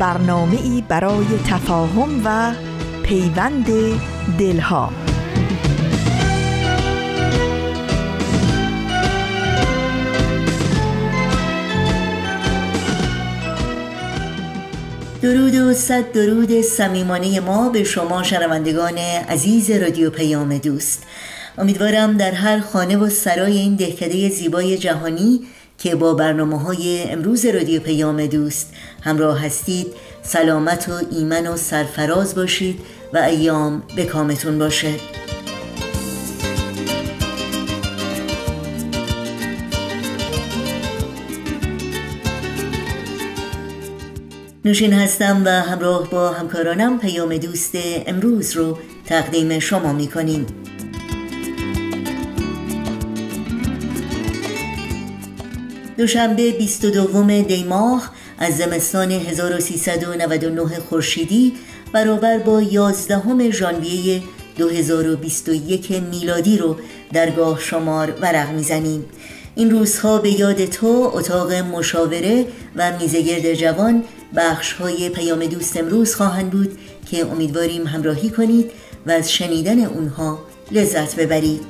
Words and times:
برنامه 0.00 0.58
ای 0.62 0.84
برای 0.88 1.26
تفاهم 1.46 2.22
و 2.24 2.52
پیوند 3.02 3.66
دلها. 4.38 4.92
درود 15.22 15.54
و 15.54 15.72
صد 15.72 16.12
درود 16.12 16.60
صمیمانه 16.60 17.40
ما 17.40 17.68
به 17.68 17.84
شما 17.84 18.22
شنوندگان 18.22 18.98
عزیز 19.28 19.70
رادیو 19.70 20.10
پیام 20.10 20.58
دوست. 20.58 21.02
امیدوارم 21.58 22.16
در 22.16 22.32
هر 22.32 22.60
خانه 22.60 22.96
و 22.96 23.08
سرای 23.08 23.58
این 23.58 23.76
دهکده 23.76 24.28
زیبای 24.28 24.78
جهانی 24.78 25.40
که 25.80 25.94
با 25.94 26.14
برنامه 26.14 26.60
های 26.60 27.02
امروز 27.02 27.46
رادیو 27.46 27.80
پیام 27.80 28.26
دوست 28.26 28.72
همراه 29.02 29.44
هستید 29.44 29.86
سلامت 30.22 30.88
و 30.88 30.92
ایمن 31.10 31.46
و 31.46 31.56
سرفراز 31.56 32.34
باشید 32.34 32.80
و 33.12 33.18
ایام 33.18 33.82
به 33.96 34.04
کامتون 34.04 34.58
باشه. 34.58 34.94
نوشین 44.64 44.92
هستم 44.92 45.42
و 45.44 45.48
همراه 45.48 46.10
با 46.10 46.32
همکارانم 46.32 46.98
پیام 46.98 47.36
دوست 47.36 47.72
امروز 48.06 48.56
رو 48.56 48.78
تقدیم 49.06 49.58
شما 49.58 49.92
می 49.92 50.06
کنیم 50.06 50.46
دوشنبه 56.00 56.50
22 56.50 57.42
دی 57.42 57.64
ماه 57.64 58.10
از 58.38 58.56
زمستان 58.56 59.10
1399 59.10 60.78
خورشیدی 60.88 61.52
برابر 61.92 62.38
با 62.38 62.62
11 62.62 63.50
ژانویه 63.50 64.22
2021 64.56 65.90
میلادی 66.10 66.58
رو 66.58 66.76
درگاه 67.12 67.60
شمار 67.60 68.10
ورق 68.20 68.52
می‌زنیم. 68.52 69.04
این 69.54 69.70
روزها 69.70 70.18
به 70.18 70.40
یاد 70.40 70.64
تو 70.64 71.10
اتاق 71.14 71.52
مشاوره 71.52 72.46
و 72.76 72.98
میزگرد 72.98 73.54
جوان 73.54 74.04
بخش 74.36 74.72
های 74.72 75.08
پیام 75.08 75.46
دوست 75.46 75.76
امروز 75.76 76.14
خواهند 76.14 76.50
بود 76.50 76.78
که 77.10 77.26
امیدواریم 77.26 77.86
همراهی 77.86 78.30
کنید 78.30 78.70
و 79.06 79.10
از 79.10 79.32
شنیدن 79.32 79.84
اونها 79.84 80.38
لذت 80.70 81.16
ببرید. 81.16 81.60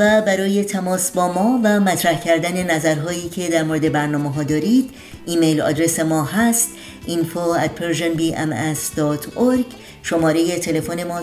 و 0.00 0.22
برای 0.22 0.64
تماس 0.64 1.10
با 1.10 1.32
ما 1.32 1.60
و 1.64 1.80
مطرح 1.80 2.20
کردن 2.20 2.70
نظرهایی 2.74 3.28
که 3.28 3.48
در 3.48 3.62
مورد 3.62 3.92
برنامه 3.92 4.32
ها 4.32 4.42
دارید 4.42 4.90
ایمیل 5.26 5.60
آدرس 5.60 6.00
ما 6.00 6.24
هست 6.24 6.68
info 7.06 7.58
at 7.64 7.80
persianbms.org 7.80 9.64
شماره 10.02 10.58
تلفن 10.58 11.04
ما 11.04 11.22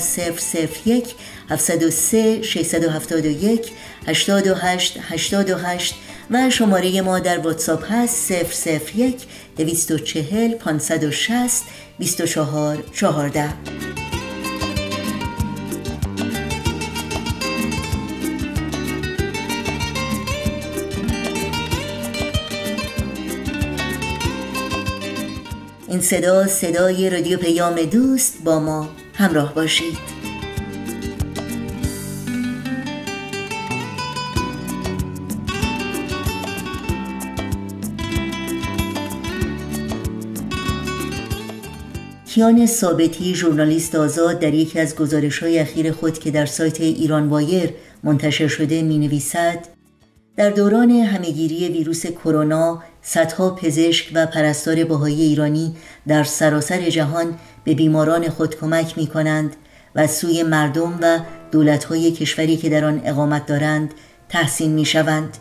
001 0.85 1.15
703 1.49 2.41
671 2.41 3.71
828 4.07 4.97
828 5.09 5.95
و 6.31 6.49
شماره 6.49 7.01
ما 7.01 7.19
در 7.19 7.37
واتساپ 7.39 7.91
هست 7.91 8.31
001 8.95 9.21
240 9.57 10.53
560 10.53 11.63
24 11.99 12.83
14 12.93 14.06
این 25.97 26.05
صدا 26.05 26.47
صدای 26.47 27.09
رادیو 27.09 27.37
پیام 27.37 27.75
دوست 27.75 28.43
با 28.43 28.59
ما 28.59 28.89
همراه 29.13 29.53
باشید. 29.53 29.97
کیان 42.25 42.65
ثابتی 42.65 43.35
ژورنالیست 43.35 43.95
آزاد 43.95 44.39
در 44.39 44.53
یکی 44.53 44.79
از 44.79 44.95
گزارش 44.95 45.39
های 45.39 45.59
اخیر 45.59 45.91
خود 45.91 46.19
که 46.19 46.31
در 46.31 46.45
سایت 46.45 46.81
ایران 46.81 47.29
وایر 47.29 47.69
منتشر 48.03 48.47
شده 48.47 48.81
می 48.81 48.97
نویسد 48.97 49.76
در 50.37 50.49
دوران 50.49 50.91
همهگیری 50.91 51.67
ویروس 51.67 52.05
کرونا 52.05 52.83
صدها 53.01 53.49
پزشک 53.49 54.11
و 54.13 54.25
پرستار 54.25 54.83
بهایی 54.83 55.21
ایرانی 55.21 55.75
در 56.07 56.23
سراسر 56.23 56.89
جهان 56.89 57.35
به 57.63 57.73
بیماران 57.73 58.29
خود 58.29 58.55
کمک 58.55 58.97
می 58.97 59.07
کنند 59.07 59.55
و 59.95 60.07
سوی 60.07 60.43
مردم 60.43 60.99
و 61.01 61.19
دولتهای 61.51 62.11
کشوری 62.11 62.57
که 62.57 62.69
در 62.69 62.85
آن 62.85 63.01
اقامت 63.05 63.45
دارند 63.45 63.93
تحسین 64.29 64.71
می 64.71 64.85
شوند. 64.85 65.37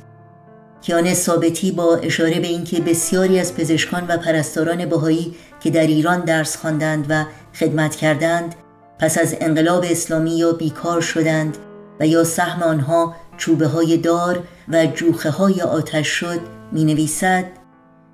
کیان 0.82 1.14
ثابتی 1.14 1.72
با 1.72 1.96
اشاره 1.96 2.40
به 2.40 2.46
اینکه 2.46 2.80
بسیاری 2.80 3.40
از 3.40 3.54
پزشکان 3.54 4.06
و 4.08 4.16
پرستاران 4.16 4.86
بهایی 4.86 5.34
که 5.60 5.70
در 5.70 5.86
ایران 5.86 6.20
درس 6.20 6.56
خواندند 6.56 7.06
و 7.08 7.24
خدمت 7.54 7.96
کردند 7.96 8.54
پس 8.98 9.18
از 9.18 9.36
انقلاب 9.40 9.84
اسلامی 9.90 10.38
یا 10.38 10.52
بیکار 10.52 11.00
شدند 11.00 11.58
و 12.00 12.06
یا 12.06 12.24
سهم 12.24 12.62
آنها 12.62 13.14
چوبه 13.36 13.66
های 13.66 13.96
دار 13.96 14.42
و 14.68 14.86
جوخه 14.86 15.30
های 15.30 15.62
آتش 15.62 16.08
شد 16.08 16.40
می 16.72 16.84
نویسد 16.84 17.44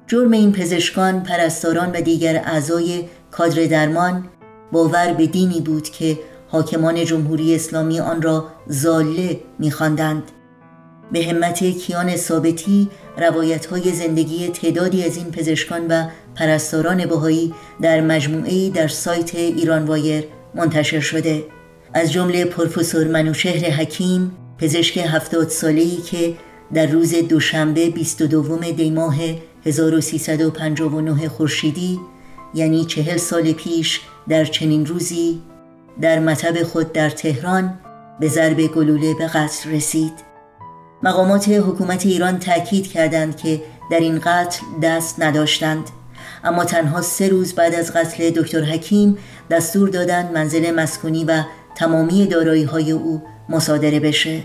جرم 0.06 0.30
این 0.30 0.52
پزشکان، 0.52 1.22
پرستاران 1.22 1.90
و 1.90 2.00
دیگر 2.00 2.42
اعضای 2.44 3.04
کادر 3.30 3.64
درمان 3.64 4.28
باور 4.72 5.12
به 5.12 5.26
دینی 5.26 5.60
بود 5.60 5.88
که 5.88 6.18
حاکمان 6.48 7.04
جمهوری 7.04 7.54
اسلامی 7.54 8.00
آن 8.00 8.22
را 8.22 8.48
زاله 8.66 9.40
می‌خواندند. 9.58 10.22
به 11.12 11.24
همت 11.24 11.64
کیان 11.64 12.16
ثابتی 12.16 12.88
روایت 13.18 13.66
های 13.66 13.92
زندگی 13.92 14.48
تعدادی 14.48 15.04
از 15.04 15.16
این 15.16 15.30
پزشکان 15.30 15.86
و 15.88 16.04
پرستاران 16.34 17.06
بهایی 17.06 17.54
در 17.82 18.00
مجموعه 18.00 18.70
در 18.70 18.88
سایت 18.88 19.34
ایران 19.34 19.84
وایر 19.84 20.24
منتشر 20.54 21.00
شده 21.00 21.44
از 21.94 22.12
جمله 22.12 22.44
پروفسور 22.44 23.08
منوشهر 23.08 23.70
حکیم 23.70 24.36
پزشک 24.62 24.98
هفتاد 24.98 25.48
ساله‌ای 25.48 25.96
که 25.96 26.34
در 26.74 26.86
روز 26.86 27.14
دوشنبه 27.14 27.90
22 27.90 28.56
دی 28.58 28.90
ماه 28.90 29.16
1359 29.66 31.28
خورشیدی 31.28 32.00
یعنی 32.54 32.84
چهل 32.84 33.16
سال 33.16 33.52
پیش 33.52 34.00
در 34.28 34.44
چنین 34.44 34.86
روزی 34.86 35.42
در 36.00 36.18
مطب 36.18 36.62
خود 36.62 36.92
در 36.92 37.10
تهران 37.10 37.78
به 38.20 38.28
ضرب 38.28 38.66
گلوله 38.66 39.14
به 39.14 39.26
قتل 39.26 39.70
رسید. 39.70 40.12
مقامات 41.02 41.48
حکومت 41.48 42.06
ایران 42.06 42.38
تاکید 42.38 42.86
کردند 42.86 43.36
که 43.36 43.62
در 43.90 44.00
این 44.00 44.18
قتل 44.18 44.60
دست 44.82 45.22
نداشتند. 45.22 45.90
اما 46.44 46.64
تنها 46.64 47.00
سه 47.00 47.28
روز 47.28 47.54
بعد 47.54 47.74
از 47.74 47.92
قتل 47.92 48.30
دکتر 48.30 48.64
حکیم 48.64 49.18
دستور 49.50 49.88
دادند 49.88 50.32
منزل 50.32 50.74
مسکونی 50.80 51.24
و 51.24 51.42
تمامی 51.74 52.26
دارایی 52.26 52.64
های 52.64 52.92
او 52.92 53.22
مصادره 53.48 54.00
بشه. 54.00 54.42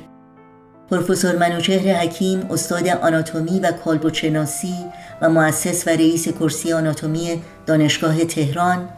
پروفسور 0.91 1.35
منوچهر 1.35 1.99
حکیم 1.99 2.51
استاد 2.51 2.87
آناتومی 2.87 3.59
و 3.59 3.71
کالبوچناسی 3.71 4.75
و 5.21 5.29
مؤسس 5.29 5.87
و 5.87 5.89
رئیس 5.89 6.27
کرسی 6.27 6.73
آناتومی 6.73 7.41
دانشگاه 7.65 8.25
تهران 8.25 8.89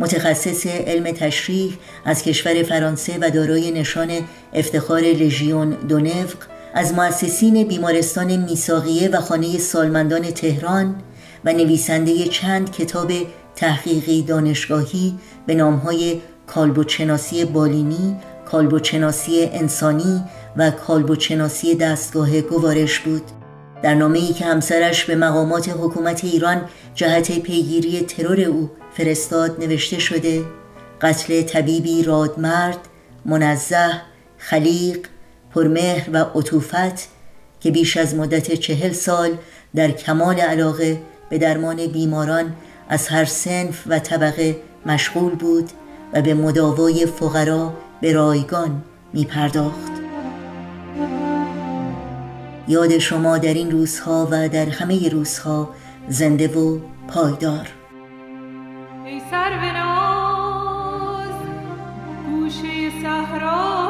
متخصص 0.00 0.66
علم 0.66 1.10
تشریح 1.12 1.78
از 2.04 2.22
کشور 2.22 2.62
فرانسه 2.62 3.18
و 3.20 3.30
دارای 3.30 3.70
نشان 3.70 4.10
افتخار 4.54 5.00
لژیون 5.00 5.70
دونفق 5.70 6.38
از 6.74 6.94
مؤسسین 6.94 7.68
بیمارستان 7.68 8.36
میساقیه 8.36 9.08
و 9.08 9.20
خانه 9.20 9.58
سالمندان 9.58 10.22
تهران 10.22 10.94
و 11.44 11.52
نویسنده 11.52 12.24
چند 12.24 12.72
کتاب 12.72 13.12
تحقیقی 13.56 14.22
دانشگاهی 14.22 15.18
به 15.46 15.54
نامهای 15.54 16.20
کالبوچناسی 16.46 17.44
بالینی 17.44 18.16
کالبوچناسی 18.50 19.44
انسانی 19.52 20.24
و 20.56 20.70
کالبوچناسی 20.70 21.74
دستگاه 21.74 22.40
گوارش 22.40 22.98
بود. 22.98 23.22
در 23.82 23.94
نامه 23.94 24.18
ای 24.18 24.32
که 24.32 24.44
همسرش 24.44 25.04
به 25.04 25.16
مقامات 25.16 25.68
حکومت 25.68 26.24
ایران 26.24 26.60
جهت 26.94 27.38
پیگیری 27.38 28.00
ترور 28.00 28.40
او 28.40 28.70
فرستاد 28.94 29.60
نوشته 29.60 29.98
شده 29.98 30.44
قتل 31.00 31.42
طبیبی 31.42 32.02
رادمرد 32.02 32.78
منزه 33.24 33.90
خلیق 34.38 34.98
پرمهر 35.54 36.10
و 36.12 36.24
عطوفت 36.34 37.08
که 37.60 37.70
بیش 37.70 37.96
از 37.96 38.14
مدت 38.14 38.54
چهل 38.54 38.92
سال 38.92 39.30
در 39.74 39.90
کمال 39.90 40.40
علاقه 40.40 41.00
به 41.30 41.38
درمان 41.38 41.86
بیماران 41.86 42.52
از 42.88 43.08
هر 43.08 43.24
سنف 43.24 43.82
و 43.86 43.98
طبقه 43.98 44.56
مشغول 44.86 45.34
بود 45.34 45.70
و 46.12 46.22
به 46.22 46.34
مداوای 46.34 47.06
فقرا 47.06 47.72
به 48.00 48.12
رایگان 48.12 48.82
می 49.12 49.24
پرداخت. 49.24 49.92
یاد 52.68 52.98
شما 52.98 53.38
در 53.38 53.54
این 53.54 53.70
روزها 53.70 54.28
و 54.30 54.48
در 54.48 54.68
همه 54.68 55.08
روزها 55.08 55.70
زنده 56.08 56.48
و 56.48 56.78
پایدار 57.08 57.68
ای 59.04 59.20
سر 59.30 59.72
ناز 59.72 61.30
گوشه 62.30 62.90
صحرا 63.02 63.88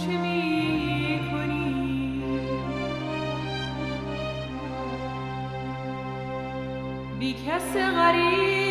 چه 0.00 0.16
می 0.16 1.20
کنی 1.32 2.22
بی 7.18 7.32
کس 7.32 7.76
غریب 7.76 8.63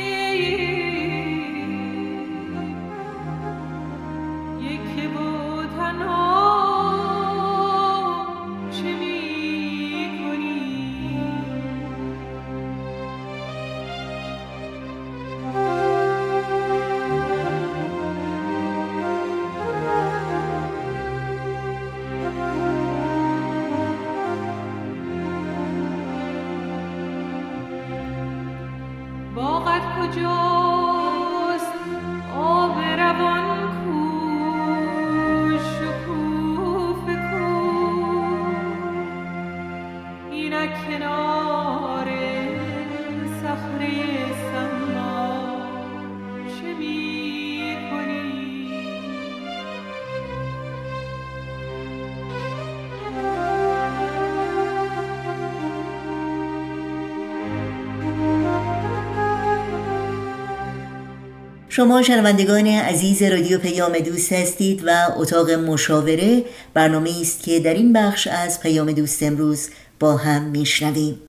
شما 61.76 62.02
شنوندگان 62.02 62.68
عزیز 62.68 63.24
رادیو 63.24 63.60
پیام 63.60 64.00
دوست 64.00 64.34
هستید 64.34 64.84
و 64.86 64.90
اتاق 65.18 65.52
مشاوره 65.52 66.44
برنامه 66.74 67.12
است 67.22 67.44
که 67.44 67.60
در 67.60 67.74
این 67.74 67.94
بخش 67.94 68.28
از 68.28 68.60
پیام 68.62 68.92
دوست 68.92 69.24
امروز 69.24 69.70
با 70.00 70.18
هم 70.18 70.44
میشنویم. 70.44 71.22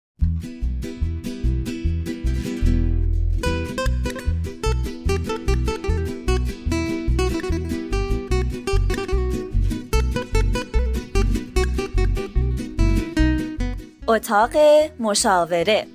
اتاق 14.08 14.50
مشاوره 15.00 15.86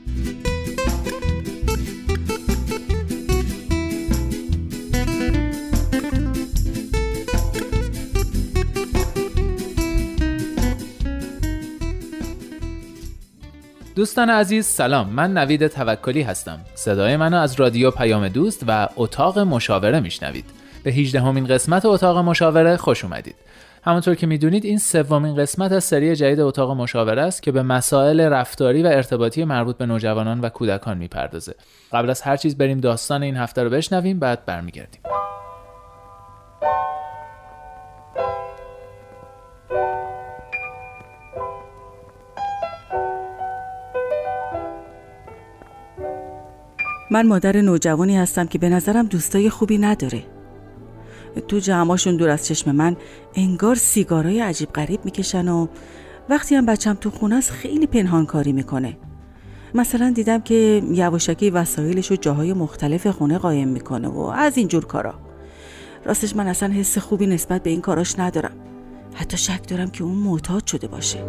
دوستان 14.00 14.30
عزیز 14.30 14.66
سلام. 14.66 15.10
من 15.10 15.34
نوید 15.34 15.68
توکلی 15.68 16.22
هستم. 16.22 16.60
صدای 16.76 17.18
منو 17.18 17.38
از 17.38 17.60
رادیو 17.60 17.92
پیام 17.92 18.28
دوست 18.28 18.64
و 18.68 18.88
اتاق 18.96 19.40
مشاوره 19.40 20.00
میشنوید. 20.00 20.46
به 20.84 20.92
18 20.92 21.22
همین 21.22 21.48
قسمت 21.48 21.86
اتاق 21.86 22.18
مشاوره 22.18 22.78
خوش 22.78 23.04
اومدید. 23.04 23.36
همونطور 23.84 24.16
که 24.16 24.28
می‌دونید 24.28 24.66
این 24.66 24.78
سومین 24.78 25.36
قسمت 25.36 25.72
از 25.72 25.84
سری 25.84 26.16
جدید 26.16 26.40
اتاق 26.40 26.72
مشاوره 26.72 27.22
است 27.22 27.44
که 27.44 27.52
به 27.52 27.64
مسائل 27.64 28.22
رفتاری 28.22 28.84
و 28.84 28.88
ارتباطی 28.88 29.44
مربوط 29.44 29.78
به 29.78 29.86
نوجوانان 29.86 30.40
و 30.42 30.50
کودکان 30.50 30.98
می‌پردازه. 30.98 31.56
قبل 31.94 32.10
از 32.10 32.22
هر 32.22 32.38
چیز 32.38 32.58
بریم 32.58 32.80
داستان 32.80 33.24
این 33.24 33.38
هفته 33.38 33.64
رو 33.64 33.70
بشنویم 33.70 34.20
بعد 34.20 34.46
برمیگردیم. 34.46 35.02
من 47.12 47.28
مادر 47.28 47.62
نوجوانی 47.62 48.18
هستم 48.18 48.46
که 48.46 48.60
به 48.60 48.70
نظرم 48.70 49.06
دوستای 49.06 49.50
خوبی 49.50 49.78
نداره. 49.78 50.24
تو 51.48 51.60
جمعاشون 51.60 52.18
دور 52.18 52.30
از 52.30 52.48
چشم 52.48 52.72
من 52.72 52.96
انگار 53.36 53.76
سیگارای 53.76 54.42
عجیب 54.42 54.70
غریب 54.70 55.06
می‌کشن 55.06 55.48
و 55.48 55.68
وقتی 56.30 56.56
هم 56.56 56.66
بچم 56.66 56.94
تو 56.94 57.10
خونه 57.10 57.36
است 57.36 57.52
خیلی 57.52 57.88
پنهان 57.88 58.26
کاری 58.26 58.52
می‌کنه. 58.52 58.98
مثلا 59.74 60.12
دیدم 60.12 60.42
که 60.42 60.82
یواشکی 60.92 61.50
وسایلش 61.50 62.12
رو 62.12 62.16
جاهای 62.16 62.54
مختلف 62.54 63.08
خونه 63.08 63.38
قایم 63.38 63.68
می‌کنه 63.68 64.08
و 64.08 64.20
از 64.20 64.58
اینجور 64.58 64.86
کارا. 64.86 65.14
راستش 66.06 66.36
من 66.36 66.48
اصلا 66.48 66.74
حس 66.74 66.98
خوبی 66.98 67.28
نسبت 67.28 67.64
به 67.64 67.70
این 67.70 67.82
کاراش 67.82 68.20
ندارم. 68.20 68.56
حتی 69.14 69.38
شک 69.38 69.68
دارم 69.68 69.90
که 69.90 70.04
اون 70.04 70.16
معتاد 70.16 70.68
شده 70.68 70.88
باشه. 70.88 71.20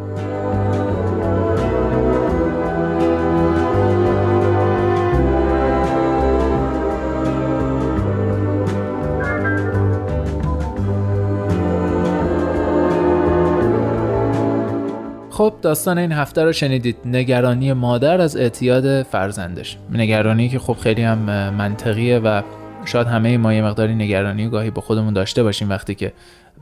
خب 15.40 15.54
داستان 15.62 15.98
این 15.98 16.12
هفته 16.12 16.44
رو 16.44 16.52
شنیدید. 16.52 16.96
نگرانی 17.04 17.72
مادر 17.72 18.20
از 18.20 18.36
اعتیاد 18.36 19.02
فرزندش. 19.02 19.78
نگرانی 19.92 20.48
که 20.48 20.58
خب 20.58 20.72
خیلی 20.72 21.02
هم 21.02 21.18
منطقیه 21.50 22.18
و 22.18 22.42
شاید 22.84 23.06
همه 23.06 23.36
ما 23.38 23.54
یه 23.54 23.62
مقداری 23.62 23.94
نگرانی 23.94 24.48
گاهی 24.48 24.70
با 24.70 24.82
خودمون 24.82 25.14
داشته 25.14 25.42
باشیم 25.42 25.70
وقتی 25.70 25.94
که 25.94 26.12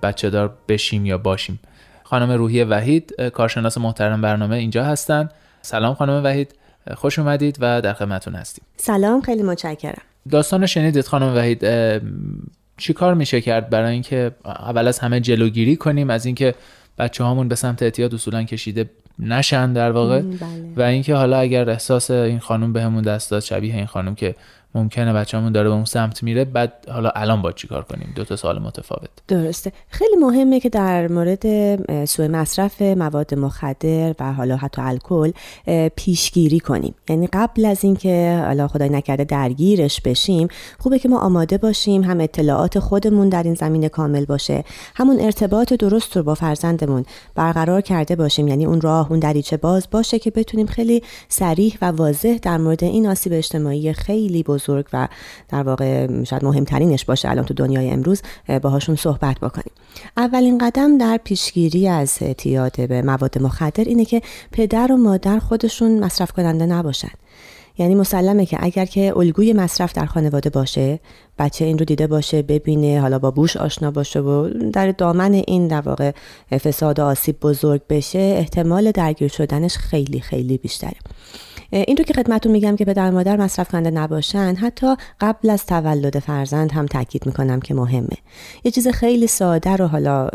بچه 0.02 0.30
دار 0.30 0.54
بشیم 0.68 1.06
یا 1.06 1.18
باشیم. 1.18 1.60
خانم 2.02 2.30
روحی 2.30 2.64
وحید 2.64 3.22
کارشناس 3.34 3.78
محترم 3.78 4.20
برنامه 4.20 4.56
اینجا 4.56 4.84
هستن. 4.84 5.28
سلام 5.62 5.94
خانم 5.94 6.24
وحید. 6.24 6.54
خوش 6.94 7.18
اومدید 7.18 7.58
و 7.60 7.80
در 7.80 7.92
خدمتتون 7.92 8.34
هستیم. 8.34 8.64
سلام 8.76 9.20
خیلی 9.20 9.42
متشکرم. 9.42 10.02
داستان 10.30 10.66
شنیدید 10.66 11.06
خانم 11.06 11.36
وحید. 11.36 11.64
چی 12.76 12.92
کار 12.92 13.14
میشه 13.14 13.40
کرد 13.40 13.70
برای 13.70 13.92
اینکه 13.92 14.30
اول 14.44 14.88
از 14.88 14.98
همه 14.98 15.20
جلوگیری 15.20 15.76
کنیم؟ 15.76 16.10
از 16.10 16.26
اینکه 16.26 16.54
بچه 16.98 17.24
هامون 17.24 17.48
به 17.48 17.54
سمت 17.54 17.82
اعتیاد 17.82 18.14
اصولا 18.14 18.42
کشیده 18.42 18.90
نشن 19.18 19.72
در 19.72 19.90
واقع 19.90 20.20
بله. 20.20 20.38
و 20.76 20.82
اینکه 20.82 21.14
حالا 21.14 21.38
اگر 21.38 21.70
احساس 21.70 22.10
این 22.10 22.38
خانم 22.38 22.72
بهمون 22.72 23.02
به 23.02 23.10
دست 23.10 23.30
داد 23.30 23.42
شبیه 23.42 23.74
این 23.74 23.86
خانم 23.86 24.14
که 24.14 24.34
ممکنه 24.74 25.12
بچه‌مون 25.12 25.52
داره 25.52 25.68
به 25.68 25.74
اون 25.74 25.84
سمت 25.84 26.22
میره. 26.22 26.44
بعد 26.44 26.72
حالا 26.92 27.10
الان 27.16 27.42
با 27.42 27.52
چیکار 27.52 27.82
کنیم؟ 27.82 28.12
دو 28.16 28.24
تا 28.24 28.36
سال 28.36 28.58
متفاوت. 28.58 29.08
درسته. 29.28 29.72
خیلی 29.88 30.16
مهمه 30.16 30.60
که 30.60 30.68
در 30.68 31.08
مورد 31.08 31.44
سوء 32.04 32.28
مصرف 32.28 32.82
مواد 32.82 33.34
مخدر 33.34 34.14
و 34.20 34.32
حالا 34.32 34.56
حتی 34.56 34.82
الکل 34.82 35.30
پیشگیری 35.96 36.60
کنیم. 36.60 36.94
یعنی 37.08 37.28
قبل 37.32 37.64
از 37.64 37.84
اینکه 37.84 38.42
حالا 38.46 38.68
خدای 38.68 38.88
نکرده 38.88 39.24
درگیرش 39.24 40.00
بشیم 40.00 40.48
خوبه 40.78 40.98
که 40.98 41.08
ما 41.08 41.18
آماده 41.18 41.58
باشیم 41.58 42.02
هم 42.02 42.20
اطلاعات 42.20 42.78
خودمون 42.78 43.28
در 43.28 43.42
این 43.42 43.54
زمینه 43.54 43.88
کامل 43.88 44.24
باشه 44.24 44.64
همون 44.94 45.20
ارتباط 45.20 45.72
درست 45.72 46.16
رو 46.16 46.22
با 46.22 46.34
فرزندمون 46.34 47.04
برقرار 47.34 47.80
کرده 47.80 48.16
باشیم. 48.16 48.48
یعنی 48.48 48.66
اون 48.66 48.80
راه 48.80 49.10
اون 49.10 49.18
دریچه 49.18 49.56
باز 49.56 49.88
باشه 49.90 50.18
که 50.18 50.30
بتونیم 50.30 50.66
خیلی 50.66 51.02
سریح 51.28 51.78
و 51.82 51.84
واضح 51.84 52.38
در 52.42 52.56
مورد 52.56 52.84
این 52.84 53.06
آسیب 53.06 53.32
اجتماعی 53.32 53.92
خیلی 53.92 54.42
بزرگ 54.58 54.86
و 54.92 55.08
در 55.48 55.62
واقع 55.62 56.24
شاید 56.24 56.44
مهمترینش 56.44 57.04
باشه 57.04 57.30
الان 57.30 57.44
تو 57.44 57.54
دنیای 57.54 57.90
امروز 57.90 58.22
باهاشون 58.62 58.96
صحبت 58.96 59.38
بکنیم. 59.38 59.72
اولین 60.16 60.58
قدم 60.58 60.98
در 60.98 61.20
پیشگیری 61.24 61.88
از 61.88 62.18
اعتیاد 62.20 62.88
به 62.88 63.02
مواد 63.02 63.42
مخدر 63.42 63.84
اینه 63.84 64.04
که 64.04 64.22
پدر 64.52 64.92
و 64.92 64.96
مادر 64.96 65.38
خودشون 65.38 65.98
مصرف 65.98 66.32
کننده 66.32 66.66
نباشن. 66.66 67.10
یعنی 67.78 67.94
مسلمه 67.94 68.46
که 68.46 68.58
اگر 68.60 68.84
که 68.84 69.16
الگوی 69.16 69.52
مصرف 69.52 69.92
در 69.92 70.06
خانواده 70.06 70.50
باشه 70.50 71.00
بچه 71.38 71.64
این 71.64 71.78
رو 71.78 71.84
دیده 71.84 72.06
باشه 72.06 72.42
ببینه 72.42 73.00
حالا 73.00 73.18
با 73.18 73.30
بوش 73.30 73.56
آشنا 73.56 73.90
باشه 73.90 74.20
و 74.20 74.48
در 74.72 74.92
دامن 74.92 75.32
این 75.34 75.68
در 75.68 75.80
واقع 75.80 76.12
فساد 76.50 76.98
و 76.98 77.02
آسیب 77.02 77.40
بزرگ 77.40 77.80
بشه 77.88 78.18
احتمال 78.18 78.90
درگیر 78.90 79.28
شدنش 79.28 79.76
خیلی 79.76 80.20
خیلی 80.20 80.58
بیشتره. 80.58 80.96
این 81.70 81.96
رو 81.96 82.04
که 82.04 82.14
خدمتون 82.14 82.52
میگم 82.52 82.76
که 82.76 82.84
پدر 82.84 83.10
مادر 83.10 83.36
مصرف 83.36 83.68
کننده 83.68 83.90
نباشن 83.90 84.54
حتی 84.60 84.94
قبل 85.20 85.50
از 85.50 85.66
تولد 85.66 86.18
فرزند 86.18 86.72
هم 86.72 86.86
تاکید 86.86 87.26
می‌کنم 87.26 87.60
که 87.60 87.74
مهمه. 87.74 88.16
یه 88.64 88.70
چیز 88.70 88.88
خیلی 88.88 89.26
ساده 89.26 89.76
رو 89.76 89.86
حالا 89.86 90.28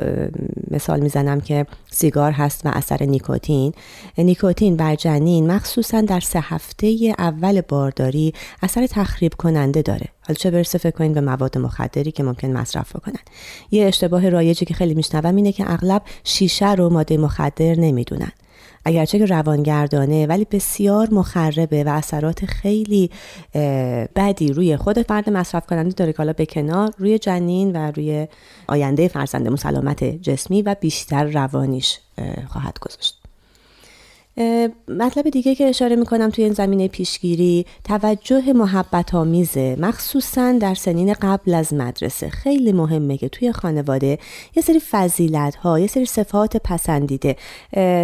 مثال 0.72 1.00
می‌زنم 1.00 1.42
که 1.42 1.66
سیگار 1.92 2.32
هست 2.32 2.66
و 2.66 2.72
اثر 2.74 3.04
نیکوتین. 3.04 3.74
نیکوتین 4.18 4.78
بر 4.78 4.96
جنین 4.96 5.52
مخصوصا 5.52 6.02
در 6.02 6.20
سه 6.20 6.40
هفته 6.44 7.16
اول 7.20 7.62
بارداری 7.62 8.34
اثر 8.64 8.88
تخریب 8.88 9.34
کننده 9.34 9.82
داره. 9.82 10.08
حالا 10.28 10.38
چه 10.38 10.52
برسه 10.52 10.78
فکر 10.78 10.98
کنید 10.98 11.14
به 11.14 11.22
مواد 11.22 11.58
مخدری 11.58 12.12
که 12.12 12.24
ممکن 12.24 12.48
مصرف 12.48 12.96
بکنن. 12.96 13.20
یه 13.72 13.86
اشتباه 13.86 14.30
رایجی 14.30 14.66
که 14.66 14.74
خیلی 14.74 14.94
میشنوم 14.94 15.36
اینه 15.36 15.52
که 15.52 15.72
اغلب 15.72 16.02
شیشه 16.24 16.74
رو 16.74 16.90
ماده 16.90 17.18
مخدر 17.18 17.76
نمی‌دونن. 17.76 18.32
اگرچه 18.86 19.20
که 19.20 19.26
روانگردانه 19.26 20.28
ولی 20.28 20.46
بسیار 20.52 21.08
مخربه 21.12 21.84
و 21.84 21.90
اثرات 21.90 22.46
خیلی 22.46 23.10
بدی 24.16 24.54
روی 24.54 24.78
خود 24.78 25.02
فرد 25.02 25.30
مصرف 25.30 25.66
کننده 25.66 25.92
داره 25.92 26.12
که 26.12 26.18
حالا 26.18 26.34
به 26.34 26.46
کنار 26.46 26.94
روی 26.98 27.20
جنین 27.20 27.76
و 27.76 27.92
روی 27.92 28.28
آینده 28.68 29.08
فرزندمون 29.08 29.56
سلامت 29.56 30.04
جسمی 30.04 30.62
و 30.62 30.76
بیشتر 30.82 31.24
روانیش 31.24 32.00
خواهد 32.48 32.80
گذاشت. 32.80 33.23
مطلب 34.88 35.30
دیگه 35.30 35.56
که 35.56 35.64
اشاره 35.70 35.96
می‌کنم 35.96 36.30
توی 36.30 36.44
این 36.44 36.54
زمینه 36.54 36.88
پیشگیری 36.88 37.66
توجه 37.84 38.54
محبت 38.54 39.16
آمیزه 39.16 39.76
مخصوصا 39.80 40.52
در 40.52 40.76
سنین 40.76 41.14
قبل 41.14 41.54
از 41.54 41.74
مدرسه. 41.74 42.30
خیلی 42.30 42.72
مهمه 42.72 43.18
که 43.18 43.30
توی 43.30 43.52
خانواده 43.52 44.20
یه 44.56 44.64
سری 44.64 44.80
فضیلت 44.80 45.56
ها 45.56 45.80
یه 45.80 45.88
سری 45.88 46.06
صفات 46.06 46.58
پسندیده 46.58 47.36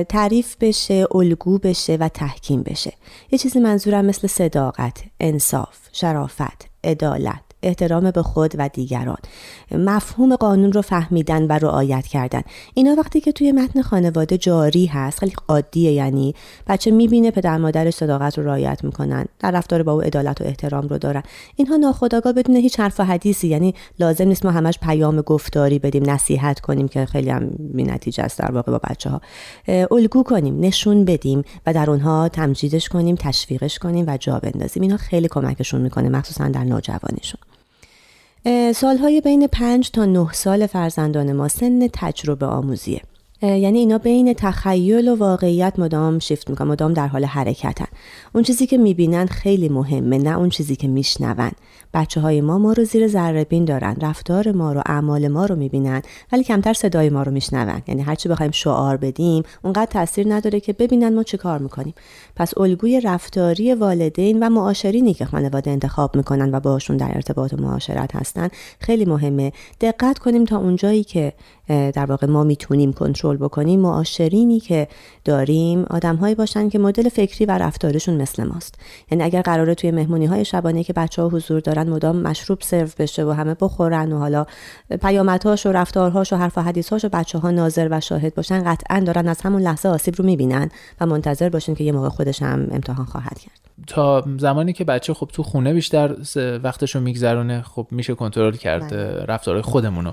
تعریف 0.10 0.56
بشه 0.62 1.08
الگو 1.16 1.58
بشه 1.58 1.98
و 2.00 2.08
تحکیم 2.08 2.64
بشه. 2.64 2.94
یه 3.32 3.40
چیزی 3.40 3.60
منظورم 3.60 4.06
مثل 4.06 4.28
صداقت 4.28 5.04
انصاف 5.20 5.78
شرافت 5.92 6.68
عدالت. 6.84 7.49
احترام 7.63 8.12
به 8.12 8.24
خود 8.24 8.54
و 8.58 8.70
دیگران. 8.74 9.18
مفهوم 9.72 10.36
قانون 10.36 10.72
رو 10.72 10.82
فهمیدن 10.82 11.44
و 11.44 11.51
رعایت 11.51 12.08
کردن. 12.08 12.42
اینا 12.74 12.96
وقتی 12.98 13.22
که 13.22 13.32
توی 13.32 13.51
متن 13.51 13.82
خانواده 13.82 14.38
جاری 14.38 14.86
هست 14.86 15.20
خیلی 15.20 15.34
عادیه 15.48 15.92
یعنی 15.92 16.36
بچه 16.68 16.92
می‌بینه 16.92 17.32
پدر 17.32 17.58
مادرش 17.58 17.94
صداقت 17.94 18.38
رو 18.38 18.46
رعایت 18.46 18.84
می‌کنن 18.84 19.25
در 19.39 19.51
رفتار 19.51 19.84
با 19.84 19.92
او 19.92 20.01
عدالت 20.01 20.42
و 20.42 20.44
احترام 20.44 20.88
رو 20.88 20.98
دارن. 20.98 21.24
اینها 21.56 21.75
ناخداگاه 21.75 22.34
بدون 22.34 22.56
هیچ 22.56 22.80
حرف 22.80 23.00
و 23.00 23.04
حدیثی 23.04 23.48
یعنی 23.48 23.74
لازم 24.00 24.28
نیست 24.28 24.46
ما 24.46 24.51
همش 24.51 24.80
پیام 24.82 25.22
گفتاری 25.22 25.80
بدیم 25.80 26.10
نصیحت 26.10 26.60
کنیم 26.60 26.88
که 26.88 27.06
خیلی 27.06 27.30
هم 27.30 27.50
بی 27.60 27.84
نتیجه 27.84 28.24
است 28.24 28.39
در 28.39 28.51
واقع 28.51 28.72
با 28.72 28.80
بچه 28.89 29.10
ها 29.10 29.22
الگو 29.92 30.24
کنیم 30.24 30.60
نشون 30.60 31.06
بدیم 31.06 31.44
و 31.66 31.74
در 31.74 31.89
اونها 31.89 32.30
تمجیدش 32.30 32.89
کنیم 32.89 33.16
تشویقش 33.16 33.80
کنیم 33.80 34.06
و 34.08 34.18
جا 34.18 34.39
بندازیم. 34.39 34.84
اینا 34.84 34.98
خیلی 34.98 35.28
کمکشون 35.28 35.82
می‌کنه 35.82 36.10
مخصوصا 36.10 36.48
در 36.48 36.63
نوجوانیشون. 36.63 37.49
سالهای 38.75 39.22
بین 39.22 39.48
پنج 39.48 39.91
تا 39.91 40.05
نه 40.05 40.27
سال 40.31 40.67
فرزندان 40.67 41.34
ما 41.34 41.48
سن 41.48 41.88
تجربه 41.93 42.46
آموزیه. 42.46 43.01
یعنی 43.41 43.79
اینا 43.79 43.98
بین 43.98 44.34
تخیل 44.34 45.08
و 45.08 45.15
واقعیت 45.15 45.74
مدام 45.77 46.19
شیفت 46.19 46.50
می‌کنن 46.50 46.67
مدام 46.67 46.93
در 46.93 47.08
حال 47.08 47.25
حرکتن. 47.25 47.86
اون 48.36 48.43
چیزی 48.43 48.67
که 48.67 48.77
می‌بینن 48.77 49.25
خیلی 49.25 49.69
مهمه 49.69 50.17
نه 50.17 50.38
اون 50.38 50.50
چیزی 50.50 50.75
که 50.75 50.88
میشنون. 50.88 51.51
بچه 51.93 52.22
های 52.22 52.41
ما 52.41 52.58
ما 52.58 52.74
رو 52.74 52.84
زیر 52.84 53.08
ذره 53.08 53.43
بین 53.43 53.65
دارن. 53.65 53.96
رفتار 54.01 54.51
ما 54.51 54.74
رو 54.74 54.81
اعمال 54.86 55.27
ما 55.27 55.46
رو 55.46 55.55
می‌بینن 55.55 56.01
ولی 56.31 56.43
کمتر 56.43 56.74
صدای 56.74 57.10
ما 57.10 57.24
رو 57.24 57.31
میشنون. 57.31 57.81
یعنی 57.88 58.01
هرچی 58.01 58.29
بخوایم 58.29 58.51
شعار 58.51 58.98
بدیم 58.98 59.43
اونقدر 59.63 59.91
تاثیر 59.91 60.34
نداره 60.34 60.60
که 60.60 60.74
ببینن 60.74 61.15
ما 61.15 61.24
چه 61.24 61.38
کار 61.38 61.60
می‌کنیم. 61.60 61.93
پس 62.39 62.58
الگوی 62.58 63.01
رفتاری 63.01 63.74
والدین 63.74 64.43
و 64.43 64.50
معاشرینی 64.50 65.13
که 65.13 65.25
خانواده 65.25 65.72
انتخاب 65.72 66.15
می‌کنن 66.15 66.55
و 66.55 66.60
باشون 66.60 66.98
در 66.98 67.12
ارتباط 67.15 67.53
و 67.53 67.58
معاشرت 67.58 68.15
هستن 68.15 68.50
خیلی 68.79 69.05
مهمه. 69.05 69.51
دقت 69.81 70.19
کنیم 70.19 70.46
تا 70.46 70.58
اونجایی 70.58 71.03
که 71.03 71.34
در 71.67 72.05
واقع 72.05 72.27
ما 72.27 72.43
می‌تونیم 72.43 72.93
کنترل 72.93 73.38
بکنیم 73.38 73.79
معاشرینی 73.79 74.60
که 74.60 74.88
داریم 75.25 75.86
آدمهایی 75.89 76.36
باشن 76.36 76.69
که 76.69 76.79
مدل 76.79 77.10
فکری 77.10 77.46
و 77.46 77.51
رفتارشون 77.51 78.22
مثل 78.22 78.43
ماست. 78.43 78.75
یعنی 79.12 79.24
اگر 79.24 79.41
قراره 79.41 79.75
توی 79.75 79.91
مهمونی 79.91 80.25
های 80.25 80.46
شبانه 80.46 80.84
که 80.84 80.93
بچه 80.93 81.22
ها 81.22 81.29
حضور 81.29 81.60
دارن 81.60 81.89
مدام 81.89 82.15
مشروب 82.15 82.62
سرو 82.62 82.88
بشه 83.00 83.25
و 83.25 83.29
همه 83.29 83.55
بخورن 83.62 84.12
و 84.12 84.17
حالا 84.17 84.46
پیامدهاش 85.01 85.65
و 85.65 85.72
رفتارهاش 85.72 86.34
و 86.34 86.36
حرف 86.36 86.58
و 86.58 86.62
حدیثهاش 86.62 87.05
و 87.05 87.10
بچه 87.10 87.39
ها 87.39 87.51
ناظر 87.51 87.88
و 87.91 88.00
شاهد 88.00 88.36
باشن 88.36 88.63
قطعا 88.63 89.00
دارن 89.00 89.27
از 89.27 89.41
همون 89.41 89.62
لحظه 89.62 89.89
آسیب 89.89 90.15
رو 90.17 90.25
می‌بینن 90.25 90.69
و 91.01 91.05
منتظر 91.05 91.50
باشین 91.50 91.75
که 91.75 91.84
یه 91.84 91.91
موقع 91.91 92.10
خودش 92.30 92.42
هم 92.42 92.68
امتحان 92.72 93.06
خواهد 93.06 93.40
کرد 93.40 93.60
تا 93.88 94.24
زمانی 94.38 94.74
که 94.74 94.84
بچه 94.84 95.14
خب 95.14 95.30
تو 95.34 95.44
خونه 95.44 95.74
بیشتر 95.74 96.16
وقتش 96.64 96.96
رو 96.96 97.02
میگذرونه 97.02 97.62
خب 97.62 97.88
میشه 97.92 98.16
کنترل 98.16 98.56
کرد 98.56 98.90
بله. 98.90 99.26
رفتارهای 99.26 99.62
خودمونو 99.62 100.12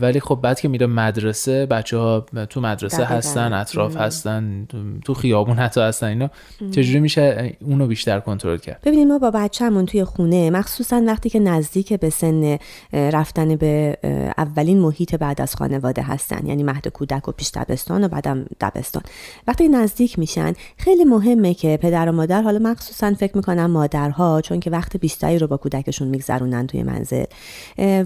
ولی 0.00 0.20
خب 0.20 0.38
بعد 0.42 0.60
که 0.60 0.68
میره 0.68 0.86
مدرسه 0.86 1.66
بچه 1.66 1.96
ها 1.96 2.26
تو 2.50 2.60
مدرسه 2.60 3.04
هستن 3.04 3.52
اطراف 3.52 3.96
هستن 3.96 4.66
تو 5.04 5.14
خیابون 5.14 5.56
حتی 5.56 5.80
هستن 5.80 6.06
اینا. 6.06 6.30
چجوری 6.70 7.00
میشه 7.00 7.56
اونو 7.60 7.86
بیشتر 7.86 8.20
کنترل 8.20 8.56
کرد؟ 8.56 8.80
ببینید 8.84 9.08
ما 9.08 9.18
با 9.18 9.30
بچه‌مون 9.30 9.86
توی 9.86 10.04
خونه 10.04 10.50
مخصوصا 10.50 11.02
وقتی 11.06 11.30
که 11.30 11.38
نزدیک 11.38 11.92
به 11.92 12.10
سن 12.10 12.58
رفتن 12.92 13.56
به 13.56 13.96
اولین 14.38 14.78
محیط 14.78 15.14
بعد 15.14 15.40
از 15.40 15.56
خانواده 15.56 16.02
هستن 16.02 16.46
یعنی 16.46 16.62
مهد 16.62 16.88
کودک 16.88 17.28
و 17.28 17.32
پیش 17.32 17.50
دبستان 17.54 18.04
و 18.04 18.08
بعدم 18.08 18.44
دبستان. 18.60 19.02
وقتی 19.48 19.68
نزدیک 19.68 20.18
میشن 20.18 20.52
خیلی 20.76 21.04
مهمه 21.04 21.54
که 21.54 21.78
پدر 21.82 22.08
و 22.08 22.12
مادر 22.12 22.42
حالا 22.42 22.58
مخصوصا 22.58 23.14
فکر 23.14 23.36
می‌کنم 23.36 23.70
مادرها 23.70 24.40
چون 24.40 24.60
که 24.60 24.70
وقت 24.70 24.96
بیشتری 24.96 25.38
رو 25.38 25.46
با 25.46 25.56
کودکشون 25.56 26.08
میگذرونن 26.08 26.66
توی 26.66 26.82
منزل 26.82 27.24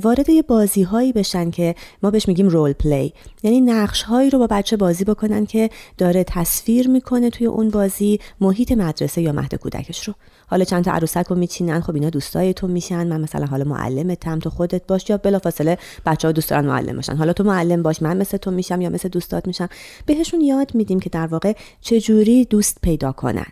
وارد 0.02 0.28
یه 0.28 0.42
بازی 0.42 0.82
هایی 0.82 1.12
بشن 1.12 1.50
که 1.50 1.74
ما 2.02 2.10
بهش 2.10 2.28
میگیم 2.28 2.48
رول 2.48 2.72
پلی 2.72 3.12
یعنی 3.42 3.60
نقش 3.60 4.02
هایی 4.02 4.30
رو 4.30 4.38
با 4.38 4.46
بچه 4.46 4.76
بازی 4.76 5.04
بکنن 5.04 5.46
که 5.46 5.70
داره 5.98 6.24
تصویر 6.24 6.88
می‌کنه 6.88 7.30
توی 7.30 7.46
اون 7.46 7.70
بازی 7.70 8.20
محیط 8.40 8.72
مدرسه 8.72 9.22
یا 9.22 9.32
مهد 9.32 9.54
کودکش 9.54 10.08
رو. 10.08 10.14
حالا 10.46 10.64
چند 10.64 10.84
تا 10.84 10.92
عروسک 10.92 11.26
رو 11.26 11.36
میچینن 11.36 11.80
خب 11.80 11.94
اینا 11.94 12.10
دوستای 12.10 12.54
تو 12.54 12.68
میشن. 12.68 13.06
من 13.06 13.20
مثلا 13.20 13.46
حالا 13.46 13.64
معلمتم 13.64 14.38
تو 14.38 14.50
خودت 14.50 14.86
باش 14.86 15.10
یا 15.10 15.16
بلافاصله 15.16 15.78
بچه 16.06 16.28
ها 16.28 16.32
دوست 16.32 16.50
دارن 16.50 16.66
معلم 16.66 16.96
باشن. 16.96 17.16
حالا 17.16 17.32
تو 17.32 17.44
معلم 17.44 17.82
باش 17.82 18.02
من 18.02 18.16
مثل 18.16 18.36
تو 18.36 18.50
میشم 18.50 18.80
یا 18.80 18.90
مثل 18.90 19.08
دوستات 19.08 19.46
میشم. 19.46 19.68
بهشون 20.06 20.40
یاد 20.40 20.74
میدیم 20.74 21.00
که 21.00 21.10
در 21.10 21.26
واقع 21.26 21.52
چجوری 21.80 22.44
دوست 22.44 22.78
پیدا 22.82 23.12
کنن 23.12 23.46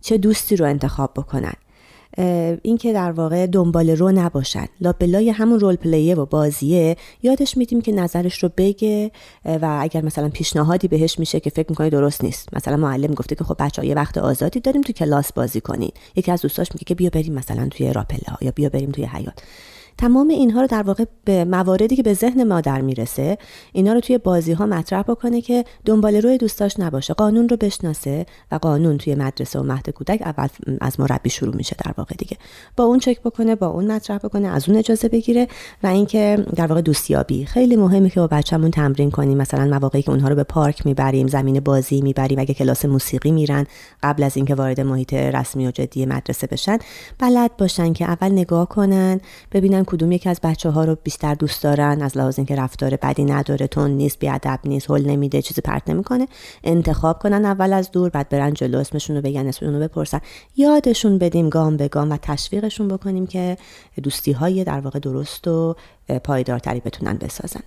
چه 0.00 0.18
دوستی 0.18 0.56
رو 0.56 0.66
انتخاب 0.66 1.12
بکنن. 1.16 1.54
اینکه 2.62 2.92
در 2.92 3.12
واقع 3.12 3.46
دنبال 3.46 3.90
رو 3.90 4.12
نباشن. 4.12 4.66
لابلای 4.80 5.30
همون 5.30 5.60
رول 5.60 5.76
پلیه 5.76 6.14
و 6.14 6.26
بازیه. 6.26 6.96
یادش 7.22 7.56
میدیم 7.56 7.80
که 7.80 7.92
نظرش 7.92 8.42
رو 8.42 8.50
بگه 8.56 9.10
و 9.44 9.78
اگر 9.80 10.04
مثلا 10.04 10.28
پیشنهادی 10.28 10.88
بهش 10.88 11.18
میشه 11.18 11.40
که 11.40 11.50
فکر 11.50 11.66
می‌کنه 11.68 11.90
درست 11.90 12.24
نیست. 12.24 12.48
مثلا 12.56 12.76
معلم 12.76 13.14
گفته 13.14 13.34
که 13.34 13.44
خب 13.44 13.56
بچه 13.58 13.86
یه 13.86 13.94
وقت 13.94 14.18
آزادی 14.18 14.60
داریم 14.60 14.82
تو 14.82 14.92
کلاس 14.92 15.32
بازی 15.32 15.60
کنین. 15.60 15.90
یکی 16.16 16.32
از 16.32 16.42
دوستاش 16.42 16.68
میگه 16.74 16.84
که 16.86 16.94
بیا 16.94 17.10
بریم 17.10 17.34
مثلا 17.34 17.68
توی 17.70 17.92
راپله 17.92 18.28
ها 18.28 18.38
یا 18.40 18.50
بیا 18.50 18.68
بریم 18.68 18.90
توی 18.90 19.04
حیات 19.04 19.42
تمام 19.98 20.28
اینها 20.28 20.60
رو 20.60 20.66
در 20.66 20.82
واقع 20.82 21.04
به 21.24 21.44
مواردی 21.44 21.96
که 21.96 22.02
به 22.02 22.14
ذهن 22.14 22.44
مادر 22.44 22.80
می‌رسه 22.80 23.38
اینا 23.72 23.92
رو 23.92 24.00
توی 24.00 24.18
بازی 24.18 24.52
ها 24.52 24.66
مطرح 24.66 25.02
بکنه 25.02 25.40
که 25.40 25.64
دنبال 25.84 26.16
روی 26.16 26.38
دوستاش 26.38 26.80
نباشه. 26.80 27.14
قانون 27.14 27.48
رو 27.48 27.56
بشناسه 27.56 28.26
و 28.52 28.56
قانون 28.56 28.98
توی 28.98 29.14
مدرسه 29.14 29.58
و 29.58 29.62
مهد 29.62 29.90
کودک 29.90 30.22
اول 30.22 30.48
از 30.80 31.00
مربی 31.00 31.30
شروع 31.30 31.56
میشه 31.56 31.76
در 31.84 31.92
واقع 31.98 32.14
دیگه. 32.14 32.36
با 32.76 32.84
اون 32.84 32.98
چک 32.98 33.20
بکنه 33.20 33.54
با 33.54 33.66
اون 33.66 33.92
مطرح 33.92 34.18
بکنه 34.18 34.48
از 34.48 34.68
اون 34.68 34.78
اجازه 34.78 35.08
بگیره 35.08 35.48
و 35.82 35.86
اینکه 35.86 36.46
در 36.56 36.66
واقع 36.66 36.80
دوستیابی. 36.80 37.44
خیلی 37.44 37.76
مهمه 37.76 38.10
که 38.10 38.20
با 38.20 38.26
بچه‌مون 38.26 38.70
تمرین 38.70 39.10
کنیم. 39.10 39.38
مثلا 39.38 39.64
مواقعی 39.64 40.02
که 40.02 40.10
اونها 40.10 40.28
رو 40.28 40.34
به 40.34 40.44
پارک 40.44 40.86
می‌بریم 40.86 41.26
زمین 41.26 41.60
بازی 41.60 42.00
می‌بریم 42.00 42.38
اگه 42.38 42.54
کلاس 42.54 42.84
موسیقی 42.84 43.30
میرن 43.30 43.66
قبل 44.02 44.22
از 44.22 44.36
اینکه 44.36 44.54
وارد 44.54 44.80
محیط 44.80 45.14
رسمی 45.14 45.66
و 45.66 45.70
جدی 45.70 46.06
مدرسه 46.06 46.46
بشن 46.46 46.78
بلد 47.18 47.56
باشن 47.56 47.92
که 47.92 48.04
اول 48.04 48.32
نگاه 48.32 48.68
کنن 48.68 49.20
ببینن 49.52 49.84
کدوم 49.88 50.12
یکی 50.12 50.28
از 50.28 50.40
بچه 50.42 50.70
ها 50.70 50.84
رو 50.84 50.96
بیشتر 51.04 51.34
دوست 51.34 51.62
دارن؟ 51.62 52.02
از 52.02 52.16
لحاظ 52.16 52.38
اینکه 52.38 52.56
رفتار 52.56 52.96
بدی 52.96 53.24
نداره 53.24 53.66
تون 53.66 53.90
نیست 53.90 54.18
بیادب 54.18 54.60
نیست 54.64 54.90
حل 54.90 55.06
نمیده 55.06 55.42
چیزی 55.42 55.60
پرت 55.60 55.90
نمی‌کنه 55.90 56.28
انتخاب 56.64 57.18
کنن 57.18 57.44
اول 57.44 57.72
از 57.72 57.90
دور 57.90 58.10
بعد 58.10 58.28
برن 58.28 58.54
جلو 58.54 58.78
اسمشون 58.78 59.16
رو 59.16 59.22
بگن 59.22 59.46
اسمشون 59.46 59.74
رو 59.74 59.80
بپرسن. 59.80 60.20
یادشون 60.56 61.18
بدیم 61.18 61.48
گام 61.48 61.76
به 61.76 61.88
گام 61.88 62.10
و 62.10 62.16
تشویقشون 62.22 62.88
بکنیم 62.88 63.26
که 63.26 63.56
دوستی 64.02 64.32
های 64.32 64.64
در 64.64 64.80
واقع 64.80 64.98
درست 64.98 65.48
و 65.48 65.76
پایدارتری 66.24 66.80
بتونن 66.80 67.14
بسازن. 67.14 67.60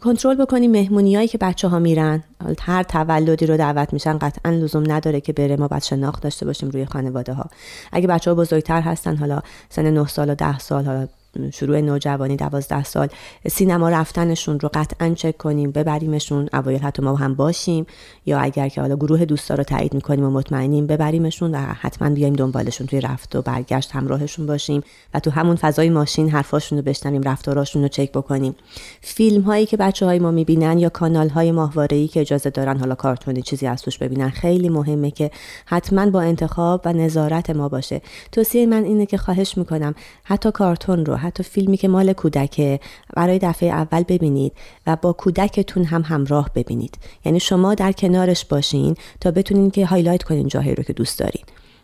کنترل 0.00 0.34
بکنیم 0.34 0.70
مهمونی 0.70 1.16
هایی 1.16 1.28
که 1.28 1.38
بچه 1.38 1.68
ها 1.68 1.78
میرن. 1.78 2.24
هر 2.60 2.82
تولدی 2.82 3.46
رو 3.46 3.56
دعوت 3.56 3.92
میشن. 3.92 4.18
قطعا 4.18 4.52
لزوم 4.52 4.92
نداره 4.92 5.20
که 5.20 5.32
بره 5.32 5.56
ما 5.56 5.68
باید 5.68 5.82
شناخت 5.82 6.22
داشته 6.22 6.46
باشیم 6.46 6.70
روی 6.70 6.86
خانواده 6.86 7.32
ها 7.32 7.44
اگه 7.92 8.06
بچه 8.06 8.30
ها 8.30 8.34
بزرگتر 8.34 8.80
هستن 8.80 9.16
حالا 9.16 9.40
سن 9.68 9.90
9 9.90 10.06
سال 10.06 10.30
و 10.30 10.34
10 10.34 10.58
سال 10.58 10.84
حالا 10.84 11.08
شروع 11.52 11.80
نوجوانی 11.80 12.36
دوازده 12.36 12.84
سال 12.84 13.08
سینما 13.50 13.88
رفتنشون 13.88 14.60
رو 14.60 14.70
قطعا 14.74 15.14
چک 15.14 15.36
کنیم 15.36 15.70
ببریمشون 15.70 16.48
اوایل 16.52 16.80
حتی 16.80 17.02
ما 17.02 17.16
هم 17.16 17.34
باشیم. 17.34 17.86
یا 18.26 18.38
اگر 18.38 18.68
که 18.68 18.80
حالا 18.80 18.96
گروه 18.96 19.24
دوستا 19.24 19.54
رو 19.54 19.64
تایید 19.64 19.94
می‌کنیم 19.94 20.24
و 20.24 20.30
مطمئنیم 20.30 20.86
ببریمشون 20.86 21.54
و 21.54 21.58
حتما 21.58 22.10
بیایم 22.10 22.32
دنبالشون 22.32 22.86
توی 22.86 23.00
رفت 23.00 23.36
و 23.36 23.42
برگشت 23.42 23.92
همراهشون 23.92 24.46
باشیم 24.46 24.82
و 25.14 25.20
تو 25.20 25.30
همون 25.30 25.56
فضای 25.56 25.90
ماشین 25.90 26.30
حرفاشون 26.30 26.78
رو 26.78 26.84
بشنویم 26.84 27.22
رفتاراشون 27.22 27.82
رو 27.82 27.88
چک 27.88 28.12
بکنیم. 28.12 28.54
فیلم 29.00 29.42
هایی 29.42 29.66
که 29.66 29.76
بچه 29.76 30.06
های 30.06 30.18
ما 30.18 30.30
می‌بینن 30.30 30.78
یا 30.78 30.88
کانال 30.88 31.28
های 31.28 31.52
ماهواره 31.52 32.06
که 32.06 32.20
اجازه 32.20 32.50
دارن 32.50 32.76
حالا 32.76 32.94
کارتونی 32.94 33.42
چیزی 33.42 33.66
از 33.66 33.82
توش 33.82 33.98
ببینن 33.98 34.30
خیلی 34.30 34.68
مهمه 34.68 35.10
که 35.10 35.30
حتما 35.66 36.10
با 36.10 36.20
انتخاب 36.20 36.82
و 36.84 36.92
نظارت 36.92 37.50
ما 37.50 37.68
باشه. 37.68 38.00
توصیه 38.32 38.66
من 38.66 38.84
اینه 38.84 39.06
که 39.06 39.16
خواهش 39.16 39.58
می‌کنم 39.58 39.94
حتی 40.24 40.50
کارتون 40.50 41.06
رو 41.06 41.17
حتی 41.18 41.42
فیلمی 41.42 41.76
که 41.76 41.88
مال 41.88 42.12
کودکه 42.12 42.80
برای 43.16 43.38
دفعه 43.38 43.68
اول 43.68 44.02
ببینید 44.02 44.52
و 44.86 44.96
با 44.96 45.12
کودکتون 45.12 45.84
هم 45.84 46.02
همراه 46.02 46.50
ببینید. 46.54 46.98
یعنی 47.24 47.40
شما 47.40 47.74
در 47.74 47.92
کنارش 47.92 48.44
باشین 48.44 48.96
تا 49.20 49.30
بتونین 49.30 49.70
که 49.70 49.86
هایلایت 49.86 50.22
کنین 50.22 50.48
جاهایی 50.48 50.74
رو 50.74 50.82
که 50.82 50.92
دوست 50.92 51.18
دارین. 51.18 51.42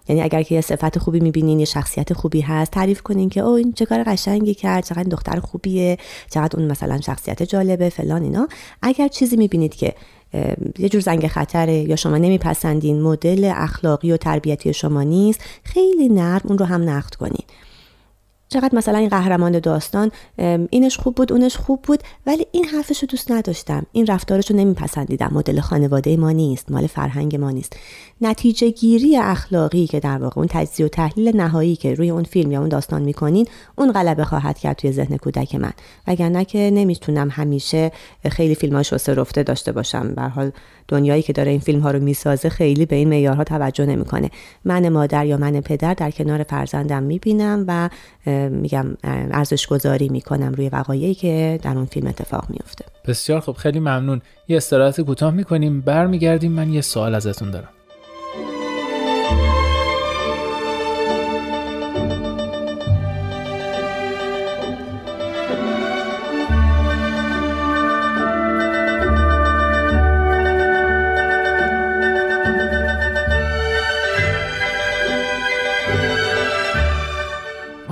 یعنی 0.08 0.22
اگر 0.22 0.42
که 0.42 0.54
یه 0.54 0.60
صفت 0.60 0.98
خوبی 0.98 1.20
می‌بینین 1.20 1.58
یه 1.58 1.64
شخصیت 1.64 2.12
خوبی 2.12 2.40
هست 2.40 2.70
تعریف 2.70 3.02
کنین 3.02 3.28
که 3.28 3.40
او 3.40 3.52
این 3.52 3.72
چه 3.72 3.86
کار 3.86 4.02
قشنگی 4.06 4.54
کرد 4.54 4.84
چقدر 4.84 5.02
دختر 5.02 5.40
خوبیه 5.40 5.98
چقدر 6.30 6.60
اون 6.60 6.70
مثلا 6.70 7.00
شخصیت 7.00 7.42
جالبه 7.42 7.88
فلان 7.88 8.22
اینا. 8.22 8.48
اگر 8.82 9.08
چیزی 9.08 9.36
می‌بینید 9.36 9.74
که 9.74 9.94
یه 10.78 10.88
جور 10.88 11.00
زنگ 11.00 11.26
خطره 11.26 11.74
یا 11.74 11.96
شما 11.96 12.16
نمیپسندین 12.16 13.02
مدل 13.02 13.52
اخلاقی 13.54 14.12
و 14.12 14.16
تربیتی 14.16 14.72
شما 14.72 15.02
نیست 15.02 15.40
خیلی 15.62 16.08
نرم 16.08 16.42
اون 16.44 16.58
رو 16.58 16.66
هم 16.66 16.90
نقد 16.90 17.14
کنین. 17.14 17.44
چقدر 18.48 18.76
مثلا 18.76 18.98
این 18.98 19.08
قهرمان 19.08 19.58
داستان 19.58 20.10
اینش 20.70 20.98
خوب 20.98 21.14
بود 21.14 21.32
اونش 21.32 21.56
خوب 21.56 21.82
بود 21.82 22.02
ولی 22.26 22.46
این 22.52 22.64
حرفش 22.64 23.02
رو 23.02 23.06
دوست 23.06 23.30
نداشتم. 23.32 23.86
این 23.92 24.06
رفتارش 24.06 24.50
رو 24.50 24.56
نمیپسندیدم. 24.56 25.30
مدل 25.32 25.60
خانواده 25.60 26.16
ما 26.16 26.30
نیست 26.30 26.72
مال 26.72 26.86
فرهنگ 26.86 27.36
ما 27.36 27.50
نیست. 27.50 27.76
نتیجه 28.20 28.70
گیری 28.70 29.16
اخلاقی 29.16 29.86
که 29.86 30.00
در 30.00 30.18
واقع 30.18 30.38
اون 30.38 30.46
تجزیه 30.50 30.86
و 30.86 30.88
تحلیل 30.88 31.36
نهایی 31.36 31.76
که 31.76 31.94
روی 31.94 32.10
اون 32.10 32.22
فیلم 32.22 32.52
یا 32.52 32.60
اون 32.60 32.68
داستان 32.68 33.02
می‌کنین 33.02 33.46
اون 33.76 33.92
غلبه 33.92 34.24
خواهد 34.24 34.58
کرد 34.58 34.76
توی 34.76 34.92
ذهن 34.92 35.16
کودک 35.16 35.54
من. 35.54 35.72
وگرنه 36.06 36.44
که 36.44 36.70
نمی‌تونم 36.72 37.28
همیشه 37.30 37.92
خیلی 38.30 38.54
فیلم 38.54 38.76
های 38.76 38.84
رفته 39.06 39.42
داشته 39.42 39.72
باشم. 39.72 40.14
به 40.14 40.22
حال 40.22 40.50
دنیایی 40.88 41.22
که 41.22 41.32
داره 41.32 41.50
این 41.50 41.60
فیلم 41.60 41.80
ها 41.80 41.90
رو 41.90 42.00
می‌سازه 42.00 42.48
خیلی 42.48 42.86
به 42.86 42.96
این 42.96 43.08
معیارها 43.08 43.44
توجه 43.44 43.86
نمی‌کنه. 43.86 44.30
من 44.64 44.88
مادر 44.88 45.26
یا 45.26 45.36
من 45.36 45.60
پدر 45.60 45.94
در 45.94 46.10
کنار 46.10 46.42
فرزندم 46.42 47.02
می‌بینم 47.02 47.64
و 47.68 47.90
میگم 48.50 48.86
ارزش 49.04 49.66
گذاری 49.66 50.08
می‌کنم 50.08 50.52
روی 50.52 50.68
وقایعی 50.68 51.14
که 51.14 51.60
در 51.62 51.76
اون 51.76 51.86
فیلم 51.86 52.06
اتفاق 52.06 52.44
میفته 52.50 52.84
بسیار 53.08 53.40
خب 53.40 53.52
خیلی 53.52 53.80
ممنون. 53.80 54.22
یه 54.48 54.56
استراحت 54.56 55.00
کوتاه 55.00 55.34
می‌کنیم 55.34 55.80
برمیگردیم. 55.80 56.52
من 56.52 56.72
یه 56.72 56.80
سوال 56.80 57.14
ازتون 57.14 57.50
دارم. 57.50 57.68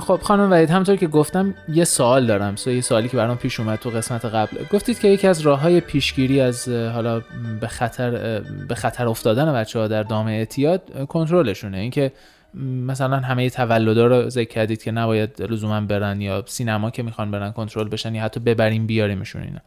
خب 0.03 0.19
خانم 0.21 0.51
وحید 0.51 0.69
همطور 0.69 0.95
که 0.95 1.07
گفتم 1.07 1.53
یه 1.69 1.83
سوال 1.83 2.25
دارم. 2.25 2.55
سو 2.55 2.71
یه 2.71 2.81
سوالی 2.81 3.09
که 3.09 3.17
برام 3.17 3.37
پیش 3.37 3.59
اومد 3.59 3.79
تو 3.79 3.89
قسمت 3.89 4.25
قبل. 4.25 4.57
گفتید 4.71 4.99
که 4.99 5.07
یکی 5.07 5.27
از 5.27 5.41
راه 5.41 5.59
های 5.59 5.81
پیشگیری 5.81 6.41
از 6.41 6.69
حالا 6.69 7.21
به 7.61 7.67
خطر 7.67 8.41
به 8.67 8.75
خطر 8.75 9.07
افتادن 9.07 9.53
بچه 9.53 9.79
ها 9.79 9.87
در 9.87 10.03
دام 10.03 10.27
اعتیاد 10.27 11.07
کنترلشونه. 11.07 11.77
اینکه 11.77 12.11
مثلا 12.87 13.17
همه 13.17 13.49
تولدا 13.49 14.07
رو 14.07 14.29
ذکر 14.29 14.49
کردید 14.49 14.83
که 14.83 14.91
نباید 14.91 15.41
لزوما 15.41 15.81
برن 15.81 16.21
یا 16.21 16.43
سینما 16.47 16.89
که 16.89 17.03
می‌خوان 17.03 17.31
برن 17.31 17.51
کنترل 17.51 17.87
بشن 17.89 18.15
یا 18.15 18.23
حتی 18.23 18.39
ببریم 18.39 18.87
بیاریمشون 18.87 19.41
اینا. 19.41 19.59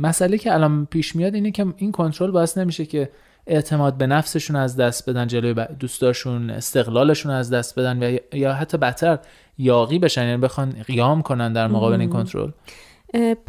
مسئله 0.00 0.38
که 0.38 0.54
الان 0.54 0.86
پیش 0.86 1.16
میاد 1.16 1.34
اینه 1.34 1.50
که 1.50 1.66
این 1.76 1.92
کنترل 1.92 2.30
باعث 2.30 2.58
نمیشه 2.58 2.86
که 2.86 3.10
اعتماد 3.46 3.96
به 3.96 4.06
نفسشون 4.06 4.56
از 4.56 4.76
دست 4.76 5.10
بدن 5.10 5.26
جلوی 5.26 5.66
دوستاشون 5.78 6.50
استقلالشون 6.50 7.32
از 7.32 7.50
دست 7.50 7.78
بدن 7.78 8.02
و 8.02 8.18
یا 8.32 8.52
حتی 8.52 8.78
بدتر 8.78 9.18
یاقی 9.58 9.98
بشن 9.98 10.26
یعنی 10.26 10.36
بخوان 10.36 10.70
قیام 10.86 11.22
کنن 11.22 11.52
در 11.52 11.68
مقابل 11.68 12.00
این 12.00 12.10
کنترل. 12.10 12.50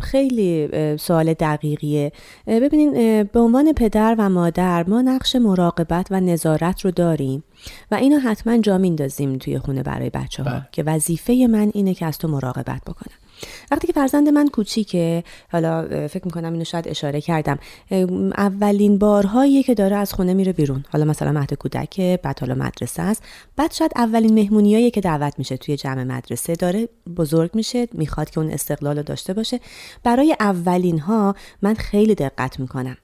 خیلی 0.02 0.70
سوال 0.98 1.34
دقیقیه. 1.34 2.12
ببینین 2.48 3.24
به 3.24 3.40
عنوان 3.40 3.74
پدر 3.74 4.16
و 4.18 4.30
مادر 4.30 4.90
ما 4.90 5.02
نقش 5.02 5.36
مراقبت 5.36 6.08
و 6.12 6.20
نظارت 6.20 6.86
رو 6.86 6.92
داریم 6.92 7.44
و 7.92 7.96
اینو 7.96 8.20
حتما 8.20 8.58
جا 8.58 8.78
میندازیم 8.78 9.38
توی 9.38 9.60
خونه 9.60 9.84
برای 9.84 10.10
بچه 10.10 10.44
ها 10.44 10.50
بله. 10.50 10.68
که 10.72 10.84
وظیفه 10.84 11.48
من 11.50 11.72
اینه 11.74 11.94
که 11.94 12.06
از 12.06 12.18
تو 12.18 12.28
مراقبت 12.28 12.82
بکنم. 12.88 13.18
وقتی 13.72 13.88
که 13.88 13.94
فرزند 13.94 14.30
من 14.30 14.48
کوچیکه 14.48 15.24
حالا 15.52 16.08
فکر 16.08 16.26
می‌کنم 16.26 16.54
اینو 16.54 16.66
شاید 16.66 16.88
اشاره 16.88 17.22
کردم. 17.22 17.60
اولین 18.38 18.98
بارهایی 18.98 19.64
که 19.64 19.74
داره 19.74 19.96
از 19.96 20.14
خونه 20.14 20.34
میره 20.34 20.54
بیرون. 20.54 20.86
حالا 20.90 21.06
مثلا 21.06 21.32
مهد 21.32 21.54
کودک 21.54 22.02
بعد 22.02 22.40
حالا 22.40 22.56
مدرسه 22.56 23.02
است. 23.02 23.24
بعد 23.56 23.72
شاید 23.72 23.92
اولین 23.96 24.34
مهمونیایی 24.34 24.92
که 24.92 25.02
دعوت 25.02 25.34
میشه 25.38 25.58
توی 25.58 25.78
جمع 25.78 26.04
مدرسه 26.04 26.56
داره 26.56 26.90
بزرگ 27.18 27.52
میشه 27.54 27.88
می‌خواد 27.94 28.30
که 28.30 28.40
اون 28.40 28.52
استقلال 28.52 28.98
رو 28.98 29.04
داشته 29.04 29.34
باشه. 29.34 29.60
برای 30.04 30.36
اولین 30.40 31.00
ها 31.00 31.36
من 31.62 31.74
خیلی 31.74 32.16
دقت 32.16 32.60
می‌کنم. 32.60 32.98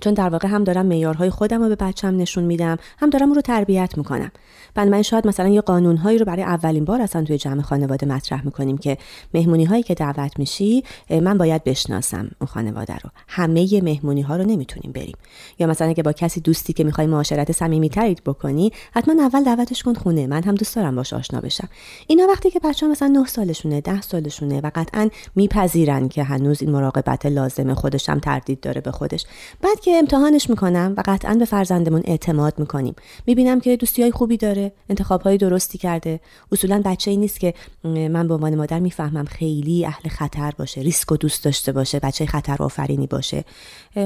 چون 0.00 0.14
در 0.14 0.28
واقع 0.28 0.48
هم 0.48 0.64
دارم 0.64 0.86
معیارهای 0.86 1.30
خودم 1.30 1.62
رو 1.62 1.68
به 1.68 1.76
بچم 1.76 2.16
نشون 2.16 2.44
میدم 2.44 2.76
هم 2.98 3.10
دارم 3.10 3.26
اون 3.26 3.34
رو 3.34 3.40
تربیت 3.40 3.98
می‌کنم. 3.98 4.30
بنابراین 4.74 5.02
شاید 5.02 5.26
مثلا 5.26 5.48
یه 5.48 5.60
قانونهایی 5.60 6.18
رو 6.18 6.24
برای 6.24 6.42
اولین 6.42 6.84
بار 6.84 7.02
اصلا 7.02 7.24
توی 7.24 7.38
جمع 7.38 7.62
خانواده 7.62 8.06
مطرح 8.06 8.44
می‌کنیم 8.44 8.78
که 8.78 8.98
مهمونی 9.34 9.64
هایی 9.64 9.82
که 9.82 9.94
دعوت 9.94 10.38
میشی 10.38 10.84
من 11.10 11.38
باید 11.38 11.64
بشناسم 11.64 12.30
اون 12.40 12.48
خانواده 12.48 12.94
رو. 12.94 13.10
همه 13.28 13.80
مهمونی 13.82 14.22
ها 14.22 14.36
رو 14.36 14.44
نمی‌تونیم 14.44 14.92
بریم. 14.92 15.16
یا 15.58 15.66
مثلا 15.66 15.88
اگه 15.88 16.02
با 16.02 16.12
کسی 16.12 16.40
دوستی 16.40 16.72
که 16.72 16.84
می‌خوای 16.84 17.06
معاشرت 17.06 17.52
صمیمیتری 17.52 18.16
بکنی 18.26 18.72
حتما 18.92 19.22
اول 19.22 19.44
دعوتش 19.44 19.82
کن 19.82 19.94
خونه. 19.94 20.26
من 20.26 20.42
هم 20.42 20.54
دوست 20.54 20.76
دارم 20.76 20.96
باش 20.96 21.12
آشنا 21.12 21.40
بشم. 21.40 21.68
اینا 22.06 22.26
وقتی 22.26 22.50
که 22.50 22.60
بچه 22.64 22.86
مثلا 22.86 23.08
9 23.08 23.26
سالشونه 23.26 23.80
10 23.80 24.00
سالشونه 24.00 24.60
و 24.60 24.70
قطعا 24.74 25.08
میپذیرن 25.36 26.08
که 26.08 26.22
هنوز 26.22 26.62
این 26.62 26.70
مراقبت 26.70 27.26
لازمه 27.26 27.74
خودش 27.74 28.08
هم 28.08 28.18
تردید 28.18 28.60
داره 28.60 28.80
به 28.80 28.90
خودش. 28.90 29.24
بعد 29.62 29.80
که 29.86 29.98
امتحانش 29.98 30.50
می‌کنم 30.50 30.94
و 30.96 31.02
قطعا 31.06 31.34
به 31.34 31.44
فرزندمون 31.44 32.02
اعتماد 32.04 32.58
می‌کنیم. 32.58 32.94
می‌بینم 33.26 33.60
که 33.60 33.76
دوستی 33.76 34.02
های 34.02 34.10
خوبی 34.10 34.36
داره 34.36 34.72
انتخاب 34.88 35.22
های 35.22 35.36
درستی 35.38 35.78
کرده. 35.78 36.20
اصولا 36.52 36.82
بچه 36.84 37.10
ای 37.10 37.16
نیست 37.16 37.40
که 37.40 37.54
من 37.84 38.28
به 38.28 38.34
عنوان 38.34 38.54
مادر 38.54 38.78
می‌فهمم 38.78 39.24
خیلی 39.24 39.86
اهل 39.86 40.08
خطر 40.08 40.52
باشه 40.58 40.80
ریسک 40.80 41.12
و 41.12 41.16
دوست 41.16 41.44
داشته 41.44 41.72
باشه 41.72 42.00
بچه 42.00 42.26
خطر 42.26 42.56
آفرینی 42.62 43.06
باشه 43.06 43.44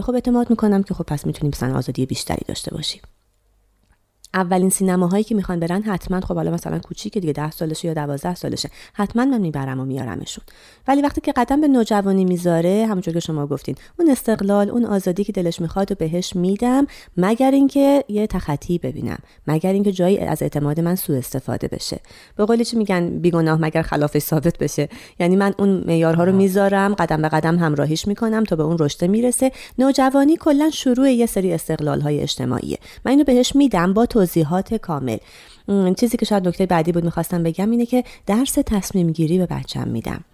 خب 0.02 0.14
اعتماد 0.14 0.50
می‌کنم 0.50 0.82
که 0.82 0.94
خب 0.94 1.04
پس 1.04 1.26
می‌تونیم 1.26 1.52
مثلا 1.56 1.78
آزادی 1.78 2.06
بیشتری 2.06 2.44
داشته 2.48 2.74
باشیم. 2.74 3.00
اولین 4.34 4.70
سینماهایی 4.70 5.24
که 5.24 5.34
می‌خوان 5.34 5.60
برن 5.60 5.82
حتما 5.82 6.20
خب 6.20 6.34
حالا 6.34 6.50
مثلا 6.50 6.78
کوچیک 6.78 7.18
دیگه 7.18 7.32
ده 7.32 7.50
سالشه 7.50 7.88
یا 7.88 7.94
دوازده 7.94 8.34
سالشه 8.34 8.70
حتما 8.92 9.24
من 9.24 9.40
می‌برم 9.40 9.80
و 9.80 9.84
میارمشون. 9.84 10.44
ولی 10.88 11.02
وقتی 11.02 11.20
که 11.20 11.32
قدم 11.32 11.60
به 11.60 11.68
نوجوانی 11.68 12.24
می‌ذاره 12.24 12.86
همونجور 12.86 13.14
که 13.14 13.20
شما 13.20 13.46
گفتین 13.46 13.74
اون 13.98 14.10
استقلال 14.10 14.70
اون 14.70 14.84
آزادی 14.84 15.24
که 15.24 15.32
دلش 15.32 15.60
می‌خواد 15.60 15.92
و 15.92 15.94
بهش 15.94 16.36
میدم 16.36 16.86
مگر 17.16 17.50
اینکه 17.50 18.04
یه 18.08 18.26
تخطی 18.26 18.78
ببینم 18.78 19.18
مگر 19.46 19.72
اینکه 19.72 19.92
جایی 19.92 20.18
از 20.18 20.42
اعتماد 20.42 20.80
من 20.80 20.94
سوء 20.94 21.18
استفاده 21.18 21.68
بشه. 21.68 22.00
به 22.36 22.44
قولی 22.44 22.64
چی 22.64 22.76
میگن؟ 22.76 23.18
بیگناه 23.18 23.60
مگر 23.60 23.82
خلافش 23.82 24.22
ثابت 24.22 24.58
بشه. 24.58 24.88
یعنی 25.18 25.36
من 25.36 25.54
اون 25.58 25.84
معیارها 25.86 26.24
رو 26.24 26.32
می‌ذارم 26.32 26.94
قدم 26.94 27.22
به 27.22 27.28
قدم 27.28 27.58
همراهیش 27.58 28.06
می‌کنم 28.08 28.44
تا 28.44 28.56
به 28.56 28.62
اون 28.62 28.78
رشد 28.78 29.04
می‌رسه. 29.04 29.52
نوجوانی 29.78 30.36
کلا 30.36 30.70
شروع 30.70 31.10
یه 31.10 31.26
سری 31.26 31.52
استقلال 31.52 32.00
های 32.00 32.20
اجتماعیه. 32.20 32.78
من 33.04 33.10
اینو 33.10 33.24
بهش 33.24 33.56
میدم 33.56 33.92
با 33.92 34.06
توضیحات 34.20 34.74
کامل. 34.74 35.18
چیزی 35.96 36.16
که 36.16 36.26
شاید 36.26 36.48
نکته 36.48 36.66
بعدی 36.66 36.92
بود 36.92 37.04
می‌خواستم 37.04 37.42
بگم 37.42 37.70
اینه 37.70 37.86
که 37.86 38.04
درس 38.26 38.52
تصمیم 38.52 39.10
گیری 39.12 39.38
به 39.38 39.46
بچم 39.46 39.88
میدم. 39.88 40.24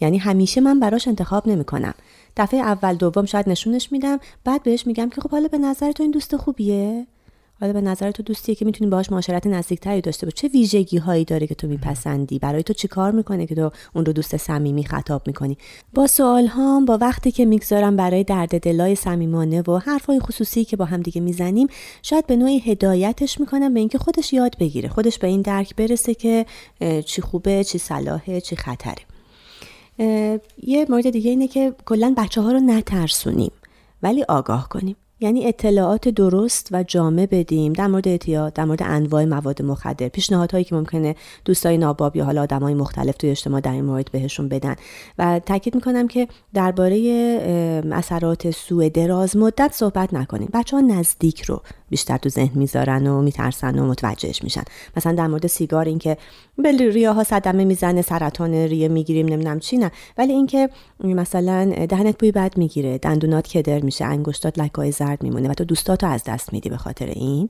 یعنی 0.00 0.18
همیشه 0.18 0.60
من 0.60 0.80
براش 0.80 1.08
انتخاب 1.08 1.48
نمی‌کنم. 1.48 1.94
دفعه 2.36 2.60
اول 2.60 2.94
دوم 2.94 3.24
شاید 3.24 3.48
نشونش 3.48 3.92
میدم 3.92 4.18
بعد 4.44 4.62
بهش 4.62 4.86
میگم 4.86 5.10
که 5.10 5.20
خب 5.20 5.30
حالا 5.30 5.48
به 5.48 5.58
نظر 5.58 5.92
تو 5.92 6.02
این 6.02 6.12
دوست 6.12 6.36
خوبیه؟ 6.36 7.06
حالا 7.60 7.72
به 7.72 7.80
نظر 7.80 8.10
تو 8.10 8.22
دوستیه 8.22 8.54
که 8.54 8.64
می‌تونی 8.64 8.90
باهاش 8.90 9.12
معاشرت 9.12 9.46
نزدیکتری 9.46 10.00
داشته 10.00 10.26
باش 10.26 10.34
چه 10.34 10.48
ویژگی 10.48 10.98
هایی 10.98 11.24
داره 11.24 11.46
که 11.46 11.54
تو 11.54 11.68
میپسندی؟ 11.68 12.38
برای 12.38 12.62
تو 12.62 12.72
چیکار 12.72 13.12
می‌کنه 13.12 13.46
که 13.46 13.54
تو 13.54 13.70
اون 13.94 14.06
رو 14.06 14.12
دوست 14.12 14.36
صمیمی 14.36 14.84
خطاب 14.84 15.22
می‌کنی؟ 15.26 15.58
با 15.94 16.06
سوال 16.06 16.46
هام 16.46 16.84
با 16.84 16.98
وقتی 16.98 17.30
که 17.30 17.44
می‌گذارم 17.44 17.96
برای 17.96 18.24
درد 18.24 18.60
دلای 18.60 18.94
صمیمانه 18.94 19.62
و 19.62 19.78
حرفای 19.78 20.20
خصوصی 20.20 20.64
که 20.64 20.76
با 20.76 20.84
هم 20.84 21.02
دیگه 21.02 21.20
می‌زنیم 21.20 21.66
شاید 22.02 22.26
به 22.26 22.36
نوعی 22.36 22.58
هدایتش 22.58 23.40
می‌کنم 23.40 23.74
به 23.74 23.80
اینکه 23.80 23.98
خودش 23.98 24.32
یاد 24.32 24.58
بگیره 24.58 24.88
خودش 24.88 25.18
به 25.18 25.26
این 25.26 25.42
درک 25.42 25.76
برسه 25.76 26.14
که 26.14 26.46
چی 27.04 27.22
خوبه 27.22 27.64
چی 27.64 27.78
صلاحه 27.78 28.40
چی 28.40 28.56
خطره. 28.56 29.02
یه 30.62 30.86
مورد 30.88 31.10
دیگه 31.10 31.30
اینه 31.30 31.48
که 31.48 31.74
کلا 31.86 32.14
بچه 32.16 32.40
ها 32.40 32.52
رو 32.52 32.60
نترسونیم 32.60 33.52
ولی 34.02 34.24
آگاه 34.28 34.68
کنیم. 34.68 34.96
یعنی 35.20 35.46
اطلاعات 35.46 36.08
درست 36.08 36.68
و 36.72 36.82
جامع 36.82 37.26
بدیم 37.26 37.72
در 37.72 37.86
مورد 37.86 38.08
اعتیاد 38.08 38.52
در 38.52 38.64
مورد 38.64 38.82
انواع 38.82 39.24
مواد 39.24 39.62
مخدر. 39.62 40.08
پیشنهادهایی 40.08 40.64
که 40.64 40.74
ممکنه 40.74 41.14
دوستای 41.44 41.78
ناباب 41.78 42.16
یا 42.16 42.24
حالا 42.24 42.42
آدمای 42.42 42.74
مختلف 42.74 43.16
توی 43.16 43.30
اجتماع 43.30 43.60
در 43.60 43.72
این 43.72 43.84
مورد 43.84 44.10
بهشون 44.12 44.48
بدن. 44.48 44.76
و 45.18 45.40
تاکید 45.46 45.74
می‌کنم 45.74 46.08
که 46.08 46.28
درباره 46.54 46.98
اثرات 47.92 48.50
سوء 48.50 48.88
دراز 48.88 49.36
مدت 49.36 49.72
صحبت 49.74 50.14
نکنیم. 50.14 50.48
بچه 50.52 50.76
ها 50.76 50.82
نزدیک 50.82 51.42
رو 51.42 51.62
بیشتر 51.90 52.16
تو 52.16 52.28
ذهن 52.28 52.58
می‌ذارن 52.58 53.06
و 53.06 53.22
میترسن 53.22 53.78
و 53.78 53.86
متوجهش 53.86 54.42
میشن. 54.42 54.62
مثلا 54.96 55.12
در 55.12 55.26
مورد 55.26 55.46
سیگار 55.46 55.84
اینکه 55.84 56.16
به 56.58 56.72
ریاها 56.72 57.24
صدمه 57.24 57.64
می‌زنه 57.64 58.02
سرطان 58.02 58.54
ریه 58.54 58.88
می‌گیریم 58.88 59.26
نمی‌دونم 59.26 59.58
چی 59.58 59.76
نه. 59.76 59.90
ولی 60.18 60.32
اینکه 60.32 60.70
مثلا 61.04 61.86
دهنت 61.88 62.18
بوی 62.18 62.32
بد 62.32 62.58
می‌گیره 62.58 62.98
دندونات 62.98 63.48
کدر 63.48 63.80
میشه 63.80 64.04
انگشتات 64.04 64.58
لکای 64.58 64.92
زرد 65.06 65.22
میمونه 65.22 65.48
و 65.48 65.54
تو 65.54 65.64
دوستاتو 65.64 66.06
از 66.06 66.24
دست 66.24 66.52
میدی 66.52 66.68
به 66.68 66.76
خاطر 66.76 67.06
این. 67.06 67.48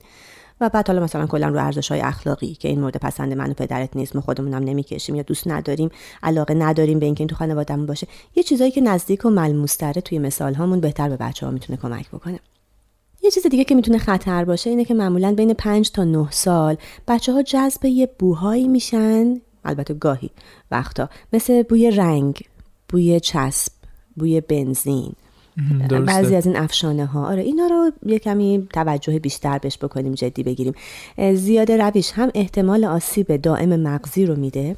و 0.61 0.69
بعد 0.69 0.87
حالا 0.87 1.03
مثلا 1.03 1.27
کلا 1.27 1.47
رو 1.47 1.65
ارزش 1.65 1.91
های 1.91 2.01
اخلاقی 2.01 2.53
که 2.53 2.67
این 2.67 2.79
مورد 2.79 2.97
پسند 2.97 3.33
من 3.33 3.51
و 3.51 3.53
پدرت 3.53 3.89
نیست 3.95 4.15
ما 4.15 4.21
خودمونم 4.21 4.63
نمی‌کشیم 4.63 5.15
یا 5.15 5.23
دوست 5.23 5.47
نداریم 5.47 5.89
علاقه 6.23 6.53
نداریم 6.53 6.99
به 6.99 7.05
اینکه 7.05 7.21
این 7.21 7.27
تو 7.27 7.35
خانوادهمون 7.35 7.85
باشه 7.85 8.07
یه 8.35 8.43
چیزایی 8.43 8.71
که 8.71 8.81
نزدیک 8.81 9.25
و 9.25 9.29
ملموس 9.29 9.77
توی 9.77 10.19
مثال 10.19 10.53
هامون 10.53 10.79
بهتر 10.79 11.09
به 11.09 11.17
بچه 11.17 11.45
ها 11.45 11.51
می‌تونه 11.51 11.79
کمک 11.81 12.09
بکنه. 12.09 12.39
یه 13.23 13.31
چیز 13.31 13.47
دیگه 13.47 13.63
که 13.63 13.75
می‌تونه 13.75 13.97
خطر 13.97 14.45
باشه 14.45 14.69
اینه 14.69 14.85
که 14.85 14.93
معمولا 14.93 15.33
بین 15.33 15.53
5 15.53 15.91
تا 15.91 16.03
9 16.03 16.31
سال 16.31 16.77
بچه 17.07 17.33
ها 17.33 17.41
جذب 17.41 17.85
یه 17.85 18.09
بوهایی 18.19 18.67
میشن 18.67 19.41
البته 19.65 19.93
گاهی 19.93 20.29
وقتا 20.71 21.09
مثل 21.33 21.63
بوی 21.63 21.91
رنگ 21.91 22.41
بوی 22.89 23.19
چسب 23.19 23.71
بوی 24.15 24.41
بنزین. 24.41 25.13
بعضی 26.05 26.35
از 26.35 26.45
این 26.45 26.57
افشانه 26.57 27.05
ها 27.05 27.27
آره 27.27 27.41
اینا 27.41 27.67
رو 27.67 27.91
یه 28.05 28.19
کمی 28.19 28.67
توجه 28.73 29.19
بیشتر 29.19 29.57
بهش 29.57 29.77
بکنیم 29.77 30.13
جدی 30.13 30.43
بگیریم. 30.43 30.73
زیاده 31.33 31.77
رویش 31.77 32.11
هم 32.11 32.31
احتمال 32.35 32.85
آسیب 32.85 33.35
دائم 33.35 33.75
مغزی 33.75 34.25
رو 34.25 34.35
میده 34.35 34.75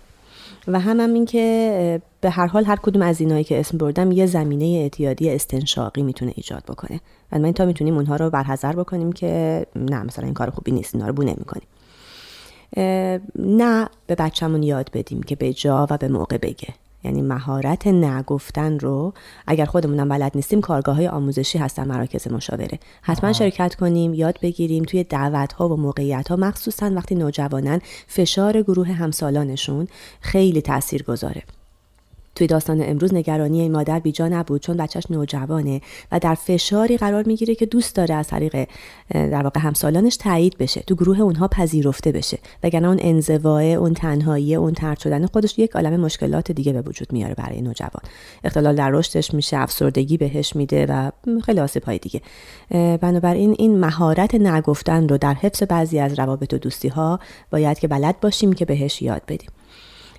و 0.67 0.79
هم 0.79 0.99
هم 0.99 1.13
این 1.13 1.25
که 1.25 2.01
به 2.21 2.29
هر 2.29 2.47
حال 2.47 2.65
هر 2.65 2.75
کدوم 2.75 3.01
از 3.01 3.21
اینایی 3.21 3.43
که 3.43 3.59
اسم 3.59 3.77
بردم 3.77 4.11
یه 4.11 4.25
زمینه 4.25 4.65
اعتیادی 4.65 5.29
استنشاقی 5.29 6.03
می‌تونه 6.03 6.33
ایجاد 6.35 6.63
بکنه. 6.63 6.99
و 7.31 7.39
ما 7.39 7.51
تا 7.51 7.65
می‌تونیم 7.65 7.95
اونها 7.95 8.15
رو 8.15 8.29
برحضر 8.29 8.73
بکنیم 8.73 9.11
که 9.11 9.65
نه 9.75 10.03
مثلا 10.03 10.25
این 10.25 10.33
کار 10.33 10.49
خوبی 10.49 10.71
نیست 10.71 10.95
اینا 10.95 11.07
رو 11.07 11.13
بو 11.13 11.23
نمی‌کنیم 11.23 11.67
نه 13.35 13.89
به 14.07 14.15
بچهمون 14.15 14.63
یاد 14.63 14.89
بدیم 14.93 15.23
که 15.23 15.35
به 15.35 15.53
جا 15.53 15.87
و 15.89 15.97
به 15.97 16.07
موقع 16.07 16.37
بگه. 16.37 16.67
یعنی 17.03 17.21
مهارت 17.21 17.87
نگفتن 17.87 18.79
رو 18.79 19.13
اگر 19.47 19.65
خودمونم 19.65 20.09
بلد 20.09 20.31
نیستیم 20.35 20.61
کارگاه 20.61 20.95
های 20.95 21.07
آموزشی 21.07 21.57
هستن 21.57 21.87
مراکز 21.87 22.27
مشاوره. 22.27 22.79
حتما 23.01 23.33
شرکت 23.33 23.75
کنیم 23.75 24.13
یاد 24.13 24.39
بگیریم 24.41 24.83
توی 24.83 25.03
دعوت 25.03 25.53
ها 25.53 25.69
و 25.69 25.77
موقعیت 25.77 26.27
ها 26.27 26.35
مخصوصا 26.35 26.91
وقتی 26.95 27.15
نوجوانن 27.15 27.81
فشار 28.07 28.61
گروه 28.61 28.91
همسالانشون 28.91 29.87
خیلی 30.21 30.61
تاثیر 30.61 31.03
گذاره 31.03 31.43
توی 32.39 32.47
داستان 32.47 32.81
امروز 32.81 33.13
نگرانی 33.13 33.61
این 33.61 33.71
مادر 33.71 33.99
بیجا 33.99 34.27
نبود 34.27 34.61
چون 34.61 34.77
بچهش 34.77 35.03
نوجوانه 35.09 35.81
و 36.11 36.19
در 36.19 36.35
فشاری 36.35 36.97
قرار 36.97 37.23
می‌گیره 37.23 37.55
که 37.55 37.65
دوست 37.65 37.95
داره 37.95 38.15
از 38.15 38.27
طریق 38.27 38.67
در 39.09 39.43
واقع 39.43 39.59
همسالانش 39.59 40.17
تایید 40.17 40.57
بشه 40.57 40.81
تو 40.81 40.95
گروه 40.95 41.21
اونها 41.21 41.47
پذیرفته 41.47 42.11
بشه. 42.11 42.39
وگرنه 42.63 42.87
اون 42.87 42.97
انزواه 43.01 43.63
اون 43.63 43.93
تنهایی 43.93 44.55
اون 44.55 44.73
ترد 44.73 44.99
شدن 44.99 45.25
خودش 45.25 45.59
یک 45.59 45.71
عالم 45.71 45.99
مشکلات 45.99 46.51
دیگه 46.51 46.73
به 46.73 46.81
وجود 46.81 47.13
میاره 47.13 47.35
برای 47.35 47.61
نوجوان. 47.61 48.03
اختلال 48.43 48.75
در 48.75 48.89
رشدش 48.89 49.33
میشه 49.33 49.57
افسردگی 49.57 50.17
بهش 50.17 50.55
میده 50.55 50.85
و 50.85 51.11
خیلی 51.45 51.59
آسیب 51.59 51.83
های 51.83 51.97
دیگه 51.97 52.21
بنابراین 52.97 53.55
این 53.57 53.79
مهارت 53.79 54.35
نگفتن 54.35 55.07
رو 55.07 55.17
در 55.17 55.33
حفظ 55.33 55.63
بعضی 55.63 55.99
از 55.99 56.19
روابط 56.19 56.53
و 56.53 56.57
دوستی 56.57 56.87
ها 56.87 57.19
باید 57.51 57.79
که 57.79 57.87
بلد 57.87 58.19
باشیم 58.19 58.53
که 58.53 58.65
بهش 58.65 59.01
یاد 59.01 59.21
بدیم. 59.27 59.49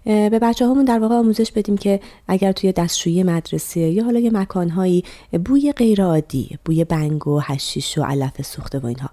به 0.05 0.39
بچه 0.43 0.67
هامون 0.67 0.85
در 0.85 0.99
واقع 0.99 1.15
آموزش 1.15 1.53
بدیم 1.53 1.77
که 1.77 2.01
اگر 2.29 2.53
توی 2.53 2.73
دستشویی 2.73 3.23
مدرسه 3.23 3.81
یا 3.81 4.05
حالا 4.05 4.21
یه 4.21 4.31
مکانهایی 4.31 5.05
بوی 5.45 5.73
غیرعادی 5.73 6.59
بوی 6.65 6.85
بنگ 6.85 7.27
و 7.27 7.41
هشیش 7.41 7.99
و 7.99 8.03
علف 8.03 8.43
سوخته 8.43 8.79
و 8.79 8.87
اینها 8.87 9.11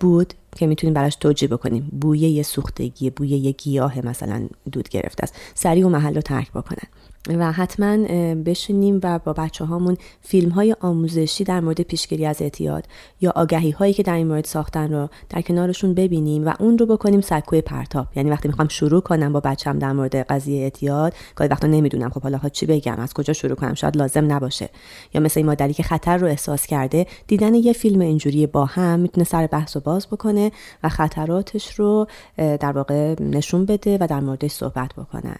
بود 0.00 0.34
که 0.56 0.66
می‌تونیم 0.66 0.94
براش 0.94 1.16
توجیه 1.16 1.48
بکنیم. 1.48 1.88
بوی 2.00 2.18
یه 2.18 2.42
سوختگی 2.42 3.10
بوی 3.10 3.28
یه 3.28 3.52
گیاه 3.52 4.06
مثلا 4.06 4.48
دود 4.72 4.88
گرفته 4.88 5.22
است. 5.22 5.34
سریع 5.54 5.86
و 5.86 5.88
محل 5.88 6.14
رو 6.14 6.20
ترک 6.20 6.52
بکنن. 6.52 6.88
و 7.28 7.52
حتما 7.52 7.96
بشینیم 8.34 9.00
و 9.02 9.18
با 9.18 9.32
بچه 9.32 9.64
هامون 9.64 9.96
فیلم 10.20 10.50
های 10.50 10.76
آموزشی 10.80 11.44
در 11.44 11.60
مورد 11.60 11.80
پیشگیری 11.80 12.26
از 12.26 12.42
اعتیاد 12.42 12.84
یا 13.20 13.32
آگهی 13.36 13.70
هایی 13.70 13.92
که 13.92 14.02
در 14.02 14.14
این 14.14 14.26
مورد 14.26 14.44
ساختن 14.44 14.92
رو 14.92 15.08
در 15.28 15.42
کنارشون 15.42 15.94
ببینیم 15.94 16.46
و 16.46 16.52
اون 16.58 16.78
رو 16.78 16.86
بکنیم 16.86 17.20
سکوی 17.20 17.60
پرتاب. 17.60 18.06
یعنی 18.16 18.30
وقتی 18.30 18.48
می‌خوام 18.48 18.68
شروع 18.68 19.00
کنم 19.00 19.32
با 19.32 19.40
بچم 19.40 19.78
در 19.78 19.92
مورد 19.92 20.16
قضیه 20.16 20.62
اعتیاد 20.62 21.14
گاهی 21.36 21.50
وقتا 21.50 21.66
نمی‌دونم. 21.66 22.10
خب 22.10 22.22
حالا 22.22 22.38
چی 22.52 22.66
بگم؟ 22.66 22.96
از 22.98 23.14
کجا 23.14 23.32
شروع 23.32 23.54
کنم؟ 23.54 23.74
شاید 23.74 23.96
لازم 23.96 24.32
نباشه. 24.32 24.68
یا 25.14 25.20
مثل 25.20 25.40
این 25.40 25.46
مادری 25.46 25.72
که 25.72 25.82
خطر 25.82 26.16
رو 26.16 26.26
احساس 26.26 26.66
کرده 26.66 27.06
دیدن 27.26 27.54
یه 27.54 27.72
فیلم 27.72 28.00
اینجوری 28.00 28.46
با 28.46 28.64
هم 28.64 29.00
می‌تونه 29.00 29.24
سر 29.24 29.46
بحث 29.46 29.76
و 29.76 29.80
باز 29.80 30.06
بکنه 30.06 30.52
و 30.82 30.88
خطراتش 30.88 31.74
رو 31.74 32.06
در 32.36 32.72
واقع 32.72 33.14
نشون 33.20 33.66
بده 33.66 33.98
و 34.00 34.06
در 34.06 34.20
موردش 34.20 34.50
صحبت 34.50 34.92
بکنن. 34.92 35.36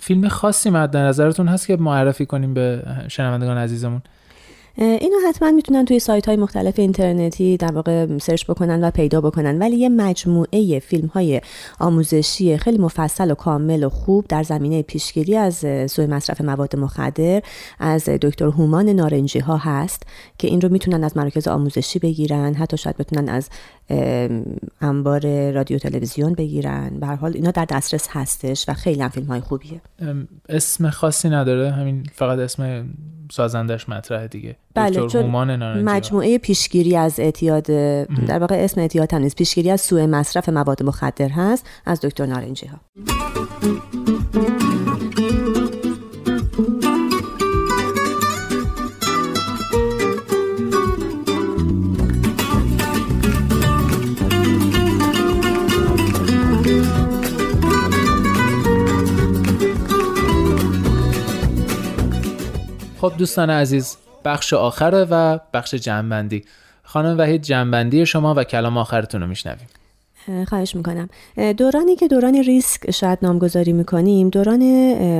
فیلم 0.00 0.28
خاصی 0.28 0.70
مد 0.70 0.96
نظرتون 0.96 1.48
هست 1.48 1.66
که 1.66 1.76
معرفی 1.76 2.26
کنیم 2.26 2.54
به 2.54 2.82
شنوندگان 3.08 3.58
عزیزمون؟ 3.58 4.02
اینو 4.78 5.16
حتما 5.28 5.50
می‌تونن 5.50 5.84
توی 5.84 5.98
سایت 5.98 6.26
های 6.26 6.36
مختلف 6.36 6.78
اینترنتی 6.78 7.56
در 7.56 7.72
واقع 7.72 8.18
سرچ 8.18 8.44
بکنن 8.44 8.84
و 8.84 8.90
پیدا 8.90 9.20
بکنن. 9.20 9.58
ولی 9.58 9.76
یه 9.76 9.88
مجموعه 9.88 10.78
فیلم 10.78 11.06
های 11.06 11.40
آموزشی 11.80 12.56
خیلی 12.56 12.78
مفصل 12.78 13.30
و 13.30 13.34
کامل 13.34 13.84
و 13.84 13.88
خوب 13.88 14.24
در 14.28 14.42
زمینه 14.42 14.82
پیشگیری 14.82 15.36
از 15.36 15.54
سوء 15.90 16.06
مصرف 16.06 16.40
مواد 16.40 16.76
مخدر 16.76 17.42
از 17.80 18.04
دکتر 18.04 18.44
هومان 18.44 18.88
نارنجی 18.88 19.38
ها 19.38 19.56
هست 19.56 20.02
که 20.38 20.48
این 20.48 20.60
رو 20.60 20.68
می‌تونن 20.68 21.04
از 21.04 21.16
مراکز 21.16 21.48
آموزشی 21.48 21.98
بگیرن 21.98 22.54
حتی 22.54 22.76
شاید 22.76 22.96
بتونن 22.96 23.28
از 23.28 23.48
انبار 24.80 25.50
رادیو 25.50 25.78
تلویزیون 25.78 26.32
بگیرن. 26.32 26.98
به 27.00 27.06
حال 27.06 27.32
اینا 27.34 27.50
در 27.50 27.64
دسترس 27.64 28.08
هستش 28.10 28.68
و 28.68 28.74
خیلی 28.74 29.02
هم 29.02 29.08
فیلم 29.08 29.26
های 29.26 29.40
خوبیه 29.40 29.80
اسم 30.48 30.90
خاصی 30.90 31.28
نداره. 31.28 31.70
همین 31.70 32.06
فقط 32.14 32.38
اسم 32.38 32.86
سازندش 33.32 33.88
مطرح 33.88 34.26
دیگه. 34.26 34.56
بله 34.74 35.06
چون 35.06 35.26
مجموعه 35.82 36.38
پیشگیری 36.38 36.96
از 36.96 37.20
اعتیاد 37.20 37.62
در 38.26 38.38
واقع 38.38 38.54
اسم 38.54 38.80
اعتیاد 38.80 39.14
هم 39.14 39.22
نیست. 39.22 39.36
پیشگیری 39.36 39.70
از 39.70 39.80
سوء 39.80 40.06
مصرف 40.06 40.48
مواد 40.48 40.82
مخدر 40.82 41.28
هست 41.28 41.66
از 41.86 42.00
دکتر 42.00 42.26
نارنجی 42.26 42.66
ها 42.66 42.80
خب 63.10 63.16
دوستان 63.16 63.50
عزیز 63.50 63.96
بخش 64.24 64.52
آخره 64.52 65.04
و 65.10 65.38
بخش 65.54 65.74
جنبندی 65.74 66.44
خانم 66.82 67.18
وحید 67.18 67.42
جنبندی 67.42 68.06
شما 68.06 68.34
و 68.34 68.44
کلام 68.44 68.78
آخرتون 68.78 69.20
رو 69.20 69.26
میشنویم. 69.26 69.68
خواهش 70.48 70.76
می‌کنم. 70.76 71.08
دورانی 71.56 71.96
که 71.96 72.08
دوران 72.08 72.34
ریسک 72.34 72.90
شاید 72.90 73.18
نامگذاری 73.22 73.72
می‌کنیم 73.72 74.28
دوران 74.28 74.62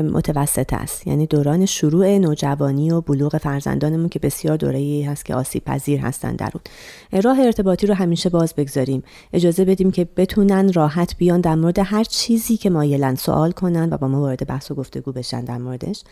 متوسط 0.03 0.73
است. 0.73 1.07
یعنی 1.07 1.27
دوران 1.27 1.66
شروع 1.66 2.19
نوجوانی 2.19 2.90
و 2.90 3.01
بلوغ 3.01 3.37
فرزندانمون 3.37 4.09
که 4.09 4.19
بسیار 4.19 4.57
دوره 4.57 5.07
هست 5.09 5.25
که 5.25 5.35
آسیب 5.35 5.64
پذیر 5.64 6.01
هستن 6.01 6.37
در 6.37 6.51
اون. 6.55 7.23
راه 7.23 7.40
ارتباطی 7.40 7.87
رو 7.87 7.95
همیشه 7.95 8.31
باز 8.31 8.55
بگذاریم. 8.55 9.03
اجازه 9.33 9.64
بدیم 9.64 9.90
که 9.90 10.09
بتونن 10.16 10.73
راحت 10.73 11.16
بیان 11.16 11.40
در 11.40 11.55
مورد 11.55 11.79
هر 11.79 12.05
چیزی 12.05 12.57
که 12.57 12.71
مایلن 12.71 13.14
سوال 13.14 13.53
کنن 13.53 13.88
و 13.92 13.97
با 13.97 14.09
ما 14.09 14.21
وارد 14.21 14.47
بحث 14.47 14.71
و 14.71 14.75
گفتگو 14.75 15.12
بشن 15.12 15.45
در 15.45 15.59
موردش. 15.59 16.03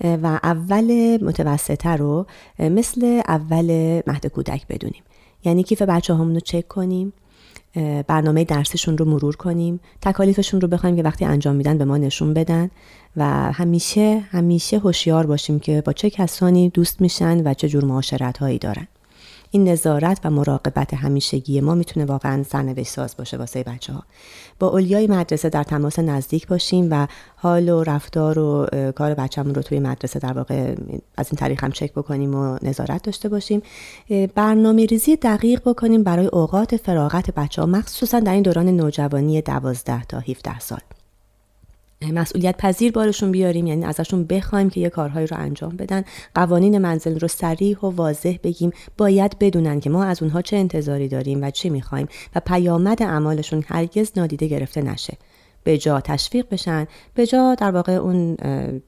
و 0.00 0.26
اول 0.42 1.18
متوسطه 1.22 1.90
رو 1.90 2.26
مثل 2.58 3.22
اول 3.28 4.00
مهد 4.06 4.26
کودک 4.26 4.66
بدونیم. 4.66 5.02
یعنی 5.44 5.62
کیف 5.62 5.82
بچه 5.82 6.14
رو 6.14 6.40
چک 6.40 6.68
کنیم. 6.68 7.12
برنامه 8.06 8.44
درسشون 8.44 8.98
رو 8.98 9.04
مرور 9.04 9.36
کنیم. 9.36 9.80
تکالیفشون 10.00 10.60
رو 10.60 10.68
بخوایم 10.68 10.96
که 10.96 11.02
وقتی 11.02 11.24
انجام 11.24 11.56
میدن 11.56 11.78
به 11.78 11.84
ما 11.84 11.96
نشون 11.96 12.34
بدن 12.34 12.70
و 13.16 13.52
همیشه 13.52 14.24
همیشه 14.30 14.78
هوشیار 14.78 15.26
باشیم 15.26 15.60
که 15.60 15.82
با 15.86 15.92
چه 15.92 16.10
کسانی 16.10 16.70
دوست 16.70 17.00
میشن 17.00 17.46
و 17.46 17.54
چه 17.54 17.68
جور 17.68 17.84
معاشرت 17.84 18.38
هایی 18.38 18.58
دارن. 18.58 18.88
این 19.54 19.68
نظارت 19.68 20.20
و 20.24 20.30
مراقبت 20.30 20.94
همیشگی 20.94 21.60
ما 21.60 21.74
می‌تونه 21.74 22.06
واقعا 22.06 22.42
سرنوشت 22.42 22.90
ساز 22.92 23.16
باشه 23.16 23.36
واسه 23.36 23.62
بچه 23.62 23.92
ها 23.92 24.02
با 24.58 24.68
اولیای 24.68 25.06
مدرسه 25.06 25.48
در 25.48 25.62
تماس 25.62 25.98
نزدیک 25.98 26.46
باشیم 26.46 26.88
و 26.90 27.06
حال 27.36 27.68
و 27.68 27.82
رفتار 27.82 28.38
و 28.38 28.66
کار 28.94 29.14
بچه‌مون 29.14 29.54
رو 29.54 29.62
توی 29.62 29.80
مدرسه 29.80 30.18
در 30.18 30.32
واقع 30.32 30.74
از 31.16 31.28
این 31.30 31.36
طریق 31.36 31.64
هم 31.64 31.72
چک 31.72 31.92
بکنیم 31.92 32.34
و 32.34 32.58
نظارت 32.62 33.02
داشته 33.02 33.28
باشیم. 33.28 33.62
برنامه 34.34 34.86
ریزی 34.86 35.16
دقیق 35.16 35.60
بکنیم 35.60 36.02
برای 36.02 36.26
اوقات 36.26 36.76
فراغت 36.76 37.30
بچه 37.30 37.62
ها 37.62 37.66
مخصوصا 37.66 38.20
در 38.20 38.32
این 38.32 38.42
دوران 38.42 38.68
نوجوانی 38.68 39.40
12 39.42 40.04
تا 40.04 40.18
17 40.18 40.58
سال. 40.58 40.80
مسئولیت 42.10 42.56
پذیر 42.56 42.92
بارشون 42.92 43.32
بیاریم 43.32 43.66
یعنی 43.66 43.84
ازشون 43.84 44.24
بخوایم 44.24 44.70
که 44.70 44.80
یه 44.80 44.88
کارهایی 44.88 45.26
رو 45.26 45.36
انجام 45.36 45.76
بدن. 45.76 46.04
قوانین 46.34 46.78
منزل 46.78 47.18
رو 47.18 47.28
سریح 47.28 47.78
و 47.78 47.86
واضح 47.86 48.36
بگیم. 48.42 48.70
باید 48.98 49.38
بدونن 49.38 49.80
که 49.80 49.90
ما 49.90 50.04
از 50.04 50.22
اونها 50.22 50.42
چه 50.42 50.56
انتظاری 50.56 51.08
داریم 51.08 51.42
و 51.42 51.50
چی 51.50 51.70
می‌خوایم 51.70 52.08
و 52.34 52.40
پیامد 52.40 53.02
اعمالشون 53.02 53.64
هرگز 53.66 54.12
نادیده 54.16 54.46
گرفته 54.46 54.82
نشه. 54.82 55.16
به 55.64 55.78
جا 55.78 56.00
تشویق 56.00 56.46
بشن 56.50 56.86
به 57.14 57.26
جا 57.26 57.54
در 57.54 57.70
واقع 57.70 57.92
اون 57.92 58.36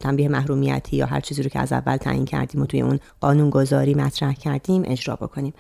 تنبیه 0.01 0.29
محرومیتی 0.29 0.97
یا 0.97 1.07
هر 1.07 1.21
چیزی 1.21 1.43
رو 1.43 1.49
که 1.49 1.59
از 1.59 1.73
اول 1.73 1.97
تعیین 1.97 2.25
کردیم 2.25 2.63
و 2.63 2.67
توی 2.67 2.81
اون 2.81 3.01
قانون 3.21 3.51
گذاری 3.51 3.95
مطرح 3.95 4.33
کردیم 4.33 4.83
اجرا 4.87 5.17
بکنیم. 5.17 5.55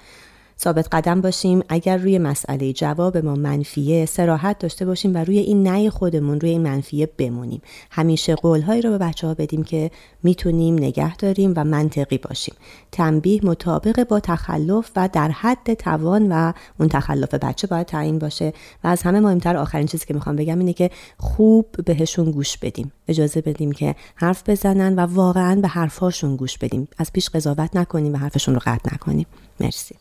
ثابت 0.60 0.88
قدم 0.92 1.20
باشیم 1.20 1.62
اگر 1.68 1.96
روی 1.96 2.18
مسئله 2.18 2.72
جواب 2.72 3.16
ما 3.16 3.34
منفیه 3.34 4.06
سراحت 4.06 4.58
داشته 4.58 4.86
باشیم 4.86 5.14
و 5.14 5.18
روی 5.18 5.38
این 5.38 5.68
نه 5.68 5.90
خودمون 5.90 6.40
روی 6.40 6.50
این 6.50 6.62
منفیه 6.62 7.08
بمونیم. 7.18 7.62
همیشه 7.90 8.34
قولهایی 8.34 8.82
رو 8.82 8.90
به 8.90 8.98
بچه 8.98 9.26
ها 9.26 9.34
بدیم 9.34 9.62
که 9.62 9.90
می‌تونیم 10.22 10.74
نگه 10.74 11.16
داریم 11.16 11.52
و 11.56 11.64
منطقی 11.64 12.18
باشیم. 12.18 12.54
تنبیه 12.92 13.40
مطابق 13.44 14.08
با 14.08 14.20
تخلف 14.20 14.90
و 14.96 15.08
در 15.12 15.30
حد 15.30 15.74
توان 15.74 16.32
و 16.32 16.52
اون 16.80 16.88
تخلف 16.88 17.34
بچه 17.34 17.66
باید 17.66 17.86
تعیین 17.86 18.18
باشه. 18.18 18.52
و 18.84 18.88
از 18.88 19.02
همه 19.02 19.20
مهمتر 19.20 19.56
آخرین 19.56 19.86
چیزی 19.86 20.06
که 20.06 20.14
می‌خوام 20.14 20.36
بگم 20.36 20.58
اینه 20.58 20.72
که 20.72 20.90
خوب 21.18 21.66
بهشون 21.84 22.30
گوش 22.30 22.58
بدیم. 22.58 22.92
اجازه 23.08 23.40
بدیم 23.40 23.72
که 23.72 23.94
حرف 24.14 24.48
بزنن 24.48 24.98
و 24.98 25.00
واقعا 25.00 25.60
به 25.60 25.68
حرفاشون 25.68 26.36
گوش 26.36 26.58
بدیم. 26.58 26.88
از 26.98 27.12
پیش 27.12 27.28
قضاوت 27.28 27.76
نکنیم 27.76 28.14
و 28.14 28.16
حرفشون 28.16 28.54
رو 28.54 28.60
قطع 28.64 28.94
نکنیم. 28.94 29.26
مرسی. 29.60 29.94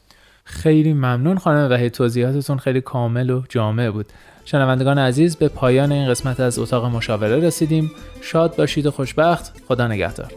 خیلی 0.43 0.93
ممنون 0.93 1.38
خانم 1.38 1.71
وحید 1.71 1.91
توضیحاتتون 1.91 2.58
خیلی 2.58 2.82
کامل 2.82 3.29
و 3.29 3.43
جامع 3.49 3.89
بود. 3.89 4.06
شنوندگان 4.45 4.97
عزیز 4.97 5.36
به 5.36 5.47
پایان 5.47 5.91
این 5.91 6.10
قسمت 6.10 6.39
از 6.39 6.60
اتاق 6.60 6.86
مشاوره 6.86 7.39
رسیدیم. 7.39 7.91
شاد 8.21 8.56
باشید 8.56 8.86
و 8.86 8.91
خوشبخت. 8.91 9.62
خدا 9.67 9.88
نگهدار. 9.88 10.32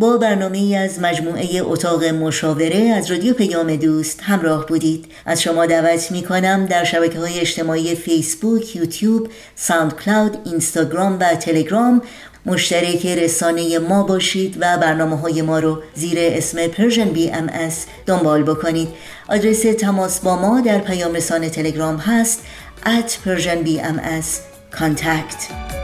با 0.00 0.16
برنامه 0.16 0.58
ای 0.58 0.76
از 0.76 1.00
مجموعه 1.00 1.62
اتاق 1.62 2.04
مشاوره 2.04 2.78
از 2.78 3.10
رادیو 3.10 3.34
پیام 3.34 3.76
دوست 3.76 4.20
همراه 4.22 4.66
بودید. 4.66 5.04
از 5.26 5.42
شما 5.42 5.66
دعوت 5.66 6.12
می 6.12 6.22
کنم 6.22 6.66
در 6.66 6.84
شبکه 6.84 7.18
های 7.18 7.40
اجتماعی 7.40 7.94
فیسبوک، 7.94 8.76
یوتیوب، 8.76 9.28
SoundCloud، 9.56 10.38
اینستاگرام 10.44 11.18
و 11.20 11.34
تلگرام 11.34 12.02
مشترک 12.46 13.06
رسانه 13.06 13.78
ما 13.78 14.02
باشید 14.02 14.56
و 14.60 14.78
برنامه 14.78 15.16
های 15.16 15.42
ما 15.42 15.58
رو 15.58 15.82
زیر 15.94 16.18
اسم 16.20 16.66
Persian 16.66 17.08
BMS 17.08 17.50
دنبال 18.06 18.42
بکنید. 18.42 18.88
آدرس 19.28 19.62
تماس 19.62 20.20
با 20.20 20.36
ما 20.36 20.60
در 20.60 20.78
پیام 20.78 21.14
رسانه 21.14 21.50
تلگرام 21.50 21.96
هست 21.96 22.42
at 22.84 23.10
Persian 23.26 23.66
BMS 23.66 24.26
contact. 24.78 25.79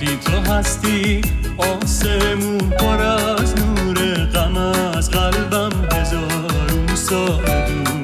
وقتی 0.00 0.16
تو 0.16 0.52
هستی 0.52 1.20
آسمون 1.58 2.70
پر 2.70 3.02
از 3.02 3.54
نور 3.56 4.24
غم 4.24 4.56
از 4.56 5.10
قلبم 5.10 5.70
هزارون 5.92 6.94
سال 6.94 7.44
دوره 7.44 7.99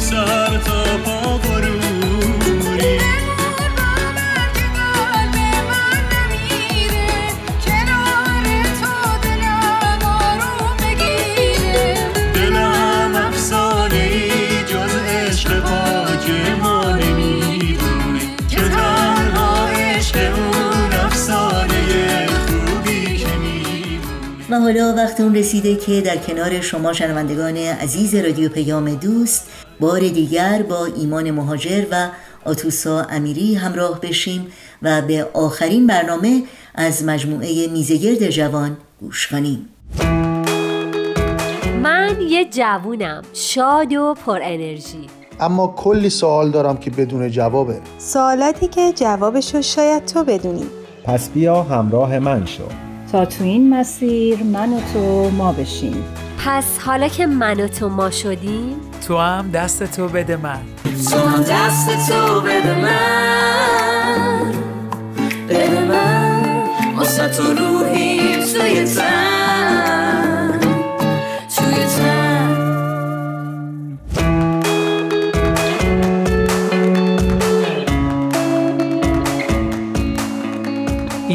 سر 0.00 0.58
تا 0.66 0.98
پا 1.04 1.38
بروری 1.38 2.96
نور 2.98 3.60
با 3.76 3.92
من 4.16 4.48
که 4.54 4.66
قلب 4.76 5.34
من 5.70 6.00
نمیره. 6.12 7.12
کنار 7.64 8.46
تو 8.80 8.94
دلم 9.22 10.02
آروم 10.04 10.76
بگیره. 10.76 11.88
دلم 12.34 13.12
افسانه 13.16 13.94
ای 13.94 14.64
جز 14.64 14.94
عشق 15.08 15.60
پاک 15.60 16.30
ما 16.62 16.90
نمی‌دونه. 16.96 18.20
که 18.50 18.56
تنها 18.56 19.68
عشق 19.68 20.16
اون 20.16 20.92
افسانه 20.92 22.26
خوبی 22.26 23.16
که 23.18 23.26
می‌دونه. 23.26 24.50
و 24.50 24.60
حالا 24.60 24.94
وقت 24.96 25.20
اون 25.20 25.34
رسیده 25.34 25.76
که 25.76 26.00
در 26.00 26.16
کنار 26.16 26.60
شما 26.60 26.92
شنوندگان 26.92 27.56
عزیز 27.56 28.14
رادیو 28.14 28.48
پیام 28.48 28.94
دوست 28.94 29.50
بار 29.80 30.00
دیگر 30.00 30.62
با 30.62 30.86
ایمان 30.96 31.30
مهاجر 31.30 31.84
و 31.90 32.08
آتوسا 32.44 33.02
امیری 33.02 33.54
همراه 33.54 34.00
بشیم 34.00 34.46
و 34.82 35.02
به 35.02 35.26
آخرین 35.34 35.86
برنامه 35.86 36.42
از 36.74 37.04
مجموعه 37.04 37.66
میزگرد 37.66 38.30
جوان 38.30 38.76
گوش 39.00 39.26
کنیم. 39.26 39.68
من 41.82 42.16
یه 42.28 42.44
جوونم 42.44 43.22
شاد 43.32 43.92
و 43.92 44.14
پر 44.26 44.40
انرژی. 44.42 45.06
اما 45.40 45.74
کلی 45.76 46.10
سوال 46.10 46.50
دارم 46.50 46.76
که 46.76 46.90
بدون 46.90 47.30
جوابه. 47.30 47.80
سوالاتی 47.98 48.66
که 48.66 48.92
جوابشو 48.92 49.62
شاید 49.62 50.04
تو 50.04 50.24
بدونی. 50.24 50.66
پس 51.04 51.28
بیا 51.28 51.62
همراه 51.62 52.18
من 52.18 52.46
شو. 52.46 52.62
تا 53.12 53.24
تو 53.24 53.44
این 53.44 53.74
مسیر 53.74 54.42
من 54.42 54.72
و 54.72 54.80
تو 54.92 55.30
ما 55.30 55.52
بشیم. 55.52 56.04
پس 56.46 56.78
حالا 56.78 57.08
که 57.08 57.26
من 57.26 57.60
و 57.60 57.68
تو 57.68 57.88
ما 57.88 58.10
شدیم 58.10 58.80
تو 59.08 59.18
هم 59.18 59.50
دست 59.50 59.96
تو 59.96 60.08
بده 60.08 60.36
من. 60.36 60.60
تو 61.10 61.16
هم 61.18 61.42
دست 61.42 62.10
تو 62.10 62.40
بده 62.40 62.74
من. 62.80 64.52
بده 65.48 65.84
من. 65.84 66.42
واسه 66.96 67.28
تو 67.28 67.42
روحی 67.42 68.36
توی 68.36 68.42
تن 68.42 68.58
توی 68.60 68.84
تن. 68.84 69.29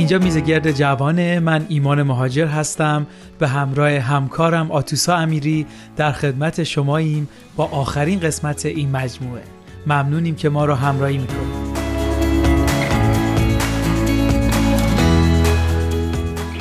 اینجا 0.05 0.19
میز 0.19 0.37
گرد 0.37 0.71
جوانه 0.71 1.39
من 1.39 1.65
ایمان 1.69 2.03
مهاجر 2.03 2.45
هستم 2.45 3.07
به 3.39 3.47
همراه 3.47 3.91
همکارم 3.91 4.71
آتوسا 4.71 5.15
امیری 5.15 5.65
در 5.95 6.11
خدمت 6.11 6.63
شماییم 6.63 7.29
با 7.55 7.65
آخرین 7.65 8.19
قسمت 8.19 8.65
این 8.65 8.91
مجموعه. 8.91 9.41
ممنونیم 9.87 10.35
که 10.35 10.49
ما 10.49 10.65
را 10.65 10.75
همراهی 10.75 11.17
می‌کنید. 11.17 11.65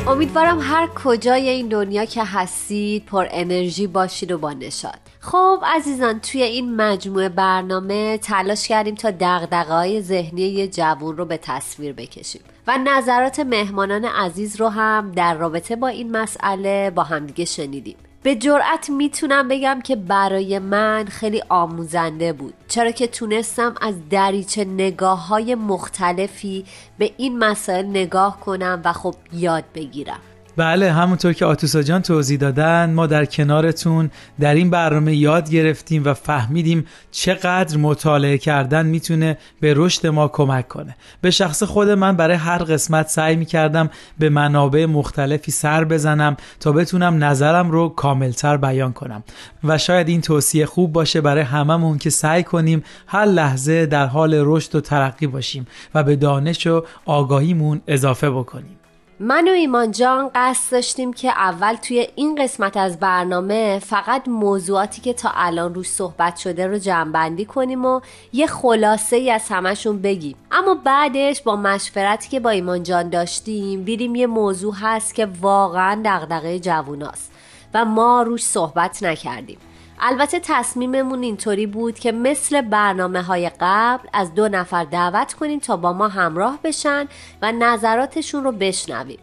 امیدوارم 0.06 0.58
هر 0.60 0.88
کجای 0.94 1.48
این 1.48 1.68
دنیا 1.68 2.04
که 2.04 2.24
هستید 2.24 3.04
پر 3.06 3.26
انرژی 3.30 3.86
باشید 3.86 4.32
و 4.32 4.38
با 4.38 4.52
نشاد 4.52 5.00
خب 5.20 5.58
عزیزان 5.76 6.20
توی 6.20 6.42
این 6.42 6.76
مجموعه 6.76 7.28
برنامه 7.28 8.18
تلاش 8.18 8.68
کردیم 8.68 8.94
تا 8.94 9.10
دقدقه 9.10 10.00
ذهنی 10.00 10.42
یه 10.42 10.68
جوون 10.68 11.16
رو 11.16 11.24
به 11.24 11.36
تصویر 11.36 11.92
بکشیم. 11.92 12.40
و 12.66 12.78
نظرات 12.78 13.40
مهمانان 13.40 14.04
عزیز 14.04 14.60
رو 14.60 14.68
هم 14.68 15.12
در 15.12 15.34
رابطه 15.34 15.76
با 15.76 15.88
این 15.88 16.16
مسئله 16.16 16.90
با 16.90 17.02
همدیگه 17.02 17.44
شنیدیم. 17.44 17.96
به 18.22 18.34
جرأت 18.34 18.90
می‌تونم 18.90 19.48
بگم 19.48 19.80
که 19.84 19.96
برای 19.96 20.58
من 20.58 21.04
خیلی 21.04 21.42
آموزنده 21.48 22.32
بود. 22.32 22.54
چرا 22.68 22.90
که 22.90 23.06
تونستم 23.06 23.74
از 23.80 24.08
دریچه 24.08 24.64
نگاه 24.64 25.28
های 25.28 25.54
مختلفی 25.54 26.64
به 26.98 27.10
این 27.16 27.38
مسائل 27.38 27.86
نگاه 27.86 28.40
کنم 28.40 28.80
و 28.84 28.92
خب 28.92 29.14
یاد 29.32 29.64
بگیرم. 29.74 30.20
بله 30.56 30.92
همونطور 30.92 31.32
که 31.32 31.44
آتوسا 31.44 31.82
جان 31.82 32.02
توضیح 32.02 32.38
دادن 32.38 32.92
ما 32.92 33.06
در 33.06 33.24
کنارتون 33.24 34.10
در 34.40 34.54
این 34.54 34.70
برنامه 34.70 35.16
یاد 35.16 35.50
گرفتیم 35.50 36.04
و 36.04 36.14
فهمیدیم 36.14 36.86
چقدر 37.10 37.76
مطالعه 37.76 38.38
کردن 38.38 38.86
می‌تونه 38.86 39.38
به 39.60 39.74
رشد 39.76 40.06
ما 40.06 40.28
کمک 40.28 40.68
کنه. 40.68 40.96
به 41.20 41.30
شخص 41.30 41.62
خود 41.62 41.90
من 41.90 42.16
برای 42.16 42.36
هر 42.36 42.58
قسمت 42.58 43.08
سعی 43.08 43.36
می‌کردم 43.36 43.90
به 44.18 44.28
منابع 44.28 44.86
مختلفی 44.86 45.52
سر 45.52 45.84
بزنم 45.84 46.36
تا 46.60 46.72
بتونم 46.72 47.24
نظرم 47.24 47.70
رو 47.70 47.88
کاملتر 47.88 48.56
بیان 48.56 48.92
کنم. 48.92 49.24
و 49.64 49.78
شاید 49.78 50.08
این 50.08 50.20
توصیه 50.20 50.66
خوب 50.66 50.92
باشه 50.92 51.20
برای 51.20 51.42
هممون 51.42 51.98
که 51.98 52.10
سعی 52.10 52.42
کنیم 52.42 52.84
هر 53.06 53.24
لحظه 53.24 53.86
در 53.86 54.06
حال 54.06 54.34
رشد 54.34 54.74
و 54.74 54.80
ترقی 54.80 55.26
باشیم 55.26 55.66
و 55.94 56.02
به 56.02 56.16
دانش 56.16 56.66
و 56.66 56.84
آگاهیمون 57.04 57.80
اضافه 57.86 58.30
بکنیم. 58.30 58.76
من 59.20 59.48
و 59.48 59.50
ایمان 59.50 59.90
جان 59.90 60.30
قصد 60.34 60.72
داشتیم 60.72 61.12
که 61.12 61.28
اول 61.28 61.74
توی 61.74 62.08
این 62.14 62.42
قسمت 62.42 62.76
از 62.76 63.00
برنامه 63.00 63.78
فقط 63.78 64.28
موضوعاتی 64.28 65.00
که 65.00 65.12
تا 65.12 65.30
الان 65.34 65.74
روش 65.74 65.88
صحبت 65.88 66.36
شده 66.36 66.66
رو 66.66 66.78
جمعبندی 66.78 67.44
کنیم 67.44 67.84
و 67.84 68.00
یه 68.32 68.46
خلاصه 68.46 69.16
ای 69.16 69.30
از 69.30 69.48
همشون 69.48 70.02
بگیم. 70.02 70.36
اما 70.50 70.74
بعدش 70.74 71.42
با 71.42 71.56
مشورتی 71.56 72.28
که 72.28 72.40
با 72.40 72.50
ایمان 72.50 72.82
جان 72.82 73.08
داشتیم 73.08 73.82
دیدیم 73.82 74.14
یه 74.14 74.26
موضوع 74.26 74.74
هست 74.80 75.14
که 75.14 75.28
واقعا 75.40 76.02
دغدغه 76.04 76.58
جووناست 76.58 77.32
و 77.74 77.84
ما 77.84 78.22
روش 78.22 78.42
صحبت 78.42 79.02
نکردیم. 79.02 79.58
البته 79.98 80.40
تصمیممون 80.40 81.22
اینطوری 81.22 81.66
بود 81.66 81.98
که 81.98 82.12
مثل 82.12 82.60
برنامه 82.60 83.22
های 83.22 83.50
قبل 83.60 84.08
از 84.12 84.34
دو 84.34 84.48
نفر 84.48 84.84
دعوت 84.84 85.34
کنیم 85.34 85.58
تا 85.58 85.76
با 85.76 85.92
ما 85.92 86.08
همراه 86.08 86.58
بشن 86.64 87.08
و 87.42 87.52
نظراتشون 87.52 88.44
رو 88.44 88.52
بشنویم. 88.52 89.18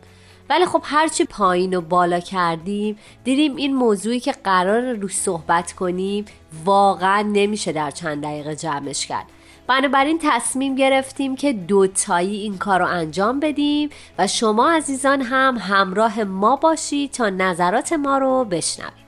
ولی 0.49 0.65
خب 0.65 0.81
هرچی 0.83 1.25
پایین 1.25 1.73
و 1.73 1.81
بالا 1.81 2.19
کردیم 2.19 2.97
دیدیم 3.23 3.55
این 3.55 3.75
موضوعی 3.75 4.19
که 4.19 4.31
قرار 4.31 4.93
روش 4.93 5.15
صحبت 5.15 5.73
کنیم 5.73 6.25
واقعا 6.65 7.21
نمیشه 7.21 7.71
در 7.71 7.91
چند 7.91 8.23
دقیقه 8.23 8.55
جمعش 8.55 9.07
کرد. 9.07 9.25
بنابراین 9.67 10.19
تصمیم 10.21 10.75
گرفتیم 10.75 11.35
که 11.35 11.53
دوتایی 11.53 12.35
این 12.35 12.57
کار 12.57 12.79
رو 12.79 12.85
انجام 12.85 13.39
بدیم 13.39 13.89
و 14.17 14.27
شما 14.27 14.71
عزیزان 14.71 15.21
هم 15.21 15.57
همراه 15.57 16.23
ما 16.23 16.55
باشید 16.55 17.11
تا 17.11 17.29
نظرات 17.29 17.93
ما 17.93 18.17
رو 18.17 18.45
بشنوید 18.45 19.00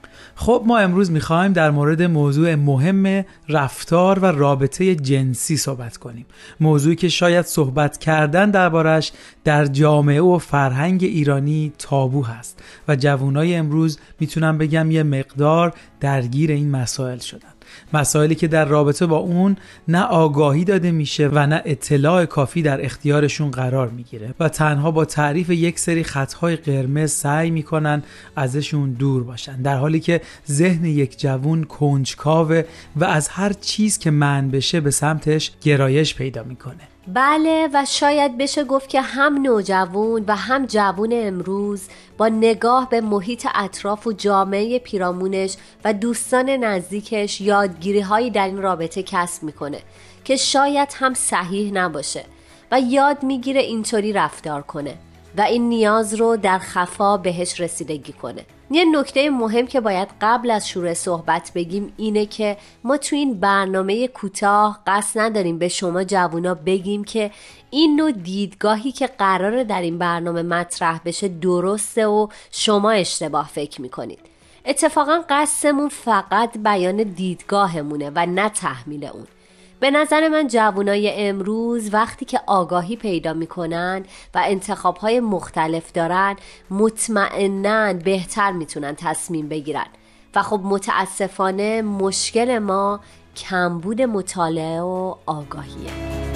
خب 0.43 0.63
ما 0.65 0.77
امروز 0.77 1.11
می‌خوایم 1.11 1.53
در 1.53 1.71
مورد 1.71 2.01
موضوع 2.01 2.55
مهم 2.55 3.25
رفتار 3.49 4.19
و 4.19 4.25
رابطه 4.25 4.95
جنسی 4.95 5.57
صحبت 5.57 5.97
کنیم. 5.97 6.25
موضوعی 6.59 6.95
که 6.95 7.09
شاید 7.09 7.45
صحبت 7.45 7.97
کردن 7.97 8.51
دربارش 8.51 9.11
در 9.43 9.65
جامعه 9.65 10.21
و 10.21 10.37
فرهنگ 10.37 11.03
ایرانی 11.03 11.73
تابو 11.79 12.25
هست 12.25 12.63
و 12.87 12.95
جوانای 12.95 13.55
امروز 13.55 13.99
می‌تونم 14.19 14.57
بگم 14.57 14.91
یه 14.91 15.03
مقدار 15.03 15.73
درگیر 15.99 16.51
این 16.51 16.71
مسائل 16.71 17.17
شدن. 17.17 17.52
مسائلی 17.93 18.35
که 18.35 18.47
در 18.47 18.65
رابطه 18.65 19.05
با 19.05 19.17
اون 19.17 19.57
نه 19.87 20.01
آگاهی 20.01 20.63
داده 20.63 20.91
میشه 20.91 21.27
و 21.27 21.47
نه 21.47 21.61
اطلاع 21.65 22.25
کافی 22.25 22.61
در 22.61 22.85
اختیارشون 22.85 23.51
قرار 23.51 23.89
می‌گیره. 23.89 24.33
و 24.39 24.49
تنها 24.49 24.91
با 24.91 25.05
تعریف 25.05 25.49
یک 25.49 25.79
سری 25.79 26.03
خطهای 26.03 26.55
قرمز 26.55 27.11
سعی 27.11 27.51
می‌کنن 27.51 28.03
ازشون 28.35 28.91
دور 28.91 29.23
باشن. 29.23 29.61
در 29.61 29.77
حالی 29.77 29.99
که 29.99 30.21
ذهن 30.51 30.85
یک 30.85 31.19
جوون 31.19 31.63
کنجکاوه 31.63 32.63
و 32.95 33.05
از 33.05 33.27
هر 33.27 33.53
چیز 33.53 33.97
که 33.97 34.11
من 34.11 34.51
بشه 34.51 34.79
به 34.79 34.91
سمتش 34.91 35.51
گرایش 35.61 36.15
پیدا 36.15 36.43
می‌کنه. 36.43 36.92
بله 37.07 37.69
و 37.73 37.85
شاید 37.85 38.37
بشه 38.37 38.63
گفت 38.63 38.89
که 38.89 39.01
هم 39.01 39.41
نوجوان 39.41 40.23
و 40.27 40.35
هم 40.35 40.65
جوون 40.65 41.09
امروز 41.13 41.87
با 42.17 42.27
نگاه 42.27 42.89
به 42.89 43.01
محیط 43.01 43.47
اطراف 43.55 44.07
و 44.07 44.13
جامعه 44.13 44.79
پیرامونش 44.79 45.55
و 45.85 45.93
دوستان 45.93 46.49
نزدیکش 46.49 47.41
یادگیری 47.41 47.99
هایی 47.99 48.29
در 48.29 48.45
این 48.45 48.61
رابطه 48.61 49.03
کسب 49.03 49.43
می‌کنه 49.43 49.79
که 50.23 50.35
شاید 50.35 50.89
هم 50.95 51.13
صحیح 51.13 51.73
نباشه 51.73 52.25
و 52.71 52.79
یاد 52.79 53.23
می‌گیره 53.23 53.61
اینطوری 53.61 54.13
رفتار 54.13 54.61
کنه 54.61 54.97
و 55.37 55.41
این 55.41 55.69
نیاز 55.69 56.13
رو 56.13 56.37
در 56.37 56.59
خفا 56.59 57.17
بهش 57.17 57.59
رسیدگی 57.59 58.13
کنه. 58.13 58.45
یه 58.73 58.85
نکته 58.85 59.29
مهم 59.29 59.67
که 59.67 59.81
باید 59.81 60.07
قبل 60.21 60.51
از 60.51 60.67
شروع 60.69 60.93
صحبت 60.93 61.51
بگیم 61.55 61.93
اینه 61.97 62.25
که 62.25 62.57
ما 62.83 62.97
تو 62.97 63.15
این 63.15 63.39
برنامه 63.39 64.07
کوتاه 64.07 64.83
قصد 64.87 65.19
نداریم 65.19 65.59
به 65.59 65.67
شما 65.67 66.03
جوونا 66.03 66.53
بگیم 66.53 67.03
که 67.03 67.31
این 67.69 67.95
نوع 67.95 68.11
دیدگاهی 68.11 68.91
که 68.91 69.07
قراره 69.07 69.63
در 69.63 69.81
این 69.81 69.97
برنامه 69.97 70.41
مطرح 70.41 70.99
بشه 71.05 71.27
درسته 71.27 72.07
و 72.07 72.27
شما 72.51 72.91
اشتباه 72.91 73.47
فکر 73.47 73.81
می‌کنید. 73.81 74.19
اتفاقا 74.65 75.21
قصدمون 75.29 75.89
فقط 75.89 76.57
بیان 76.57 77.03
دیدگاهمونه 77.03 78.11
و 78.15 78.25
نه 78.25 78.49
تحمیل 78.49 79.05
اون. 79.05 79.27
به 79.83 79.91
نظر 79.91 80.27
من 80.27 80.47
جوانای 80.47 81.27
امروز 81.27 81.93
وقتی 81.93 82.25
که 82.25 82.39
آگاهی 82.47 82.95
پیدا 82.95 83.33
می‌کنن 83.33 84.05
و 84.35 84.41
انتخاب 84.45 84.97
های 84.97 85.19
مختلف 85.19 85.91
دارن 85.91 86.35
مطمئنا 86.69 87.93
بهتر 87.93 88.51
می‌تونن 88.51 88.95
تصمیم 88.95 89.49
بگیرن. 89.49 89.85
و 90.35 90.41
خب 90.41 90.61
متاسفانه 90.63 91.81
مشکل 91.81 92.59
ما 92.59 92.99
کمبود 93.35 94.01
مطالعه 94.01 94.81
و 94.81 95.15
آگاهیه. 95.25 96.32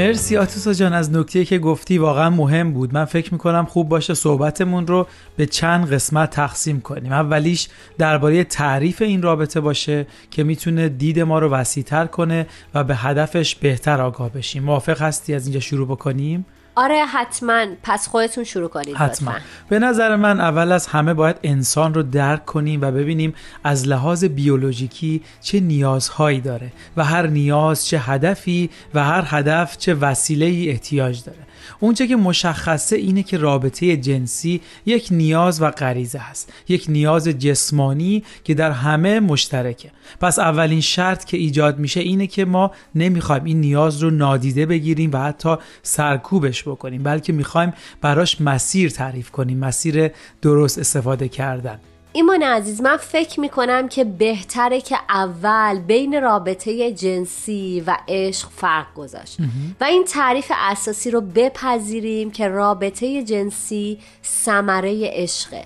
مرسی 0.00 0.36
آتوسا 0.36 0.72
جان 0.72 0.92
از 0.92 1.12
نکته 1.12 1.44
که 1.44 1.58
گفتی 1.58 1.98
واقعا 1.98 2.30
مهم 2.30 2.72
بود. 2.72 2.94
من 2.94 3.04
فکر 3.04 3.32
می‌کنم 3.32 3.64
خوب 3.64 3.88
باشه 3.88 4.14
صحبتمون 4.14 4.86
رو 4.86 5.06
به 5.36 5.46
چند 5.46 5.92
قسمت 5.92 6.30
تقسیم 6.30 6.80
کنیم. 6.80 7.12
اولیش 7.12 7.68
درباره 7.98 8.44
تعریف 8.44 9.02
این 9.02 9.22
رابطه 9.22 9.60
باشه 9.60 10.06
که 10.30 10.44
می‌تونه 10.44 10.88
دید 10.88 11.20
ما 11.20 11.38
رو 11.38 11.48
وسیعتر 11.48 12.06
کنه 12.06 12.46
و 12.74 12.84
به 12.84 12.96
هدفش 12.96 13.54
بهتر 13.54 14.00
آگاه 14.00 14.32
بشیم. 14.32 14.62
موافق 14.62 15.02
هستی 15.02 15.34
از 15.34 15.46
اینجا 15.46 15.60
شروع 15.60 15.88
بکنیم؟ 15.88 16.46
آره 16.80 17.04
حتما. 17.04 17.66
پس 17.82 18.08
خودتون 18.08 18.44
شروع 18.44 18.68
کنید 18.68 18.96
حتما. 18.96 19.34
به 19.68 19.78
نظر 19.78 20.16
من 20.16 20.40
اول 20.40 20.72
از 20.72 20.86
همه 20.86 21.14
باید 21.14 21.36
انسان 21.42 21.94
رو 21.94 22.02
درک 22.02 22.44
کنیم 22.44 22.80
و 22.80 22.90
ببینیم 22.90 23.34
از 23.64 23.88
لحاظ 23.88 24.24
بیولوژیکی 24.24 25.22
چه 25.40 25.60
نیازهایی 25.60 26.40
داره 26.40 26.72
و 26.96 27.04
هر 27.04 27.26
نیاز 27.26 27.86
چه 27.86 27.98
هدفی 27.98 28.70
و 28.94 29.04
هر 29.04 29.24
هدف 29.26 29.76
چه 29.78 29.94
وسیله 29.94 30.46
ای 30.46 30.70
احتیاج 30.70 31.24
داره. 31.24 31.38
اونچه 31.80 32.06
که 32.06 32.16
مشخصه 32.16 32.96
اینه 32.96 33.22
که 33.22 33.38
رابطه 33.38 33.96
جنسی 33.96 34.60
یک 34.86 35.08
نیاز 35.10 35.62
و 35.62 35.70
غریزه 35.70 36.18
هست 36.18 36.52
یک 36.68 36.86
نیاز 36.88 37.28
جسمانی 37.28 38.24
که 38.44 38.54
در 38.54 38.70
همه 38.70 39.20
مشترکه. 39.20 39.90
پس 40.20 40.38
اولین 40.38 40.80
شرط 40.80 41.24
که 41.24 41.36
ایجاد 41.36 41.78
میشه 41.78 42.00
اینه 42.00 42.26
که 42.26 42.44
ما 42.44 42.70
نمی‌خوایم 42.94 43.44
این 43.44 43.60
نیاز 43.60 44.02
رو 44.02 44.10
نادیده 44.10 44.66
بگیریم 44.66 45.10
و 45.12 45.18
حتی 45.18 45.56
سرکوبش 45.82 46.62
بکنیم 46.74 47.02
بلکه 47.02 47.32
می‌خوایم 47.32 47.72
براش 48.00 48.40
مسیر 48.40 48.90
تعریف 48.90 49.30
کنیم 49.30 49.58
مسیر 49.58 50.10
درست 50.42 50.78
استفاده 50.78 51.28
کردن. 51.28 51.80
ایمان 52.12 52.42
عزیز 52.42 52.80
من 52.80 52.96
فکر 52.96 53.40
می‌کنم 53.40 53.88
که 53.88 54.04
بهتره 54.04 54.80
که 54.80 54.96
اول 55.08 55.78
بین 55.78 56.22
رابطه 56.22 56.92
جنسی 56.92 57.84
و 57.86 57.96
عشق 58.08 58.48
فرق 58.56 58.94
گذاشت. 58.94 59.38
و 59.80 59.84
این 59.84 60.04
تعریف 60.04 60.52
اساسی 60.54 61.10
رو 61.10 61.20
بپذیریم 61.20 62.30
که 62.30 62.48
رابطه 62.48 63.22
جنسی 63.22 63.98
ثمره 64.24 65.10
عشقه. 65.12 65.64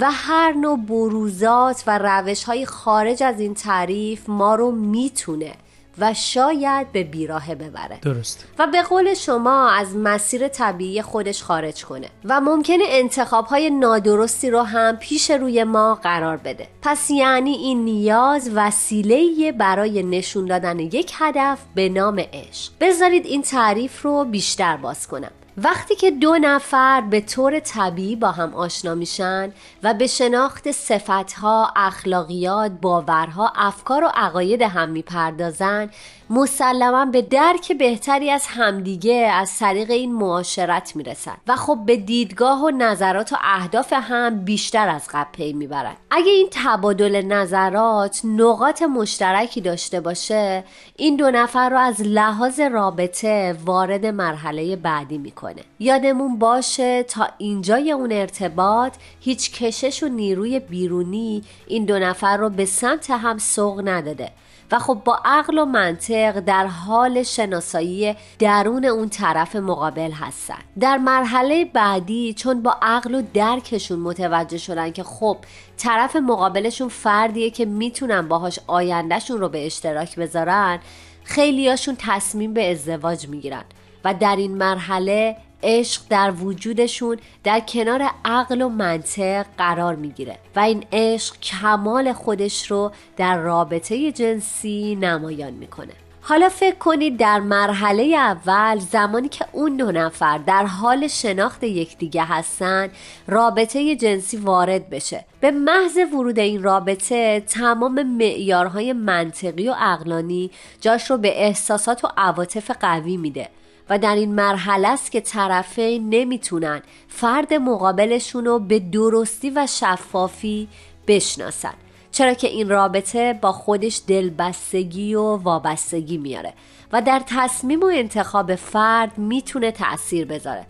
و 0.00 0.10
هر 0.10 0.52
نوع 0.52 0.78
بروزات 0.78 1.84
و 1.86 1.98
روش 1.98 2.44
های 2.44 2.66
خارج 2.66 3.22
از 3.22 3.40
این 3.40 3.54
تعریف 3.54 4.28
ما 4.28 4.54
رو 4.54 4.70
می‌تونه 4.70 5.52
و 5.98 6.14
شاید 6.14 6.92
به 6.92 7.04
بیراهه 7.04 7.54
ببره. 7.54 7.98
درست. 8.02 8.44
و 8.58 8.66
به 8.66 8.82
قول 8.82 9.14
شما 9.14 9.70
از 9.70 9.96
مسیر 9.96 10.48
طبیعی 10.48 11.02
خودش 11.02 11.42
خارج 11.42 11.84
کنه 11.84 12.08
و 12.24 12.40
ممکنه 12.40 12.84
انتخاب 12.86 13.46
های 13.46 13.70
نادرستی 13.70 14.50
رو 14.50 14.62
هم 14.62 14.96
پیش 14.96 15.30
روی 15.30 15.64
ما 15.64 15.94
قرار 15.94 16.36
بده. 16.36 16.68
پس 16.82 17.10
یعنی 17.10 17.50
این 17.50 17.84
نیاز 17.84 18.50
وسیله 18.54 19.52
برای 19.52 20.02
نشون 20.02 20.46
دادن 20.46 20.78
یک 20.78 21.12
هدف 21.18 21.58
به 21.74 21.88
نام 21.88 22.24
عشق. 22.32 22.72
بذارید 22.80 23.26
این 23.26 23.42
تعریف 23.42 24.02
رو 24.02 24.24
بیشتر 24.24 24.76
باز 24.76 25.08
کنم. 25.08 25.30
وقتی 25.56 25.94
که 25.94 26.10
دو 26.10 26.38
نفر 26.38 27.00
به 27.00 27.20
طور 27.20 27.58
طبیعی 27.58 28.16
با 28.16 28.30
هم 28.30 28.54
آشنا 28.54 28.94
میشن 28.94 29.52
و 29.82 29.94
به 29.94 30.06
شناخت 30.06 30.72
صفتها، 30.72 31.72
اخلاقیات، 31.76 32.72
باورها، 32.82 33.52
افکار 33.56 34.04
و 34.04 34.10
عقاید 34.14 34.62
هم 34.62 34.88
می‌پردازن 34.88 35.90
مسلما 36.34 37.04
به 37.04 37.22
درک 37.22 37.72
بهتری 37.72 38.30
از 38.30 38.46
همدیگه 38.46 39.14
از 39.14 39.58
طریق 39.58 39.90
این 39.90 40.14
معاشرت 40.14 40.96
می‌رسن 40.96 41.36
و 41.46 41.56
خب 41.56 41.78
به 41.86 41.96
دیدگاه 41.96 42.62
و 42.62 42.70
نظرات 42.70 43.32
و 43.32 43.36
اهداف 43.40 43.92
هم 43.92 44.44
بیشتر 44.44 44.88
از 44.88 45.08
قبل 45.12 45.30
پی 45.32 45.52
می‌برن 45.52 45.96
اگه 46.10 46.30
این 46.30 46.48
تبادل 46.50 47.22
نظرات 47.22 48.20
نقاط 48.24 48.82
مشترکی 48.82 49.60
داشته 49.60 50.00
باشه 50.00 50.64
این 50.96 51.16
دو 51.16 51.30
نفر 51.30 51.70
رو 51.70 51.78
از 51.78 52.00
لحاظ 52.00 52.60
رابطه 52.60 53.56
وارد 53.64 54.06
مرحله 54.06 54.76
بعدی 54.76 55.18
می‌کنه. 55.18 55.62
یادمون 55.78 56.38
باشه 56.38 57.02
تا 57.02 57.28
اینجای 57.38 57.92
اون 57.92 58.12
ارتباط 58.12 58.94
هیچ 59.20 59.62
کشش 59.62 60.02
و 60.02 60.08
نیروی 60.08 60.60
بیرونی 60.60 61.42
این 61.66 61.84
دو 61.84 61.98
نفر 61.98 62.36
رو 62.36 62.50
به 62.50 62.64
سمت 62.64 63.10
هم 63.10 63.38
سوق 63.38 63.88
نداده. 63.88 64.30
و 64.72 64.78
خب 64.78 65.00
با 65.04 65.20
عقل 65.24 65.58
و 65.58 65.64
منطق 65.64 66.40
در 66.40 66.66
حال 66.66 67.22
شناسایی 67.22 68.16
درون 68.38 68.84
اون 68.84 69.08
طرف 69.08 69.56
مقابل 69.56 70.10
هستن. 70.10 70.58
در 70.80 70.96
مرحله 70.96 71.64
بعدی 71.64 72.34
چون 72.34 72.62
با 72.62 72.76
عقل 72.82 73.14
و 73.14 73.22
درکشون 73.34 73.98
متوجه 73.98 74.58
شدن 74.58 74.90
که 74.90 75.02
خب 75.02 75.36
طرف 75.76 76.16
مقابلشون 76.16 76.88
فردیه 76.88 77.50
که 77.50 77.64
می‌تونن 77.64 78.28
باهاش 78.28 78.58
آیندهشون 78.66 79.40
رو 79.40 79.48
به 79.48 79.66
اشتراک 79.66 80.16
بذارن 80.16 80.78
خیلیاشون 81.24 81.96
تصمیم 81.98 82.54
به 82.54 82.70
ازدواج 82.70 83.28
می‌گیرن. 83.28 83.64
و 84.04 84.14
در 84.14 84.36
این 84.36 84.56
مرحله 84.56 85.36
عشق 85.64 86.02
در 86.10 86.30
وجودشون 86.30 87.18
در 87.44 87.60
کنار 87.60 88.10
عقل 88.24 88.62
و 88.62 88.68
منطق 88.68 89.46
قرار 89.58 89.94
می‌گیره 89.94 90.38
و 90.56 90.60
این 90.60 90.84
عشق 90.92 91.40
کمال 91.40 92.12
خودش 92.12 92.70
رو 92.70 92.92
در 93.16 93.38
رابطه 93.38 94.12
جنسی 94.12 94.98
نمایان 95.00 95.52
می‌کنه. 95.52 95.92
حالا 96.26 96.48
فکر 96.48 96.74
کنید 96.74 97.16
در 97.16 97.40
مرحله 97.40 98.02
اول 98.02 98.78
زمانی 98.78 99.28
که 99.28 99.46
اون 99.52 99.76
دو 99.76 99.92
نفر 99.92 100.38
در 100.38 100.66
حال 100.66 101.08
شناخت 101.08 101.64
یکدیگه 101.64 102.24
هستن 102.24 102.88
رابطه 103.26 103.96
جنسی 103.96 104.36
وارد 104.36 104.90
بشه. 104.90 105.24
به 105.40 105.50
محض 105.50 105.96
ورود 106.12 106.38
این 106.38 106.62
رابطه 106.62 107.40
تمام 107.40 108.02
معیارهای 108.02 108.92
منطقی 108.92 109.68
و 109.68 109.74
عقلانی 109.78 110.50
جاش 110.80 111.10
رو 111.10 111.16
به 111.16 111.44
احساسات 111.44 112.04
و 112.04 112.08
عواطف 112.16 112.70
قوی 112.70 113.16
میده. 113.16 113.48
و 113.90 113.98
در 113.98 114.14
این 114.14 114.34
مرحله 114.34 114.88
است 114.88 115.12
که 115.12 115.20
طرفین 115.20 116.08
نمی‌تونن 116.08 116.82
فرد 117.08 117.54
مقابلشون 117.54 118.44
رو 118.44 118.58
به 118.58 118.78
درستی 118.78 119.50
و 119.50 119.66
شفافی 119.66 120.68
بشناسن. 121.06 121.74
چرا 122.12 122.34
که 122.34 122.48
این 122.48 122.68
رابطه 122.68 123.38
با 123.42 123.52
خودش 123.52 124.00
دلبستگی 124.06 125.14
و 125.14 125.36
وابستگی 125.36 126.18
میاره 126.18 126.52
و 126.92 127.02
در 127.02 127.22
تصمیم 127.26 127.80
و 127.80 127.86
انتخاب 127.94 128.54
فرد 128.54 129.18
می‌تونه 129.18 129.70
تأثیر 129.70 130.26
بذاره 130.26 130.66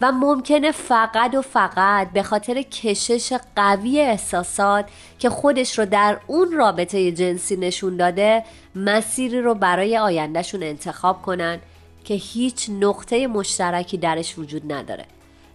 و 0.00 0.12
ممکنه 0.12 0.72
فقط 0.72 1.34
و 1.34 1.42
فقط 1.42 2.10
به 2.12 2.22
خاطر 2.22 2.62
کشش 2.62 3.32
قوی 3.56 4.00
احساسات 4.00 4.88
که 5.18 5.30
خودش 5.30 5.78
رو 5.78 5.86
در 5.86 6.20
اون 6.26 6.52
رابطه 6.52 7.12
جنسی 7.12 7.56
نشون 7.56 7.96
داده 7.96 8.44
مسیری 8.74 9.40
رو 9.40 9.54
برای 9.54 9.98
آیندهشون 9.98 10.62
انتخاب 10.62 11.22
کنن 11.22 11.58
که 12.04 12.14
هیچ 12.14 12.70
نقطه 12.80 13.26
مشترکی 13.26 13.98
درش 13.98 14.38
وجود 14.38 14.72
نداره. 14.72 15.04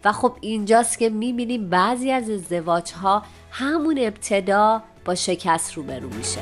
و 0.05 0.11
خب 0.11 0.33
اینجاست 0.41 0.99
که 0.99 1.09
می‌بینیم 1.09 1.69
بعضی 1.69 2.11
از 2.11 2.29
ازدواج 2.29 2.91
ها 2.91 3.23
همون 3.51 3.99
ابتدا 4.01 4.81
با 5.05 5.15
شکست 5.15 5.73
روبرو 5.73 6.09
میشه. 6.09 6.39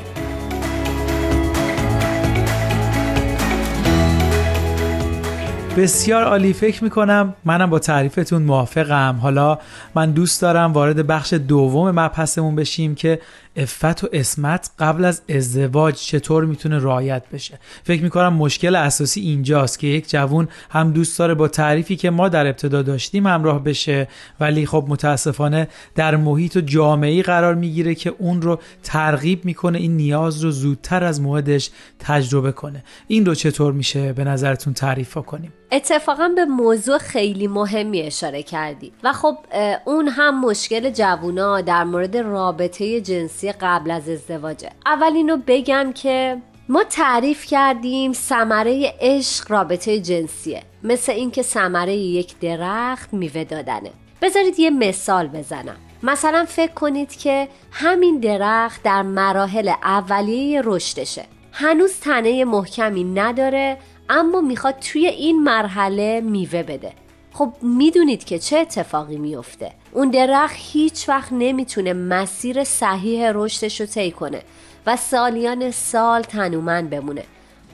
بسیار 5.78 6.24
عالی 6.24 6.54
فکر 6.54 6.84
می‌کنم 6.84 7.34
منم 7.46 7.70
با 7.70 7.80
تعریفتون 7.80 8.42
موافقم. 8.42 9.20
حالا 9.22 9.60
من 9.96 10.12
دوست 10.12 10.42
دارم 10.42 10.74
وارد 10.74 11.08
بخش 11.08 11.34
دوم 11.34 11.92
مبحثمون 12.00 12.56
بشیم 12.56 12.96
که 12.96 13.22
افت 13.58 14.04
و 14.04 14.08
اسمت 14.14 14.70
قبل 14.80 15.06
از 15.06 15.22
ازدواج 15.30 15.96
چطور 15.96 16.46
می‌تونه 16.46 16.80
رعایت 16.80 17.24
بشه؟ 17.34 17.60
فکر 17.84 18.04
می‌کنم 18.04 18.34
مشکل 18.34 18.76
اساسی 18.76 19.22
اینجاست 19.22 19.80
که 19.80 19.88
یک 19.88 20.10
جوون 20.10 20.48
هم 20.70 20.92
دوست 20.92 21.20
داره 21.20 21.34
با 21.34 21.48
تعریفی 21.48 21.96
که 21.96 22.10
ما 22.10 22.30
در 22.30 22.48
ابتدا 22.48 22.82
داشتیم 22.82 23.28
همراه 23.28 23.64
بشه 23.64 24.08
ولی 24.40 24.66
خب 24.66 24.86
متاسفانه 24.88 25.68
در 25.96 26.16
محیط 26.16 26.56
و 26.56 26.62
جامعه 26.62 27.22
قرار 27.22 27.56
می‌گیره 27.56 27.96
که 27.96 28.14
اون 28.18 28.42
رو 28.42 28.60
ترغیب 28.84 29.46
می‌کنه 29.46 29.78
این 29.78 29.98
نیاز 29.98 30.44
رو 30.44 30.52
زودتر 30.52 31.04
از 31.04 31.22
موعدش 31.22 31.70
تجربه 32.00 32.52
کنه. 32.52 32.84
این 33.08 33.26
رو 33.26 33.36
چطور 33.36 33.74
میشه 33.74 34.14
به 34.14 34.24
نظرتون 34.24 34.74
تعریف 34.74 35.18
کنیم؟ 35.18 35.54
اتفاقا 35.72 36.30
به 36.36 36.46
موضوع 36.46 36.98
خیلی 36.98 37.48
مهمی 37.48 38.02
اشاره 38.02 38.44
کردی. 38.44 38.92
و 39.04 39.14
خب 39.14 39.38
اون 39.86 40.08
هم 40.08 40.42
مشکل 40.46 40.90
جوونا 40.90 41.62
در 41.62 41.84
مورد 41.84 42.18
رابطه 42.18 43.02
جنسی 43.02 43.47
قبل 43.52 43.92
از 43.92 44.10
ازدواجه 44.10 44.70
اول 44.86 45.14
اینو 45.16 45.38
بگم 45.48 45.92
که 45.96 46.42
ما 46.70 46.84
تعریف 46.84 47.46
کردیم 47.46 48.14
ثمره 48.14 48.94
عشق 49.02 49.52
رابطه 49.52 50.00
جنسیه. 50.00 50.64
مثل 50.84 51.12
اینکه 51.12 51.42
ثمره 51.42 51.96
یک 51.96 52.40
درخت 52.40 53.14
میوه 53.14 53.44
دادنه. 53.44 53.92
بذارید 54.22 54.60
یه 54.60 54.70
مثال 54.70 55.28
بزنم. 55.28 55.76
مثلا 56.04 56.46
فکر 56.48 56.72
کنید 56.72 57.16
که 57.16 57.48
همین 57.72 58.20
درخت 58.20 58.84
در 58.84 59.02
مراحل 59.02 59.72
اولیه 59.84 60.62
رشدشه. 60.66 61.26
هنوز 61.52 62.00
تنه 62.00 62.46
محکمی 62.46 63.04
نداره 63.04 63.78
اما 64.10 64.42
می‌خواد 64.42 64.80
توی 64.80 65.08
این 65.08 65.44
مرحله 65.44 66.22
میوه 66.22 66.64
بده. 66.64 66.92
خب 67.38 67.54
می‌دونید 67.62 68.24
که 68.24 68.40
چه 68.40 68.58
اتفاقی 68.58 69.18
میفته 69.18 69.72
اون 69.92 70.10
درخت 70.10 70.56
هیچ 70.58 71.10
وقت 71.10 71.32
نمی‌تونه 71.32 71.94
مسیر 71.94 72.64
صحیح 72.64 73.32
رشدش 73.34 73.82
رو 73.82 73.88
طی 73.88 74.12
کنه 74.12 74.42
و 74.86 74.96
سالیان 74.96 75.72
سال 75.72 76.22
تنومند 76.22 76.90
بمونه 76.90 77.24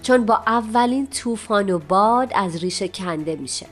چون 0.01 0.25
با 0.25 0.43
اولین 0.47 1.07
طوفان 1.07 1.69
و 1.69 1.79
باد 1.79 2.31
از 2.35 2.55
ریشه 2.55 2.87
کنده 2.87 3.35
میشه. 3.35 3.65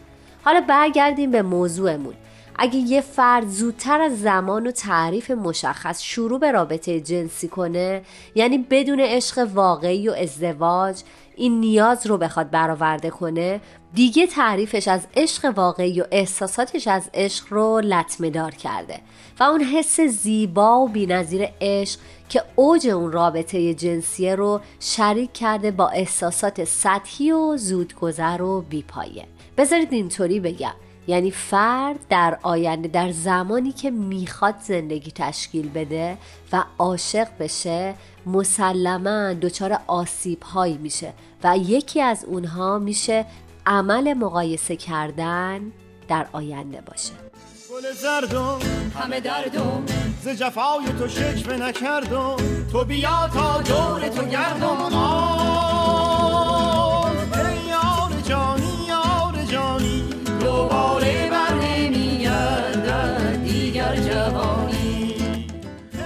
حالا 0.43 0.61
برگردیم 0.61 1.31
به 1.31 1.41
موضوعمون. 1.41 2.13
اگه 2.55 2.75
یه 2.75 3.01
فرد 3.01 3.47
زودتر 3.47 4.01
از 4.01 4.21
زمان 4.21 4.67
و 4.67 4.71
تعریف 4.71 5.31
مشخص 5.31 6.01
شروع 6.01 6.39
به 6.39 6.51
رابطه 6.51 6.99
جنسی 6.99 7.47
کنه 7.47 8.01
یعنی 8.35 8.57
بدون 8.57 8.99
عشق 8.99 9.47
واقعی 9.53 10.09
و 10.09 10.11
ازدواج 10.11 11.01
این 11.35 11.59
نیاز 11.59 12.07
رو 12.07 12.17
بخواد 12.17 12.49
برآورده 12.49 13.09
کنه 13.09 13.61
دیگه 13.93 14.27
تعریفش 14.27 14.87
از 14.87 15.07
عشق 15.15 15.53
واقعی 15.55 16.01
و 16.01 16.05
احساساتش 16.11 16.87
از 16.87 17.09
عشق 17.13 17.45
رو 17.49 17.79
لطمه 17.79 18.29
دار 18.29 18.51
کرده 18.51 18.99
و 19.39 19.43
اون 19.43 19.61
حس 19.61 19.99
زیبا 19.99 20.79
و 20.79 20.87
بینظیر 20.87 21.47
عشق 21.61 21.99
که 22.29 22.43
اوج 22.55 22.87
اون 22.87 23.11
رابطه 23.11 23.73
جنسیه 23.73 24.35
رو 24.35 24.61
شریک 24.79 25.33
کرده 25.33 25.71
با 25.71 25.89
احساسات 25.89 26.63
سطحی 26.63 27.31
و 27.31 27.57
زودگذر 27.57 28.41
و 28.41 28.61
بیپایه. 28.61 29.25
بذارید 29.57 29.93
اینطوری 29.93 30.39
بگم 30.39 30.73
یعنی 31.07 31.31
فرد 31.31 31.99
در 32.09 32.39
آینده 32.43 32.87
در 32.87 33.11
زمانی 33.11 33.71
که 33.71 33.91
می‌خواد 33.91 34.55
زندگی 34.61 35.11
تشکیل 35.11 35.69
بده 35.69 36.17
و 36.53 36.63
عاشق 36.77 37.27
بشه 37.39 37.95
مسلما 38.25 39.33
دچار 39.33 39.79
آسیب 39.87 40.41
هایی 40.41 40.77
میشه 40.77 41.13
و 41.43 41.57
یکی 41.57 42.01
از 42.01 42.25
اونها 42.25 42.79
میشه 42.79 43.25
عمل 43.65 44.13
مقایسه 44.13 44.75
کردن 44.75 45.71
در 46.07 46.25
آینده 46.31 46.81
باشه. 46.81 47.13
گل 47.71 47.91
زردم 47.93 48.59
همه 48.99 49.19
دردم. 49.19 49.85
ز 50.21 50.27
جفای 50.27 50.85
تو 50.99 51.07
شکوه 51.07 51.55
نکردم. 51.55 52.35
تو 52.71 52.83
بیا 52.85 53.29
تا 53.33 53.61
دور 53.61 54.09
تو 54.09 54.25
گردم. 54.25 54.95
آه 54.95 56.31
ای 57.09 57.65
یار 57.69 58.21
جانی 58.23 58.85
یار 58.87 59.43
جانی. 59.51 60.03
دوباره 60.39 61.29
بر 61.29 61.53
نمیگردد 61.53 63.43
دیگر 63.43 63.95
جوانی 63.95 64.50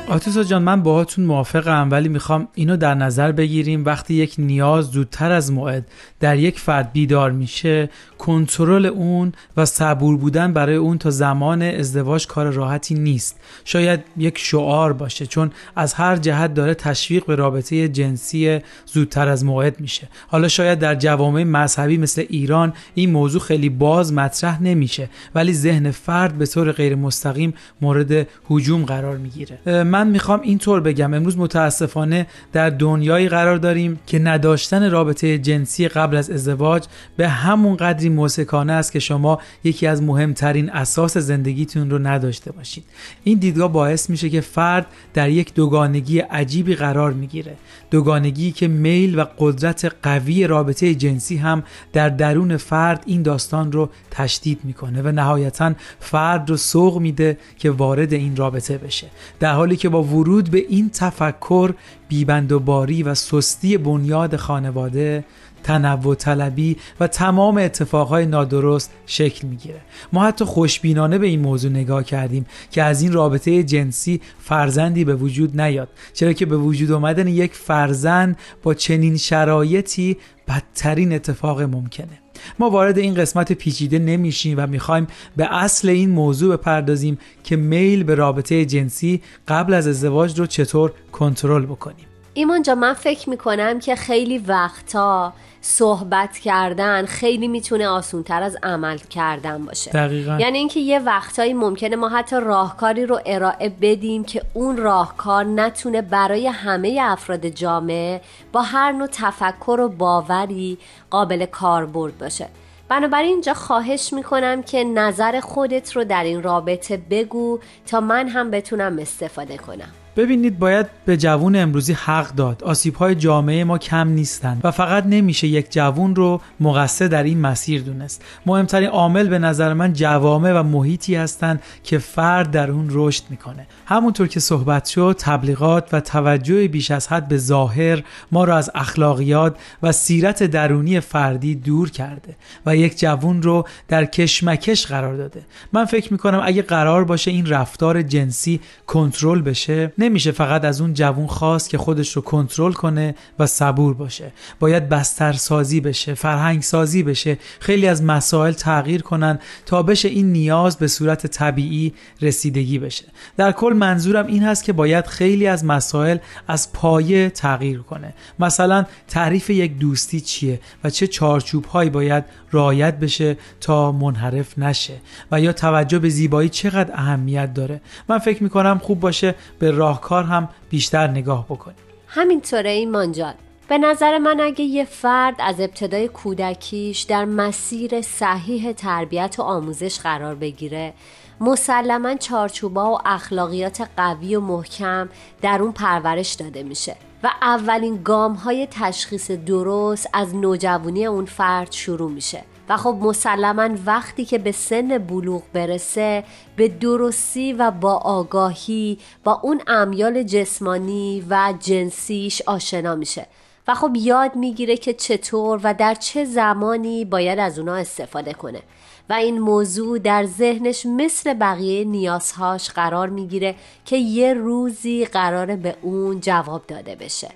آتوسا 0.08 0.44
جان 0.44 0.62
من 0.62 0.84
باهاتون 0.84 1.26
موافقم 1.26 1.88
ولی 1.92 2.10
می‌خوام 2.10 2.48
اینو 2.54 2.78
در 2.78 2.96
نظر 2.96 3.32
بگیریم. 3.32 3.86
وقتی 3.86 4.14
یک 4.14 4.36
نیاز 4.38 4.86
زودتر 4.86 5.32
از 5.32 5.52
موعد 5.52 5.88
در 6.20 6.38
یک 6.38 6.60
فرد 6.60 6.92
بیدار 6.92 7.32
میشه 7.32 7.90
کنترل 8.26 8.86
اون 8.86 9.34
و 9.58 9.66
صبور 9.66 10.18
بودن 10.18 10.54
برای 10.54 10.76
اون 10.76 10.98
تا 10.98 11.10
زمان 11.10 11.62
ازدواج 11.62 12.28
کار 12.28 12.52
راحتی 12.52 12.96
نیست. 12.96 13.40
شاید 13.66 14.00
یک 14.18 14.38
شعار 14.38 14.94
باشه 14.94 15.26
چون 15.26 15.52
از 15.76 15.94
هر 15.94 16.16
جهت 16.16 16.54
داره 16.54 16.74
تشویق 16.74 17.26
به 17.26 17.36
رابطه 17.36 17.88
جنسی 17.88 18.60
زودتر 18.86 19.28
از 19.28 19.46
موعد 19.46 19.80
میشه. 19.80 20.08
حالا 20.28 20.48
شاید 20.48 20.80
در 20.80 20.96
جوامع 20.96 21.44
مذهبی 21.44 21.98
مثل 21.98 22.26
ایران 22.30 22.74
این 22.96 23.12
موضوع 23.12 23.42
خیلی 23.42 23.70
باز 23.70 24.14
مطرح 24.14 24.64
نمیشه 24.64 25.10
ولی 25.36 25.54
ذهن 25.54 25.92
فرد 25.92 26.38
به 26.38 26.46
طور 26.46 26.72
غیر 26.72 26.96
مستقیم 26.96 27.54
مورد 27.82 28.28
هجوم 28.50 28.86
قرار 28.86 29.18
می‌گیره. 29.18 29.84
من 29.84 30.08
می‌خوام 30.08 30.42
اینطور 30.42 30.80
بگم. 30.80 31.14
امروز 31.14 31.38
متاسفانه 31.38 32.28
در 32.54 32.70
دنیایی 32.70 33.30
قرار 33.30 33.58
داریم 33.58 34.00
که 34.08 34.20
نداشتن 34.20 34.92
رابطه 34.92 35.38
جنسی 35.38 35.88
قبل 35.88 36.18
از 36.18 36.30
ازدواج 36.30 36.84
به 37.18 37.28
همون 37.28 37.76
قدری 37.76 38.15
موسکانه 38.16 38.74
است 38.74 38.92
که 38.92 39.00
شما 39.00 39.40
یکی 39.64 39.88
از 39.88 40.02
مهمترین 40.02 40.70
اساس 40.70 41.18
زندگیتون 41.18 41.90
رو 41.90 42.08
نداشته 42.08 42.52
باشید. 42.52 42.84
این 43.24 43.38
دیدگاه 43.38 43.72
باعث 43.72 44.10
میشه 44.10 44.30
که 44.30 44.42
فرد 44.42 44.86
در 45.14 45.30
یک 45.30 45.54
دوگانگی 45.54 46.20
عجیبی 46.20 46.76
قرار 46.76 47.14
می‌گیره. 47.14 47.56
دوگانگی 47.92 48.52
که 48.52 48.68
میل 48.68 49.20
و 49.20 49.26
قدرت 49.40 49.92
قوی 50.04 50.48
رابطه 50.48 50.96
جنسی 50.96 51.38
هم 51.38 51.64
در 51.94 52.10
درون 52.10 52.58
فرد 52.58 53.04
این 53.06 53.22
داستان 53.22 53.72
رو 53.72 53.90
تشدید 54.12 54.60
می‌کنه 54.64 55.02
و 55.02 55.12
نهایتا 55.12 55.74
فرد 56.00 56.50
رو 56.50 56.58
سوق 56.58 57.00
میده 57.00 57.38
که 57.58 57.72
وارد 57.72 58.14
این 58.14 58.36
رابطه 58.36 58.78
بشه. 58.78 59.08
در 59.40 59.54
حالی 59.54 59.76
که 59.76 59.90
با 59.90 60.04
ورود 60.04 60.52
به 60.52 60.66
این 60.70 60.90
تفکر 60.90 61.74
بیبندوباری 62.08 63.04
و 63.04 63.16
سستی 63.16 63.78
بنیاد 63.78 64.36
خانواده 64.36 65.24
تنوع 65.66 66.16
طلبی 66.16 66.78
و 67.00 67.08
تمام 67.08 67.58
اتفاقهای 67.58 68.26
نادرست 68.26 68.92
شکل 69.06 69.48
می‌گیره. 69.48 69.82
ما 70.14 70.26
حتی 70.26 70.46
خوشبینانه 70.46 71.18
به 71.18 71.28
این 71.28 71.40
موضوع 71.40 71.72
نگاه 71.72 72.04
کردیم 72.04 72.46
که 72.72 72.84
از 72.84 73.02
این 73.02 73.12
رابطه 73.12 73.64
جنسی 73.64 74.22
فرزندی 74.40 75.04
به 75.04 75.16
وجود 75.16 75.62
نیاد 75.62 75.90
چرا 76.14 76.34
که 76.34 76.46
به 76.46 76.58
وجود 76.58 76.92
آمدن 76.92 77.28
یک 77.28 77.54
فرزند 77.54 78.38
با 78.64 78.74
چنین 78.74 79.18
شرایطی 79.18 80.18
بدترین 80.48 81.14
اتفاق 81.14 81.62
ممکنه. 81.62 82.20
ما 82.60 82.70
وارد 82.70 82.98
این 82.98 83.14
قسمت 83.14 83.54
پیچیده 83.54 84.00
نمیشیم 84.00 84.58
و 84.58 84.68
می‌خوایم 84.68 85.08
به 85.38 85.54
اصل 85.56 85.90
این 85.90 86.10
موضوع 86.10 86.58
بپردازیم 86.58 87.18
که 87.44 87.56
میل 87.56 88.04
به 88.04 88.16
رابطه 88.16 88.66
جنسی 88.66 89.22
قبل 89.48 89.74
از 89.74 89.88
ازدواج 89.88 90.40
رو 90.40 90.46
چطور 90.46 90.92
کنترل 91.12 91.66
بکنیم. 91.66 92.06
ایمان 92.38 92.62
جا 92.62 92.76
من 92.76 92.94
فکر 92.94 93.30
می‌کنم 93.30 93.80
که 93.80 93.96
خیلی 93.96 94.38
وقتا 94.38 95.34
صحبت 95.62 96.38
کردن 96.38 97.06
خیلی 97.06 97.48
می‌تونه 97.48 97.88
آسونتر 97.88 98.44
از 98.44 98.58
عمل 98.64 98.98
کردن 98.98 99.66
باشه. 99.66 99.92
دقیقا. 99.92 100.38
یعنی 100.40 100.58
اینکه 100.58 100.80
یه 100.80 101.00
وقتایی 101.00 101.54
ممکنه 101.54 101.96
ما 101.96 102.10
حتی 102.10 102.36
راهکاری 102.36 103.06
رو 103.06 103.20
ارائه 103.26 103.70
بدیم 103.70 104.24
که 104.24 104.42
اون 104.54 104.78
راهکار 104.78 105.46
نتونه 105.46 106.02
برای 106.02 106.48
همه 106.48 107.00
افراد 107.02 107.46
جامعه 107.46 108.22
با 108.52 108.62
هر 108.62 108.92
نوع 108.92 109.08
تفکر 109.08 109.80
و 109.80 109.90
باوری 109.90 110.78
قابل 111.10 111.46
کاربرد 111.46 112.18
باشه. 112.18 112.48
بنابراین 112.90 113.32
اینجا 113.32 113.54
خواهش 113.54 114.14
می‌کنم 114.14 114.64
که 114.64 114.84
نظر 114.84 115.40
خودت 115.40 115.96
رو 115.96 116.04
در 116.04 116.24
این 116.24 116.44
رابطه 116.44 116.98
بگو 116.98 117.60
تا 117.88 118.00
من 118.00 118.28
هم 118.28 118.52
بتونم 118.52 119.00
استفاده 119.00 119.58
کنم. 119.58 119.92
ببینید 120.16 120.60
باید 120.60 120.86
به 121.06 121.18
جوون 121.18 121.56
امروزی 121.56 121.94
حق 121.94 122.36
داد. 122.36 122.64
آسیب 122.64 122.96
های 122.96 123.16
جامعه 123.16 123.64
ما 123.64 123.78
کم 123.78 124.08
نیستند 124.08 124.62
و 124.64 124.72
فقط 124.72 125.06
نمیشه 125.06 125.48
یک 125.48 125.72
جوون 125.72 126.16
رو 126.16 126.42
مقصر 126.60 127.08
در 127.08 127.24
این 127.24 127.42
مسیر 127.42 127.82
دونست. 127.82 128.24
مهمترین 128.46 128.90
عامل 128.90 129.28
به 129.28 129.40
نظر 129.40 129.74
من 129.74 129.94
جوامع 129.94 130.60
و 130.60 130.64
محیطی 130.64 131.16
هستند 131.16 131.62
که 131.84 131.98
فرد 131.98 132.52
در 132.52 132.72
اون 132.72 132.88
رشد 132.92 133.24
می‌کنه. 133.30 133.68
همونطور 133.86 134.28
که 134.28 134.40
صحبت 134.40 134.86
شد 134.86 135.16
تبلیغات 135.20 135.90
و 135.94 136.00
توجه 136.00 136.68
بیش 136.68 136.92
از 136.92 137.08
حد 137.08 137.28
به 137.28 137.38
ظاهر 137.38 138.04
ما 138.32 138.44
را 138.44 138.58
از 138.58 138.72
اخلاقیات 138.76 139.58
و 139.84 139.92
سیرت 139.92 140.44
درونی 140.44 141.00
فردی 141.00 141.56
دور 141.56 141.90
کرده 141.90 142.36
و 142.66 142.76
یک 142.76 143.00
جوون 143.00 143.42
رو 143.42 143.68
در 143.88 144.06
کشمکش 144.06 144.86
قرار 144.86 145.16
داده. 145.16 145.42
من 145.74 145.86
فکر 145.86 146.14
می‌کنم 146.14 146.42
اگه 146.44 146.62
قرار 146.62 147.04
باشه 147.04 147.32
این 147.32 147.46
رفتار 147.46 148.02
جنسی 148.02 148.60
کنترل 148.88 149.42
بشه 149.42 149.92
نمیشه 150.06 150.32
فقط 150.32 150.66
از 150.66 150.82
اون 150.82 150.94
جوون 150.94 151.28
خواست 151.28 151.70
که 151.70 151.78
خودش 151.78 152.12
رو 152.12 152.22
کنترل 152.22 152.72
کنه 152.72 153.16
و 153.40 153.46
صبور 153.46 153.94
باشه. 153.94 154.32
باید 154.60 154.90
بستر 154.90 155.34
سازی 155.34 155.82
بشه 155.82 156.14
فرهنگ 156.14 156.62
سازی 156.62 157.04
بشه 157.04 157.38
خیلی 157.60 157.88
از 157.88 158.04
مسائل 158.04 158.52
تغییر 158.52 159.02
کنن 159.02 159.40
تا 159.66 159.84
بشه 159.84 160.10
این 160.10 160.32
نیاز 160.32 160.78
به 160.78 160.88
صورت 160.88 161.28
طبیعی 161.28 161.94
رسیدگی 162.22 162.80
بشه. 162.80 163.06
در 163.38 163.52
کل 163.52 163.74
منظورم 163.74 164.28
این 164.28 164.44
هست 164.44 164.64
که 164.64 164.74
باید 164.74 165.08
خیلی 165.08 165.48
از 165.48 165.66
مسائل 165.66 166.18
از 166.48 166.74
پایه 166.74 167.30
تغییر 167.30 167.80
کنه. 167.80 168.14
مثلا 168.40 168.86
تعریف 169.08 169.50
یک 169.50 169.78
دوستی 169.78 170.22
چیه 170.22 170.60
و 170.84 170.90
چه 170.90 171.08
چارچوب 171.08 171.66
هایی 171.66 171.90
باید 171.90 172.24
رعایت 172.54 173.00
بشه 173.00 173.38
تا 173.62 173.92
منحرف 173.92 174.60
نشه 174.60 174.94
و 175.32 175.42
یا 175.42 175.54
توجه 175.54 176.00
به 176.00 176.10
زیبایی 176.10 176.50
چقدر 176.50 176.94
اهمیت 176.94 177.54
داره. 177.54 177.82
من 178.10 178.18
فکر 178.18 178.44
می‌کنم 178.44 178.80
خوب 178.84 179.00
باشه 179.00 179.36
به 179.60 179.72
راهکار 179.96 180.24
هم 180.24 180.50
بیشتر 180.70 181.08
نگاه 181.08 181.46
بکنیم. 181.46 181.78
همینطوره 182.08 182.70
این 182.70 182.92
مانجان 182.92 183.34
به 183.68 183.78
نظر 183.78 184.18
من 184.18 184.40
اگه 184.40 184.64
یه 184.64 184.86
فرد 184.86 185.36
از 185.40 185.60
ابتدای 185.60 186.08
کودکیش 186.08 187.02
در 187.02 187.26
مسیر 187.26 188.02
صحیح 188.02 188.72
تربیت 188.72 189.36
و 189.38 189.42
آموزش 189.42 190.00
قرار 190.00 190.36
بگیره 190.36 190.94
مسلما 191.42 192.16
چارچوبا 192.16 192.92
و 192.92 192.98
اخلاقیات 193.06 193.88
قوی 193.98 194.36
و 194.36 194.42
محکم 194.42 195.10
در 195.42 195.62
اون 195.62 195.72
پرورش 195.72 196.34
داده 196.34 196.64
میشه 196.64 196.96
و 197.24 197.32
اولین 197.42 198.04
گام 198.04 198.34
های 198.34 198.68
تشخیص 198.72 199.32
درست 199.32 200.10
از 200.14 200.36
نوجوانی 200.36 201.06
اون 201.06 201.26
فرد 201.26 201.72
شروع 201.72 202.12
میشه. 202.12 202.44
و 202.70 202.78
خب 202.78 202.98
مسلما 203.02 203.70
وقتی 203.86 204.26
که 204.26 204.38
به 204.38 204.52
سن 204.52 204.98
بلوغ 204.98 205.44
برسه 205.54 206.24
به 206.56 206.68
درستی 206.68 207.54
و 207.54 207.72
با 207.72 207.94
آگاهی 207.94 209.00
با 209.24 209.40
اون 209.44 209.62
امیال 209.68 210.24
جسمانی 210.24 211.26
و 211.30 211.54
جنسیش 211.60 212.42
آشنا 212.42 212.96
میشه. 212.96 213.28
و 213.68 213.76
خب 213.76 213.92
یاد 213.96 214.36
می‌گیره 214.36 214.78
که 214.78 214.94
چطور 214.94 215.60
و 215.64 215.74
در 215.74 215.94
چه 215.94 216.26
زمانی 216.26 217.06
باید 217.06 217.40
از 217.40 217.60
اونا 217.60 217.76
استفاده 217.76 218.34
کنه. 218.34 218.62
و 219.10 219.14
این 219.14 219.40
موضوع 219.40 220.00
در 220.00 220.26
ذهنش 220.26 220.86
مثل 220.86 221.34
بقیه 221.34 221.84
نیازهاش 221.84 222.70
قرار 222.70 223.10
می‌گیره 223.10 223.56
که 223.86 223.98
یه 223.98 224.34
روزی 224.34 225.06
قراره 225.06 225.56
به 225.56 225.76
اون 225.82 226.20
جواب 226.20 226.68
داده 226.68 226.96
بشه. 226.96 227.30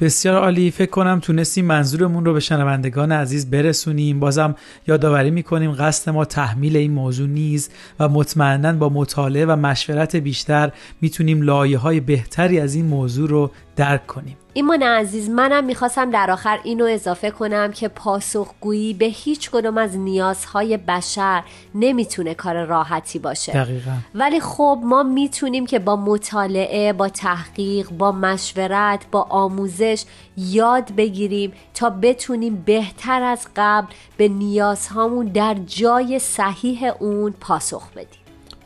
بسیار 0.00 0.36
عالی. 0.36 0.70
فکر 0.70 0.90
کنم 0.90 1.20
تونستیم 1.20 1.64
منظورمون 1.64 2.24
رو 2.24 2.32
به 2.32 2.40
شنوندگان 2.40 3.12
عزیز 3.12 3.50
برسونیم. 3.50 4.20
بازم 4.20 4.54
یادآوری 4.86 5.30
می‌کنیم 5.30 5.72
قصد 5.72 6.10
ما 6.10 6.24
تحمیل 6.24 6.76
این 6.76 6.92
موضوع 6.92 7.28
نیست 7.28 7.72
و 8.00 8.08
مطمئنا 8.08 8.72
با 8.72 8.88
مطالعه 8.88 9.46
و 9.46 9.56
مشورت 9.56 10.16
بیشتر 10.16 10.72
می‌تونیم 11.00 11.42
لایه 11.42 11.78
های 11.78 12.00
بهتری 12.00 12.60
از 12.60 12.74
این 12.74 12.86
موضوع 12.86 13.28
رو 13.28 13.50
درک 13.80 14.06
کنیم. 14.06 14.36
ایمان 14.52 14.82
عزیز 14.82 15.30
منم 15.30 15.64
می‌خواستم 15.64 16.10
در 16.10 16.30
آخر 16.30 16.58
اینو 16.64 16.84
اضافه 16.84 17.30
کنم 17.30 17.72
که 17.72 17.88
پاسخگویی 17.88 18.94
به 18.94 19.04
هیچ 19.04 19.50
کدوم 19.50 19.78
از 19.78 19.96
نیازهای 19.96 20.76
بشر 20.76 21.42
نمی‌تونه 21.74 22.34
کار 22.34 22.64
راحتی 22.64 23.18
باشه. 23.18 23.52
دقیقا. 23.52 23.90
ولی 24.14 24.40
خب 24.40 24.80
ما 24.84 25.02
می‌تونیم 25.02 25.66
که 25.66 25.78
با 25.78 25.96
مطالعه 25.96 26.92
با 26.92 27.08
تحقیق 27.08 27.90
با 27.90 28.12
مشورت 28.12 29.06
با 29.10 29.22
آموزش 29.22 30.04
یاد 30.36 30.92
بگیریم 30.96 31.52
تا 31.74 31.90
بتونیم 31.90 32.62
بهتر 32.66 33.22
از 33.22 33.46
قبل 33.56 33.92
به 34.16 34.28
نیازهامون 34.28 35.26
در 35.26 35.54
جای 35.66 36.18
صحیح 36.18 36.92
اون 36.98 37.34
پاسخ 37.40 37.90
بدیم. 37.92 38.19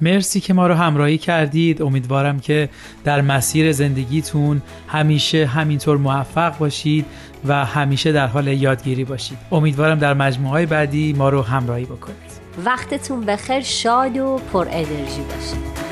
مرسی 0.04 0.40
که 0.40 0.54
ما 0.54 0.66
رو 0.66 0.74
همراهی 0.74 1.18
کردید. 1.18 1.82
امیدوارم 1.82 2.40
که 2.40 2.68
در 3.04 3.20
مسیر 3.20 3.72
زندگیتون 3.72 4.62
همیشه 4.88 5.46
همینطور 5.46 5.96
موفق 5.96 6.58
باشید 6.58 7.06
و 7.44 7.64
همیشه 7.64 8.12
در 8.12 8.26
حال 8.26 8.46
یادگیری 8.46 9.04
باشید. 9.04 9.38
امیدوارم 9.52 9.98
در 9.98 10.14
مجموعه 10.14 10.66
بعدی 10.66 11.12
ما 11.12 11.28
رو 11.28 11.42
همراهی 11.42 11.84
بکنید. 11.84 12.34
وقتتون 12.64 13.20
بخیر 13.24 13.60
شاد 13.60 14.16
و 14.16 14.40
پر 14.52 14.68
انرژی 14.70 15.20
باشید. 15.20 15.84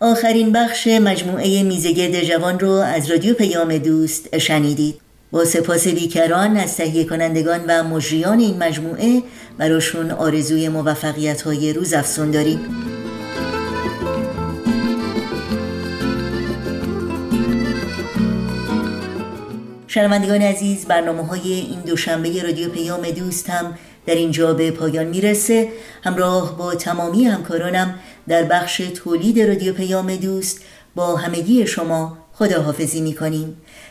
آخرین 0.00 0.52
بخش 0.52 0.86
مجموعه 0.86 1.62
میزگرد 1.62 2.24
جوان 2.24 2.58
رو 2.58 2.70
از 2.70 3.10
رادیو 3.10 3.34
پیام 3.34 3.78
دوست 3.78 4.38
شنیدید. 4.38 5.07
با 5.30 5.44
سپاس 5.44 5.88
بیکران 5.88 6.56
از 6.56 6.76
تهیه 6.76 7.04
کنندگان 7.04 7.64
و 7.68 7.84
مجریان 7.84 8.38
این 8.38 8.58
مجموعه 8.58 9.22
براشون 9.58 10.10
آرزوی 10.10 10.68
موفقیت 10.68 11.42
های 11.42 11.72
روز 11.72 11.92
افسون 11.92 12.30
داریم. 12.30 12.60
شنوندگان 19.86 20.42
عزیز 20.42 20.84
برنامه 20.84 21.26
های 21.26 21.52
این 21.52 21.80
دوشنبه 21.80 22.42
رادیو 22.42 22.68
پیام 22.68 23.10
دوست 23.10 23.50
هم 23.50 23.78
در 24.06 24.14
اینجا 24.14 24.54
به 24.54 24.70
پایان 24.70 25.06
می‌رسه. 25.06 25.68
همراه 26.02 26.58
با 26.58 26.74
تمامی 26.74 27.24
همکارانم 27.24 27.94
در 28.28 28.42
بخش 28.42 28.76
تولید 28.76 29.40
رادیو 29.40 29.72
پیام 29.72 30.16
دوست 30.16 30.60
با 30.94 31.16
همگی 31.16 31.66
شما 31.66 32.18
خداحافظی 32.32 33.00
می‌کنیم. 33.00 33.56